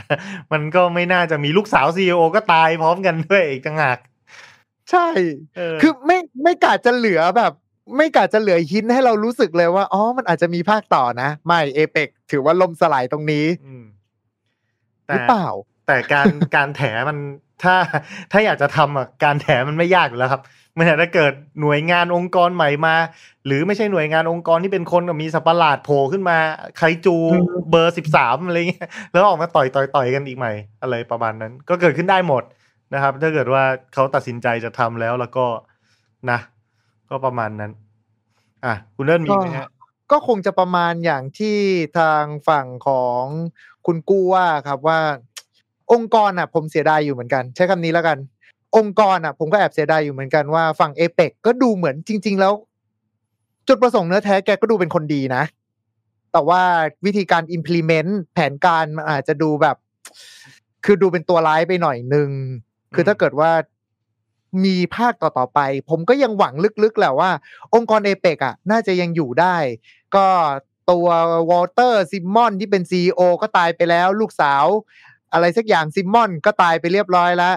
[0.53, 3.99] มันก็ไม่น่าจะมีลูกสาวซีอก็ตายพร้อมกันด้วยอีกต่างหาก
[4.91, 5.07] ใช่
[5.57, 7.53] เออคือไม่ไม่กาจะเหลือแบบ
[7.97, 13.85] ไม่กาจะเหลือหินให้เรารู้สึกเลยว่าอ๋อมันอาจจะมีภาคต่อนะ ไม่เอเปกถือว่าล่มสลายตรงนี้อืม
[15.09, 15.49] หแต่รือเปล่า
[15.87, 17.19] แต่การการแถมัน
[17.63, 17.75] ถ้า
[18.33, 20.43] ถ้าอยากจะทำอะการแถมันไม่ยากอยู่แล้วครับ
[20.75, 22.95] ไม่แต่ถ้าเกิดหน่วยงานองค์กรใหม่มา
[23.47, 26.37] หรือไม่ใช่หน่วยงานองค์กรที่เป็นคนกับมีสัตว์ประหลาดโผล่ขึ้นมา
[26.77, 30.53] ไคจูอืมเบอร์สิบสามอะไรเงี้ยแล้วออกมาต่อยต่อยต่อยกันอีกใหม่
[30.83, 32.43] อะไรประมาณนั้น ก็เกิดขึ้นได้หมด
[32.95, 33.63] นะครับ ถ้าเกิดว่า
[33.95, 35.47] เขาตัดสินใจจะทำแล้วแล้วก็
[36.31, 36.39] นะ
[37.11, 37.73] ก็ประมาณนั้น
[38.65, 39.69] อะ คุณเลิ่นมีไหมฮะ
[40.11, 41.57] ก็คงจะประมาณอย่างที่
[41.99, 43.23] ทางฝั่งของ
[43.87, 45.01] คุณกู้ว่าครับว่า
[45.93, 48.19] องค์กรอะ ผมเสียดายอยู่เหมือนกัน ใช้คำนี้แล้วกัน
[48.77, 52.53] องค์กรอะ ผมก็แอบเสียดายอยู่เหมือนกันว่าฝั่งเอเปกก็ดูเหมือนจริง ๆ แล้ว
[53.69, 55.43] จุดประสงค์เนื้อแท้แกก็ดูเป็นคนดีนะ
[56.33, 56.63] แต่ว่า
[57.07, 59.77] วิธีการ implement แผนการมันอาจจะดูแบบ
[60.85, 62.31] คือดูเป็นตัวร้ายไปหน่อยหนึ่ง
[62.95, 63.51] คือถ้าเกิดว่า
[64.65, 67.31] มีภาคต่อๆไป ผมก็ยังหวังลึกๆแหละว่า
[67.75, 69.57] องค์กร Apex อะน่าจะยังอยู่ได้
[70.17, 70.27] ก็
[70.91, 71.07] ตัว
[71.51, 74.65] วอลเตอร์ซิมมอนที่เป็น CEO ก็ตายไปแล้ว ลูกสาว
[75.33, 77.55] อะไรสักอย่างซิมมอนก็ตายไปเรียบร้อยแล้ว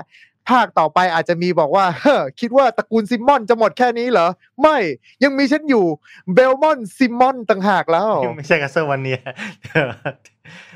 [0.49, 4.27] ภาคต่อไปอาจจะมีบอกว่าเฮ้อคิดว่าตระกูลซิมมอนจะหมดแค่นี้เหรอ
[4.61, 4.77] ไม่
[5.23, 5.85] ยังมีฉันอยู่
[6.33, 9.19] เบลมอนซิมมอนต่างหากแล้ว ไม่ใช่ Castlevania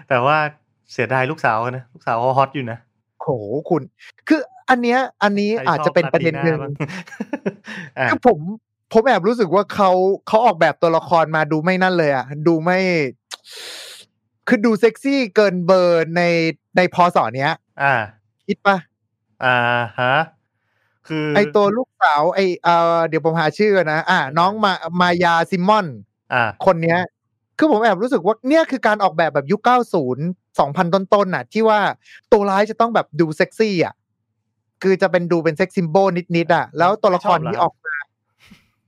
[0.09, 0.37] แต่ว่า
[0.91, 2.79] เสียดายลูกสาวเขานะ ลูกสาวเขาฮอตอยู่นะ
[3.21, 3.29] โห
[3.69, 3.81] คุณ
[4.27, 6.95] คือ อันเนี้ย อันนี้ใครอาจชบจะเป็นประเด็นหนึ่งลาติาบ้า
[7.97, 8.39] อะคือผม
[8.93, 9.91] ผมแอบรู้สึกว่าเขา
[10.27, 12.79] เขาออกแบบตัวละครมาดูไม่นั่นเลยอะ ดูไม่
[14.47, 16.21] คือดูเซ็กซี่เกินเบอร์ใน
[16.77, 17.51] ในพอสอเนี้ย
[17.81, 17.93] อ่า
[18.47, 18.77] คิดปะ
[19.43, 19.57] อ่า
[19.99, 20.15] ฮะ
[21.07, 25.87] คือ ไอตัวลูกสาวไอเออเดี๋ยวผมหาชื่อนะอ่า น้องมามายาซิมมอน
[26.33, 26.99] อ่า คนเนี้ย
[27.57, 31.79] คือผมแอบรู้สึกว่าเนี่ยคือการออกแบบแบบยุค90 2000ต้นๆน่ะ ที่ว่า
[32.31, 33.93] ตัวร้ายจะต้องแบบดูเซ็กซี่อะ
[34.83, 35.95] คือจะเป็นดูเป็น sex symbol
[36.35, 37.95] นิดๆอะ แล้วตัวละครไม่ชอบเหรอที่ออกมา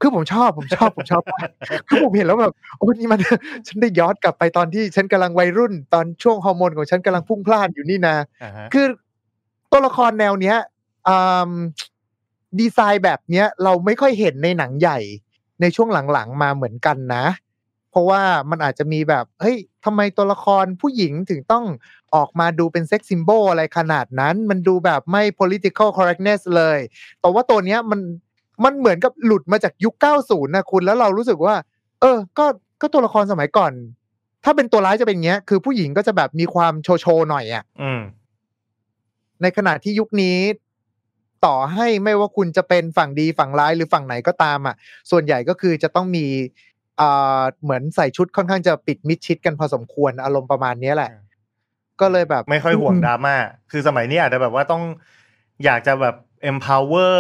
[0.02, 1.50] คือผมชอบผมชอบผมชอบมาก
[1.88, 3.20] คือผมเห็นแล้วแบบโอ้นี่มัน
[3.68, 8.86] ฉันได้ย้อนกลับไปตอนที่ฉันกำลังวัยรุ่น ตอนช่วงฮอร์โมนของฉันกำลังพุ่งพล่านอยู่นี่นะอ่าฮะคือ
[9.72, 10.58] ตัวละครแนวเนี้ย
[11.08, 11.16] อื
[11.50, 11.52] ม
[12.60, 15.00] ดีไซน์แบบเนี้ย เราไม่ค่อยเห็นในหนังใหญ่
[15.62, 17.26] ในช่วงหลังๆมาเหมือนกันนะ
[17.92, 21.66] เพราะว่ามันอาจจะมีแบบเฮ้ยทำไมตัวละครผู้หญิงถึงต้อง
[22.16, 26.80] ออกมาดูเป็นเซ็กซิมโบอะไรขนาดนั้น มันดูแบบไม่ political correctness เลย
[27.22, 28.00] แต่ว่าตัวเนี้ยมัน
[28.64, 29.94] มันเหมือนกับหลุดมาจากยุค
[30.26, 31.56] 90 นะคุณแล้วเรารู้สึกว่า
[32.02, 32.46] เออ ก็
[32.82, 33.72] ก็ตัวละครสมัยก่อน
[34.44, 38.02] ถ้าเป็นตัวร้ายจะเป็นอย่างเงี้ย คือผู้หญิงก็จะแบบมีความโชว์โชว์หน่อยอะอืม
[39.42, 40.38] ในขณะที่ยุคนี้
[41.46, 44.76] ต่อให้ไม่ว่าคุณจะเป็นฝั่งดีฝั่งร้ายหรือฝั่งไหนก็ตามอะ
[45.12, 46.69] ส่วนใหญ่ก็คือจะต้องมีอ่า
[47.64, 51.12] เหมือนใส่ชุดค่อนข้างจะปิดมิดชิดกันพอสมควรอารมณ์ประมาณเนี้ยแหละ
[52.02, 53.36] ก็เลยแบบไม่ค่อยห่วงดราม่า
[53.72, 54.84] คือสมัยนี้อาจจะแบบว่าต้อง
[55.66, 56.16] อยากจะแบบ
[56.52, 57.20] empower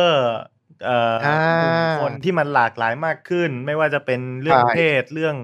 [0.86, 5.36] เอ่ออ่ากลุ่มคนที่มันหลากหลายมากขึ้น ไม่ว่าจะเป็นเรื่องใช่เพศเรื่อง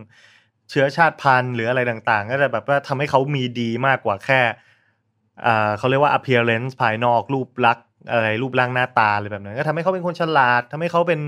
[0.69, 4.41] เชื้อชาติพันธุ์หรืออะไรต่างๆ ก็จะแบบว่าทำให้เขามีดีมากกว่าแค่
[5.45, 11.21] อ่าเขาเรียกว่า appearance ภายนอกรูปลักษณ์อะไรรูปร่างหน้าตาอะไรแบบนั้นก็ทำให้เขาเป็นคนฉลาดทำให้เขาเป็น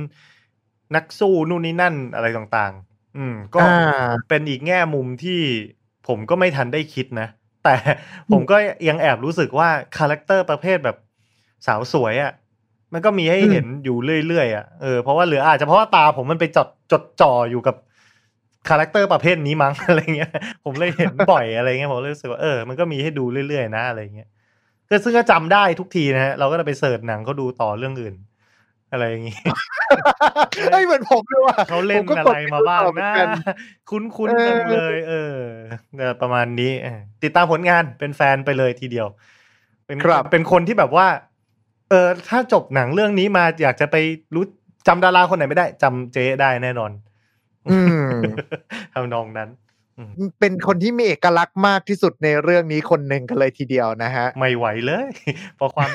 [0.95, 2.86] นักสู้นู่นนี่นั่นอะไรต่างๆ
[3.17, 5.39] อืม ก็อ่าเป็นอีกแง่มุมที่
[6.07, 7.27] ผมก็ไม่ทันได้คิดนะ
[7.63, 7.75] แต่
[8.31, 8.57] ผมก็
[8.89, 10.97] ยังแอบรู้สึกว่า character ประเภทแบบ
[11.67, 12.33] สาวสวยอะ่ะ
[12.93, 13.97] มันก็มีให้เห็นอยู่
[14.27, 17.75] เรื่อยๆอะเออเพราะว่าหรืออาจจะเพราะว่าตาผมมันไปจดจดจ่ออยู่กับ
[18.69, 20.31] character ประเภทนี้มั้งอะไรเงี้ย
[20.65, 24.29] ผมเลยเห็นบ่อยอะไรเงี้ยผมเลยรู้สึกว่าเออมันก็มีให้ดูเรื่อยๆนะอะไรเงี้ย
[24.89, 28.15] ก็ซึ่งก็จำได้ทุกทีนะฮะเราก็จะไปเสิร์ชหนังเขาดูต่อเรื่องอื่น
[28.91, 29.37] อะไรอย่างงี้
[30.71, 33.27] เฮ้ยเหมือนผมเลยว่ะเขาเล่นผมก็อะกดไรมาบ้างไปดูต่อเหมือนะนกัน
[33.89, 35.37] คุ้นเอๆอจังเลย เออ
[35.95, 39.07] เนี่ยประมาณนี้เออติดตามผลงานเป็นแฟนไปเลยทีเดียว
[39.85, 41.07] เป็นครับเป็นคนที่แบบว่า
[41.89, 43.95] เออ ถ้าจบหนังเรื่องนี้มาอยากจะไป
[44.35, 44.45] รู้
[44.87, 46.91] จำดาราคนไหนไม่ได้จำเจ๊ได้แน่นอน
[47.67, 47.77] อื
[48.07, 48.09] ม
[48.93, 49.49] ทำนองนั้น
[50.39, 55.07] เป็นคนที่มีเอกลักษณ์มากที่สุดในเรื่องนี้คนหนึ่งกันเลยทีเดียวนะฮะ ไม่ไหวเลย
[55.59, 55.89] พอความ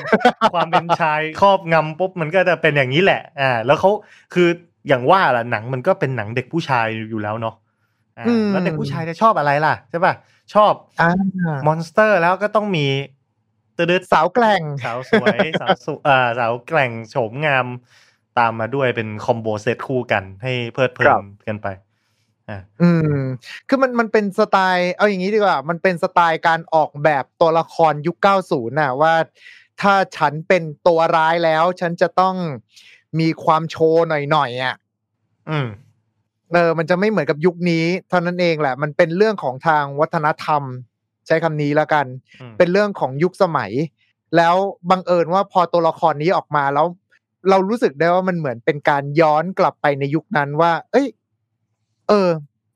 [0.53, 3.89] ความเป็นชายครอบงำปุ๊บมันก็จะเป็นอย่างนี้แหละ อ่า แล้วเขา
[4.33, 4.47] คือ
[4.87, 7.55] อย่างว่าล่ะหนังมันก็เป็นหนังเด็กผู้ชายอยู่แล้วเนาะ
[8.17, 10.13] อ่าอืมแล้วเด็กผู้ชายจะชอบอะไรล่ะใช่ป่ะ
[10.53, 11.09] ชอบอ่า
[11.67, 12.85] monster แล้วก็ต้องมี
[13.77, 17.65] ตืดๆสาวแกร่งสาวสวยสาวสุอ่าสาวแกร่งโฉมงาม
[18.39, 21.67] ตามมาด้วยเป็นคอมโบเซตคู่กันให้เพลิดเพลิครันบกันไป
[22.49, 23.19] อ่าอืม
[23.67, 28.17] คือมันมันเป็นสไตล์ เอาอย่างนี้ดีกว่า มันเป็นสไตล์การออกแบบตัวละครยุค
[28.47, 29.13] 90น่ะว่า
[29.81, 32.35] ถ้าฉันเป็นตัวร้ายแล้ว ฉันจะต้อง
[33.19, 34.75] มีความโชว์หน่อยๆอะ
[35.49, 35.67] อืม
[36.53, 40.63] เออ มันจะไม่เหมือนกับยุคนี้เท่านั้นเองแหละ มันเป็นเรื่องของทางวัฒนธรรม
[41.27, 42.05] ใช้คำนี้แล้วกัน
[42.41, 43.71] อืมเป็นเรื่องของยุคสมัย
[44.37, 44.55] แล้ว
[44.89, 46.87] บังเอิญว่าพอตัวละครนี้ออกมาแล้ว
[47.49, 51.07] เรารู้สึกได้ว่ามันเหมือนเป็นการย้อนกลับไปในยุคนั้นว่า เอ้ย
[52.09, 52.29] เออ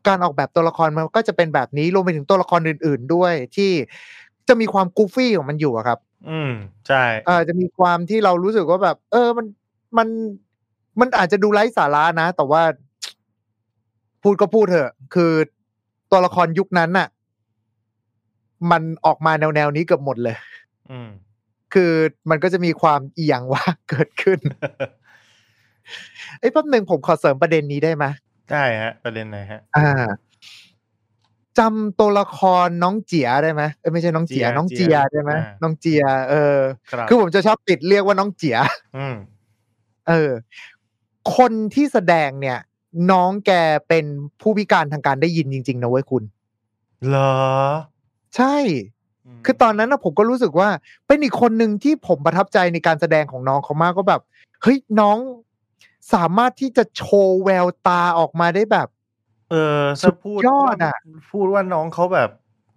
[0.07, 3.71] การออกแบบตัวละครมันก็จะเป็นแบบนี้รวมไปถึงตัวละครอื่น ๆด้วยที่
[4.47, 5.99] จะมีความกูฟี่ของมันอยู่อะครับ
[6.29, 6.51] อืม
[6.87, 9.45] ใช่เออจะมีความที่เรารู้สึกว่าแบบ เออมัน
[9.97, 10.07] มัน
[10.99, 12.61] มันอาจจะดูไร้สาระนะ แต่ว่า
[14.23, 15.31] พูดก็พูดเถอะ คือ
[16.11, 17.07] ตัวละครยุคนั้นน่ะ
[18.71, 20.35] มันออกมาแนวแนวๆนี้เกือบหมดเลย
[20.91, 21.09] อืม
[21.73, 21.91] คือ
[22.29, 24.39] มันก็จะมีความเอียงว่าเกิดขึ้น
[26.39, 28.05] เอ้ยแป๊บหนึ่งผมขอเสริมประเด็นนี้ได้ไหม
[28.51, 30.05] ได้ฮะ ประเด็นไหนฮะ อ่า
[31.59, 36.57] จำตัวละครน้องเจียได้ไหมเอ้ยไม่ใช่น้องเจียเจียน้องเจียเจียได้ไหมอ่าน้องเจีย เออ
[36.91, 38.57] ครับคือผมจะชอบติดเรียกว่าน้องเจีย
[38.97, 39.15] อืม
[40.09, 40.31] เออ
[41.35, 42.57] คนที่แสดงเนี่ย
[43.11, 43.51] น้องแก
[43.87, 44.05] เป็น
[44.41, 46.23] ผู้พิการทางการได้ยินจริง ๆ นะเว้ยคุณ
[47.07, 47.35] เหรอ
[48.35, 48.55] ใช่
[49.37, 50.69] มคือตอนนั้นนะผมก็รู้สึกว่า
[51.07, 54.21] เป็นอีกคนหนึ่งที่ผมประทับใจในการแสดงของน้องเขามากก็แบบ
[54.63, 55.17] เฮ้ยน้อง
[56.13, 58.87] สามารถที่จะโชว์แววตาออกมาได้แบบ
[59.51, 60.95] เออสุถ้าดพูดยอดว่าอะ
[61.31, 62.29] พูดว่าน้องเขาแบบ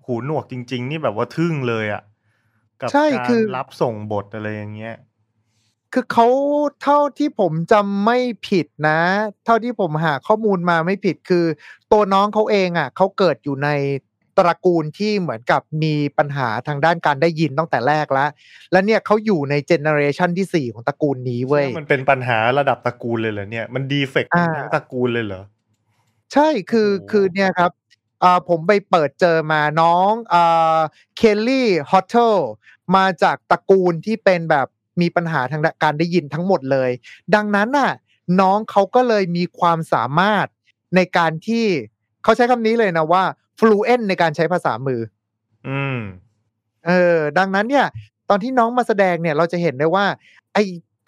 [0.07, 2.03] หูหนวกจริง ๆ นี่แบบว่าทึ่งเลยอะ
[2.81, 4.95] กับใช่การคือรับส่งบทอะไรอย่างเงี้ย
[5.93, 6.27] คือเขา
[6.83, 8.19] เท่าที่ผมจำไม่
[8.49, 9.01] ผิดนะ
[9.45, 11.45] เท่าที่ผมหาข้อมูลมาไม่ผิดคือ
[11.93, 13.69] ตัวน้องเขาเองอะเขาเกิดอยู่ใน
[14.41, 18.31] ตระกูลที่เหมือนกับมีปัญหาทางด้านการได้ยินตั้งแต่แรกแล้ว
[18.73, 25.43] และเนี่ยเขาอยู่ใน generation ที่สี่ของตระกูลนี้เว้ย มันเป็นปัญหาระดับตระกูลเลยเหรอเนี่ย มัน defect อ่าทั้งตระกูลเลยเหรอ
[26.33, 27.71] ใช่ คือโอ้คือเนี่ยครับ
[28.23, 30.79] อ่าผมไปเปิดเจอมาน้องอ่า
[31.17, 32.37] Kaylee Hottle
[32.97, 34.67] มาจากตระกูลที่เป็นแบบ
[35.01, 36.91] มีปัญหาทางการได้ยินทั้งหมดเลย
[37.35, 37.93] ดังนั้นน่ะ
[38.41, 40.47] น้องเขาก็เลยมีความสามารถ
[40.97, 41.67] ในการที่
[42.23, 43.25] เขาใช้คำนี้เลยนะว่า
[43.61, 45.01] fluent ในการใช้ภาษามือ
[45.69, 45.99] อืม
[46.87, 47.87] เออ ดังนั้นเนี่ย
[48.29, 50.07] ตอนที่น้องมาแสดงเนี่ย เราจะเห็นได้ว่า
[50.55, 50.59] ไอ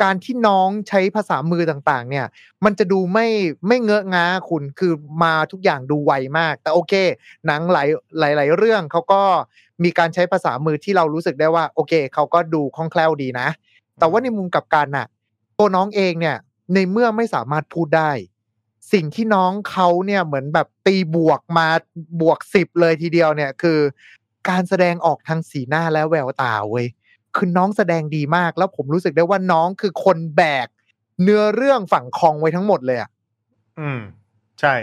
[0.03, 2.27] การที่น้องใช้ภาษามือต่างๆ เนี่ย
[2.65, 3.27] มันจะดูไม่
[3.67, 4.93] ไม่เงอะง้าคุณคือ
[5.23, 6.93] มาทุกอย่างดูไวมาก แต่โอเค
[7.47, 7.89] หนังหลาย
[8.19, 9.23] หลายหลายเรื่องเขาก็
[9.85, 13.49] มีการใช้ภาษามือที่เรารู้สึกได้ว่า โอเคเขาก็ดูคล่องแคล่วดีนะ
[13.99, 15.07] แต่ว่าในมุมกลับกันน่ะ
[15.59, 16.37] ตัวน้องเองเนี่ย
[16.75, 18.11] ในเมื่อไม่สามารถพูดได้
[18.93, 21.69] สิ่งที่น้องเขาเนี่ยเหมือนแบบตีบวกมา
[22.21, 23.79] บวกสิบเลยทีเดียวเนี่ยคือ
[24.49, 26.87] การแสดงออกทางสีหน้าและแววตาเว้ย
[27.37, 30.69] คือน้องแสดงดีมาก แล้วผมรู้สึกได้ว่าน้องคือคนแบก
[31.23, 33.11] เนื้อเรื่องฝั่งคองไว้ทั้งหมดเลยอะ
[33.81, 34.01] อืม
[34.61, 34.75] ใช่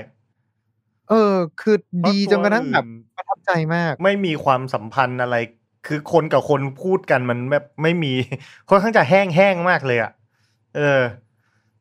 [1.09, 1.75] เออ คือ
[2.07, 5.35] ดีจนกระทั่งแบบเพราะตัวอื่นประทับใจมาก ไม่มีความสัมพันธ์อะไร
[5.87, 8.13] คือคนกับคนพูดกันมันแบบไม่มี
[8.69, 10.11] ค่อนข้างจะแห้งแห้งๆมากเลยอะ่ะ
[10.75, 10.99] เออ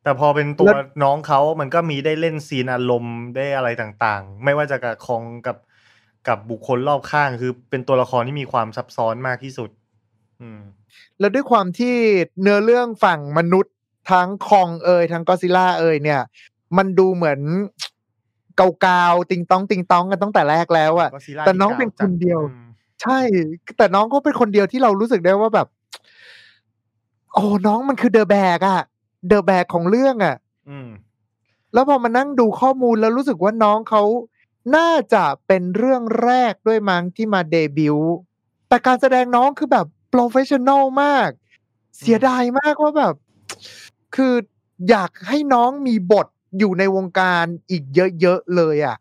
[0.03, 5.57] แต่พอเป็นตัวแล้วน้องเขามันก็มีได้เล่นซีนอารมณ์ได้อะไรต่างๆ ไม่ว่าจะกับคองกับ
[6.27, 9.69] กับบุคคลรอบข้าง คือเป็นตัวละครที่มีความซับซ้อนมากที่สุด
[10.41, 10.61] อืม
[11.19, 11.95] แล้วด้วยความที่
[12.41, 13.75] เนื้อเรื่องฝั่งมนุษย์
[14.11, 16.21] ทั้งคองเอยทั้งก็ซิล่าเอยเนี่ย
[16.77, 17.39] มันดูเหมือน
[18.81, 22.67] เกาๆติงต้องติงต้องกันตั้งแต่แรกแล้วอะก็ซีร่าแต่น้องที่เป็นกาวคนเดียวอืม
[23.01, 23.19] ใช่
[23.77, 25.67] แต่น้องก็เป็นคนเดียวที่เรารู้สึกได้ว่าแบบ
[27.33, 28.81] โอ้น้องมันคือเดอะแบกอะ
[29.27, 30.35] เดอะแบกของเรื่องอะ
[30.69, 30.89] อืม
[31.73, 34.03] แล้วพอมานั่งดูข้อมูลแล้วรู้สึกว่าน้องเขา
[34.75, 38.15] น่าจะเป็นเรื่องแรกด้วยมั้งที่มาเดบิวต์
[38.67, 41.29] แต่การแสดงน้องคือแบบ professional มาก
[41.99, 43.13] เสียดายมากว่าแบบ
[44.15, 44.33] คือ
[44.89, 46.27] อยากให้น้องมีบท
[46.59, 47.83] อยู่ในวงการอีก
[48.21, 48.97] เยอะๆเลยอะ่ะ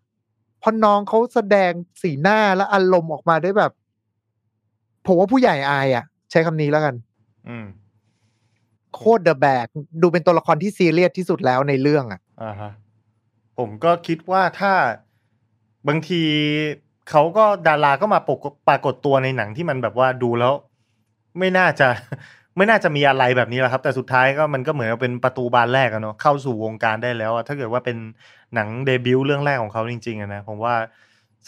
[0.61, 3.73] เพราะน้องเขาแสดงสีหน้าและอารมณ์ออกมาได้แบบ
[5.07, 6.95] ผมว่าผู้ใหญ่อายอะ่ะ ใช้คำนี้แล้วกัน
[7.49, 7.67] อืม
[8.97, 9.67] โคตร the แบก
[10.03, 12.71] ดูเป็นตัวละครที่ซีเรียสที่สุดแล้วในเรื่องอะอ่าฮะ
[13.59, 14.73] ผมก็คิดว่าถ้า
[15.89, 16.23] บางที
[17.11, 20.53] เขาก็ดาราก็มาปกปรากฏตัวในหนังที่มันแบบว่าดูแล้ว
[21.39, 21.89] ไม่น่าจะ
[22.57, 27.97] ไม่น่าจะมีอะไรแบบนี้แหละครับ แต่สุดท้ายก็มันก็เหมือนเป็นประตูบานแรกอะเนาะเข้าสู่วงการได้แล้วอะถ้าเกิดว่าเป็น
[28.55, 30.75] หนังเดบิวต์เรื่องแรกของเขาจริงๆอะนะผมว่า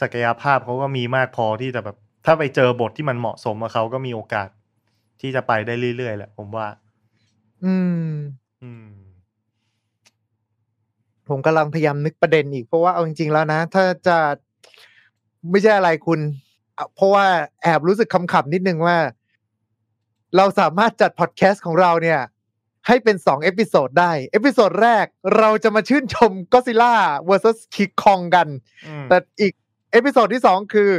[0.00, 4.48] ศักยภาพเขาก็มีมากพอที่จะแบบ ถ้าไปเจอบทที่มันเหมาะสมกับเขาก็มีโอกาส
[5.20, 6.66] ที่จะไปได้เรื่อยๆแหละผมว่า
[7.64, 8.10] อืม
[8.62, 8.88] อืม
[11.28, 14.18] ผมกำลังพยายามนึกประเด็นอีก เพราะว่าเอาจริงๆแล้วนะ ถ้าจะ
[15.50, 16.20] ไม่ใช่อะไรคุณ
[16.76, 17.26] อะเพราะว่า
[17.62, 18.96] แอบรู้สึกคำขับนิดนึงว่า
[20.36, 22.20] เราสามารถจัดพอดแคสต์ของเราเนี่ย
[22.86, 25.04] ให้เป็นสอง episode ได้ episode แรก
[25.38, 26.94] เราจะมาชื่นชมก็ซิล่า
[27.28, 28.48] vs คิงคองกัน
[28.86, 29.52] อืมแต่อีก
[29.92, 30.90] episode ที่สองคือ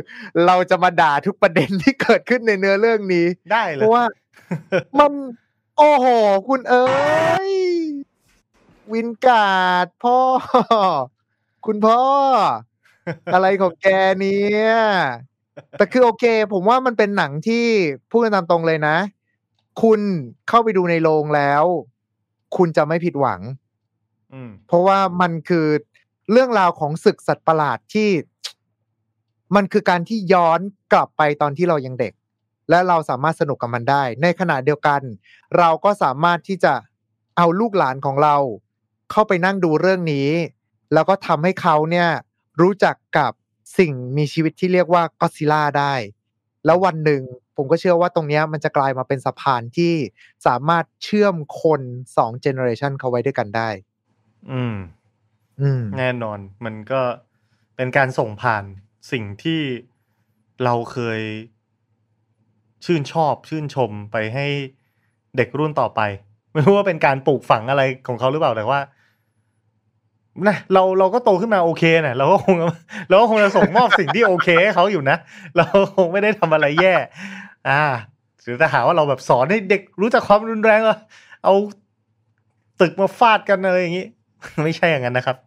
[0.45, 4.03] เราจะมาด่าทุกประเด็นที่เกิดขึ้นในเนื้อเรื่องนี้ ได้เลเพยราะว่า
[4.99, 5.11] มัน
[5.83, 6.07] โอ้โห
[6.49, 6.85] คุณเอ้
[7.49, 7.51] ย
[8.93, 10.17] วินการ์ดพ่อ
[11.65, 12.03] คุณพ่อ
[13.33, 13.87] อะไรของแก
[14.19, 14.71] เนี่ย
[15.77, 17.65] แต่คือโอเค ผมว่ามันเป็นหนังที่
[18.09, 18.97] พูดกันตามตรงเลยนะ
[19.81, 20.01] คุณ
[20.47, 21.63] เข้าไปดูในโรงแล้ว
[22.57, 23.41] คุณจะไม่ผิดหวัง
[24.33, 25.67] อืมเพราะว่ามันคือ
[26.31, 28.09] เรื่องราวของศึกสัตว์ประหลาดที่
[29.55, 30.59] มันคือการที่ย้อน
[30.93, 32.13] กลับไปตอนที่เรายังเด็ก
[32.69, 35.01] และเราสามารถสนุกกับมันได้ ในขณะเดียวกัน
[35.57, 36.73] เราก็สามารถที่จะ
[37.37, 38.35] เอาลูกหลานของเรา
[39.11, 40.29] เข้าไปนั่งดูเรื่องนี้
[40.93, 42.09] แล้วก็ทำให้เขาเนี่ย
[42.61, 43.31] รู้จักกับ
[43.77, 45.93] สิ่งมีชีวิตที่เรียกว่าก็ซิล่าได้
[46.65, 47.21] แล้ววันหนึ่ง
[47.55, 49.93] ผมก็เชื่อว่าตรงเนี้ยมันจะกลายมาเป็นสะพานที่
[50.47, 51.81] สามารถเชื่อมคน
[52.17, 53.69] สอง generation เขาไว้ด้วยกันได้
[54.51, 54.75] อืม
[55.61, 57.01] อืม แน่นอน มันก็
[57.75, 58.63] เป็นการส่งผ่าน
[59.11, 59.61] สิ่งที่
[60.63, 61.21] เราเคย
[62.85, 64.45] ชื่นชอบชื่นชมไปให้
[65.37, 66.01] เด็กรุ่นต่อไป
[66.51, 68.79] ไม่รู้ว่าเป็นการปลูกฝังอะไรของเขาหรือเปล่าแต่ว่า
[70.47, 72.55] นะเราเราก็โตขึ้นมาโอเคนะเราก็คง
[73.09, 75.17] เราก็คงจะส่งมอบสิ่งที่โอเคให้เขาอยู่นะ
[75.55, 75.65] เรา
[75.97, 76.95] คงไม่ได้ทำอะไรแย่
[77.69, 77.83] อ่า
[78.43, 80.97] หรือถ้าหาว่าเราแบบสอนให้เด็กรู้จักความรุนแรงอะ
[81.43, 81.53] เอา
[82.81, 84.05] ตึกมาฟาดกันอะไรอย่างนี้
[84.63, 85.37] ไม่ใช่อย่างนั้นนะครับ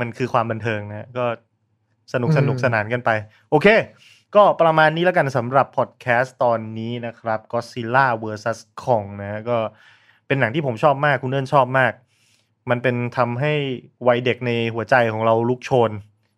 [0.00, 1.24] มันคือความบันเทิงนะก็
[2.12, 3.10] สนุกอืมสนุกสนานกันไป
[3.50, 3.66] โอเค
[4.36, 9.58] ก็ประมาณนี้แล้วกันสำหรับพอดแคสต์ตอนนี้นะครับ Godzilla vs Kong นะก็
[10.26, 11.92] เป็นหนังที่ผมชอบมากคุณเอิญชอบมาก
[12.70, 13.52] มันเป็นทำให้
[14.08, 15.90] วัยเด็กในหัวใจของเราลุกโชน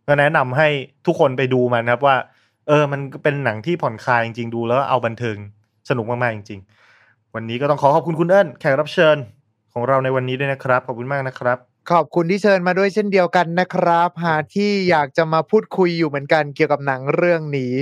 [0.06, 0.68] ก็แนะนำให้
[1.06, 2.16] ทุกคนไปดูมันครับว่า
[2.68, 5.36] เออมันเป็นหนังที่ผ่อนคลายจริงๆดูแล้วเอาบันเทิง
[5.88, 9.16] สนุกมากๆจริงๆ วันนี้ก็ต้องขอขอบคุณคุณเอิญแขกรับเชิญ
[9.72, 17.74] ของเราในวันนี้ด้วยนะครับ ขอบคุณมากนะครับ ขอบคุณที่เชิญมาด้วยเช่นเดียวกันนะครับ หาที่อยากจะมาพูดคุยอยู่เหมือนกันเกี่ยวกับหนังเรื่องนี้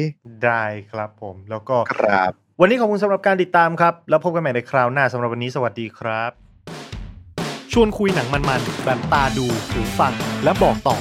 [0.44, 6.30] ได้ครับผมแล้วก็ครับ วันนี้ขอบคุณสำหรับการติดตามครับ แล้วพบกันใหม่ในคราวหน้าสำหรับวันนี้สวัสดีครับ
[7.72, 10.12] ชวนคุยหนังมันๆแบบตาดูหูฟัง
[10.44, 10.96] และบอกต่อ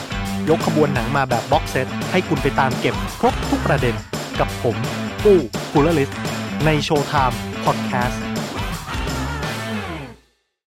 [0.50, 3.96] ยกขบวนหนังมาแบบบ็อกเซตให้คุณไปตามเก็บครบทุกประเด็น
[4.40, 4.76] กับผม
[5.24, 5.40] กู้
[5.72, 6.10] คูลลิส
[6.66, 8.31] ในโชว์ไทม์พอดแคสต์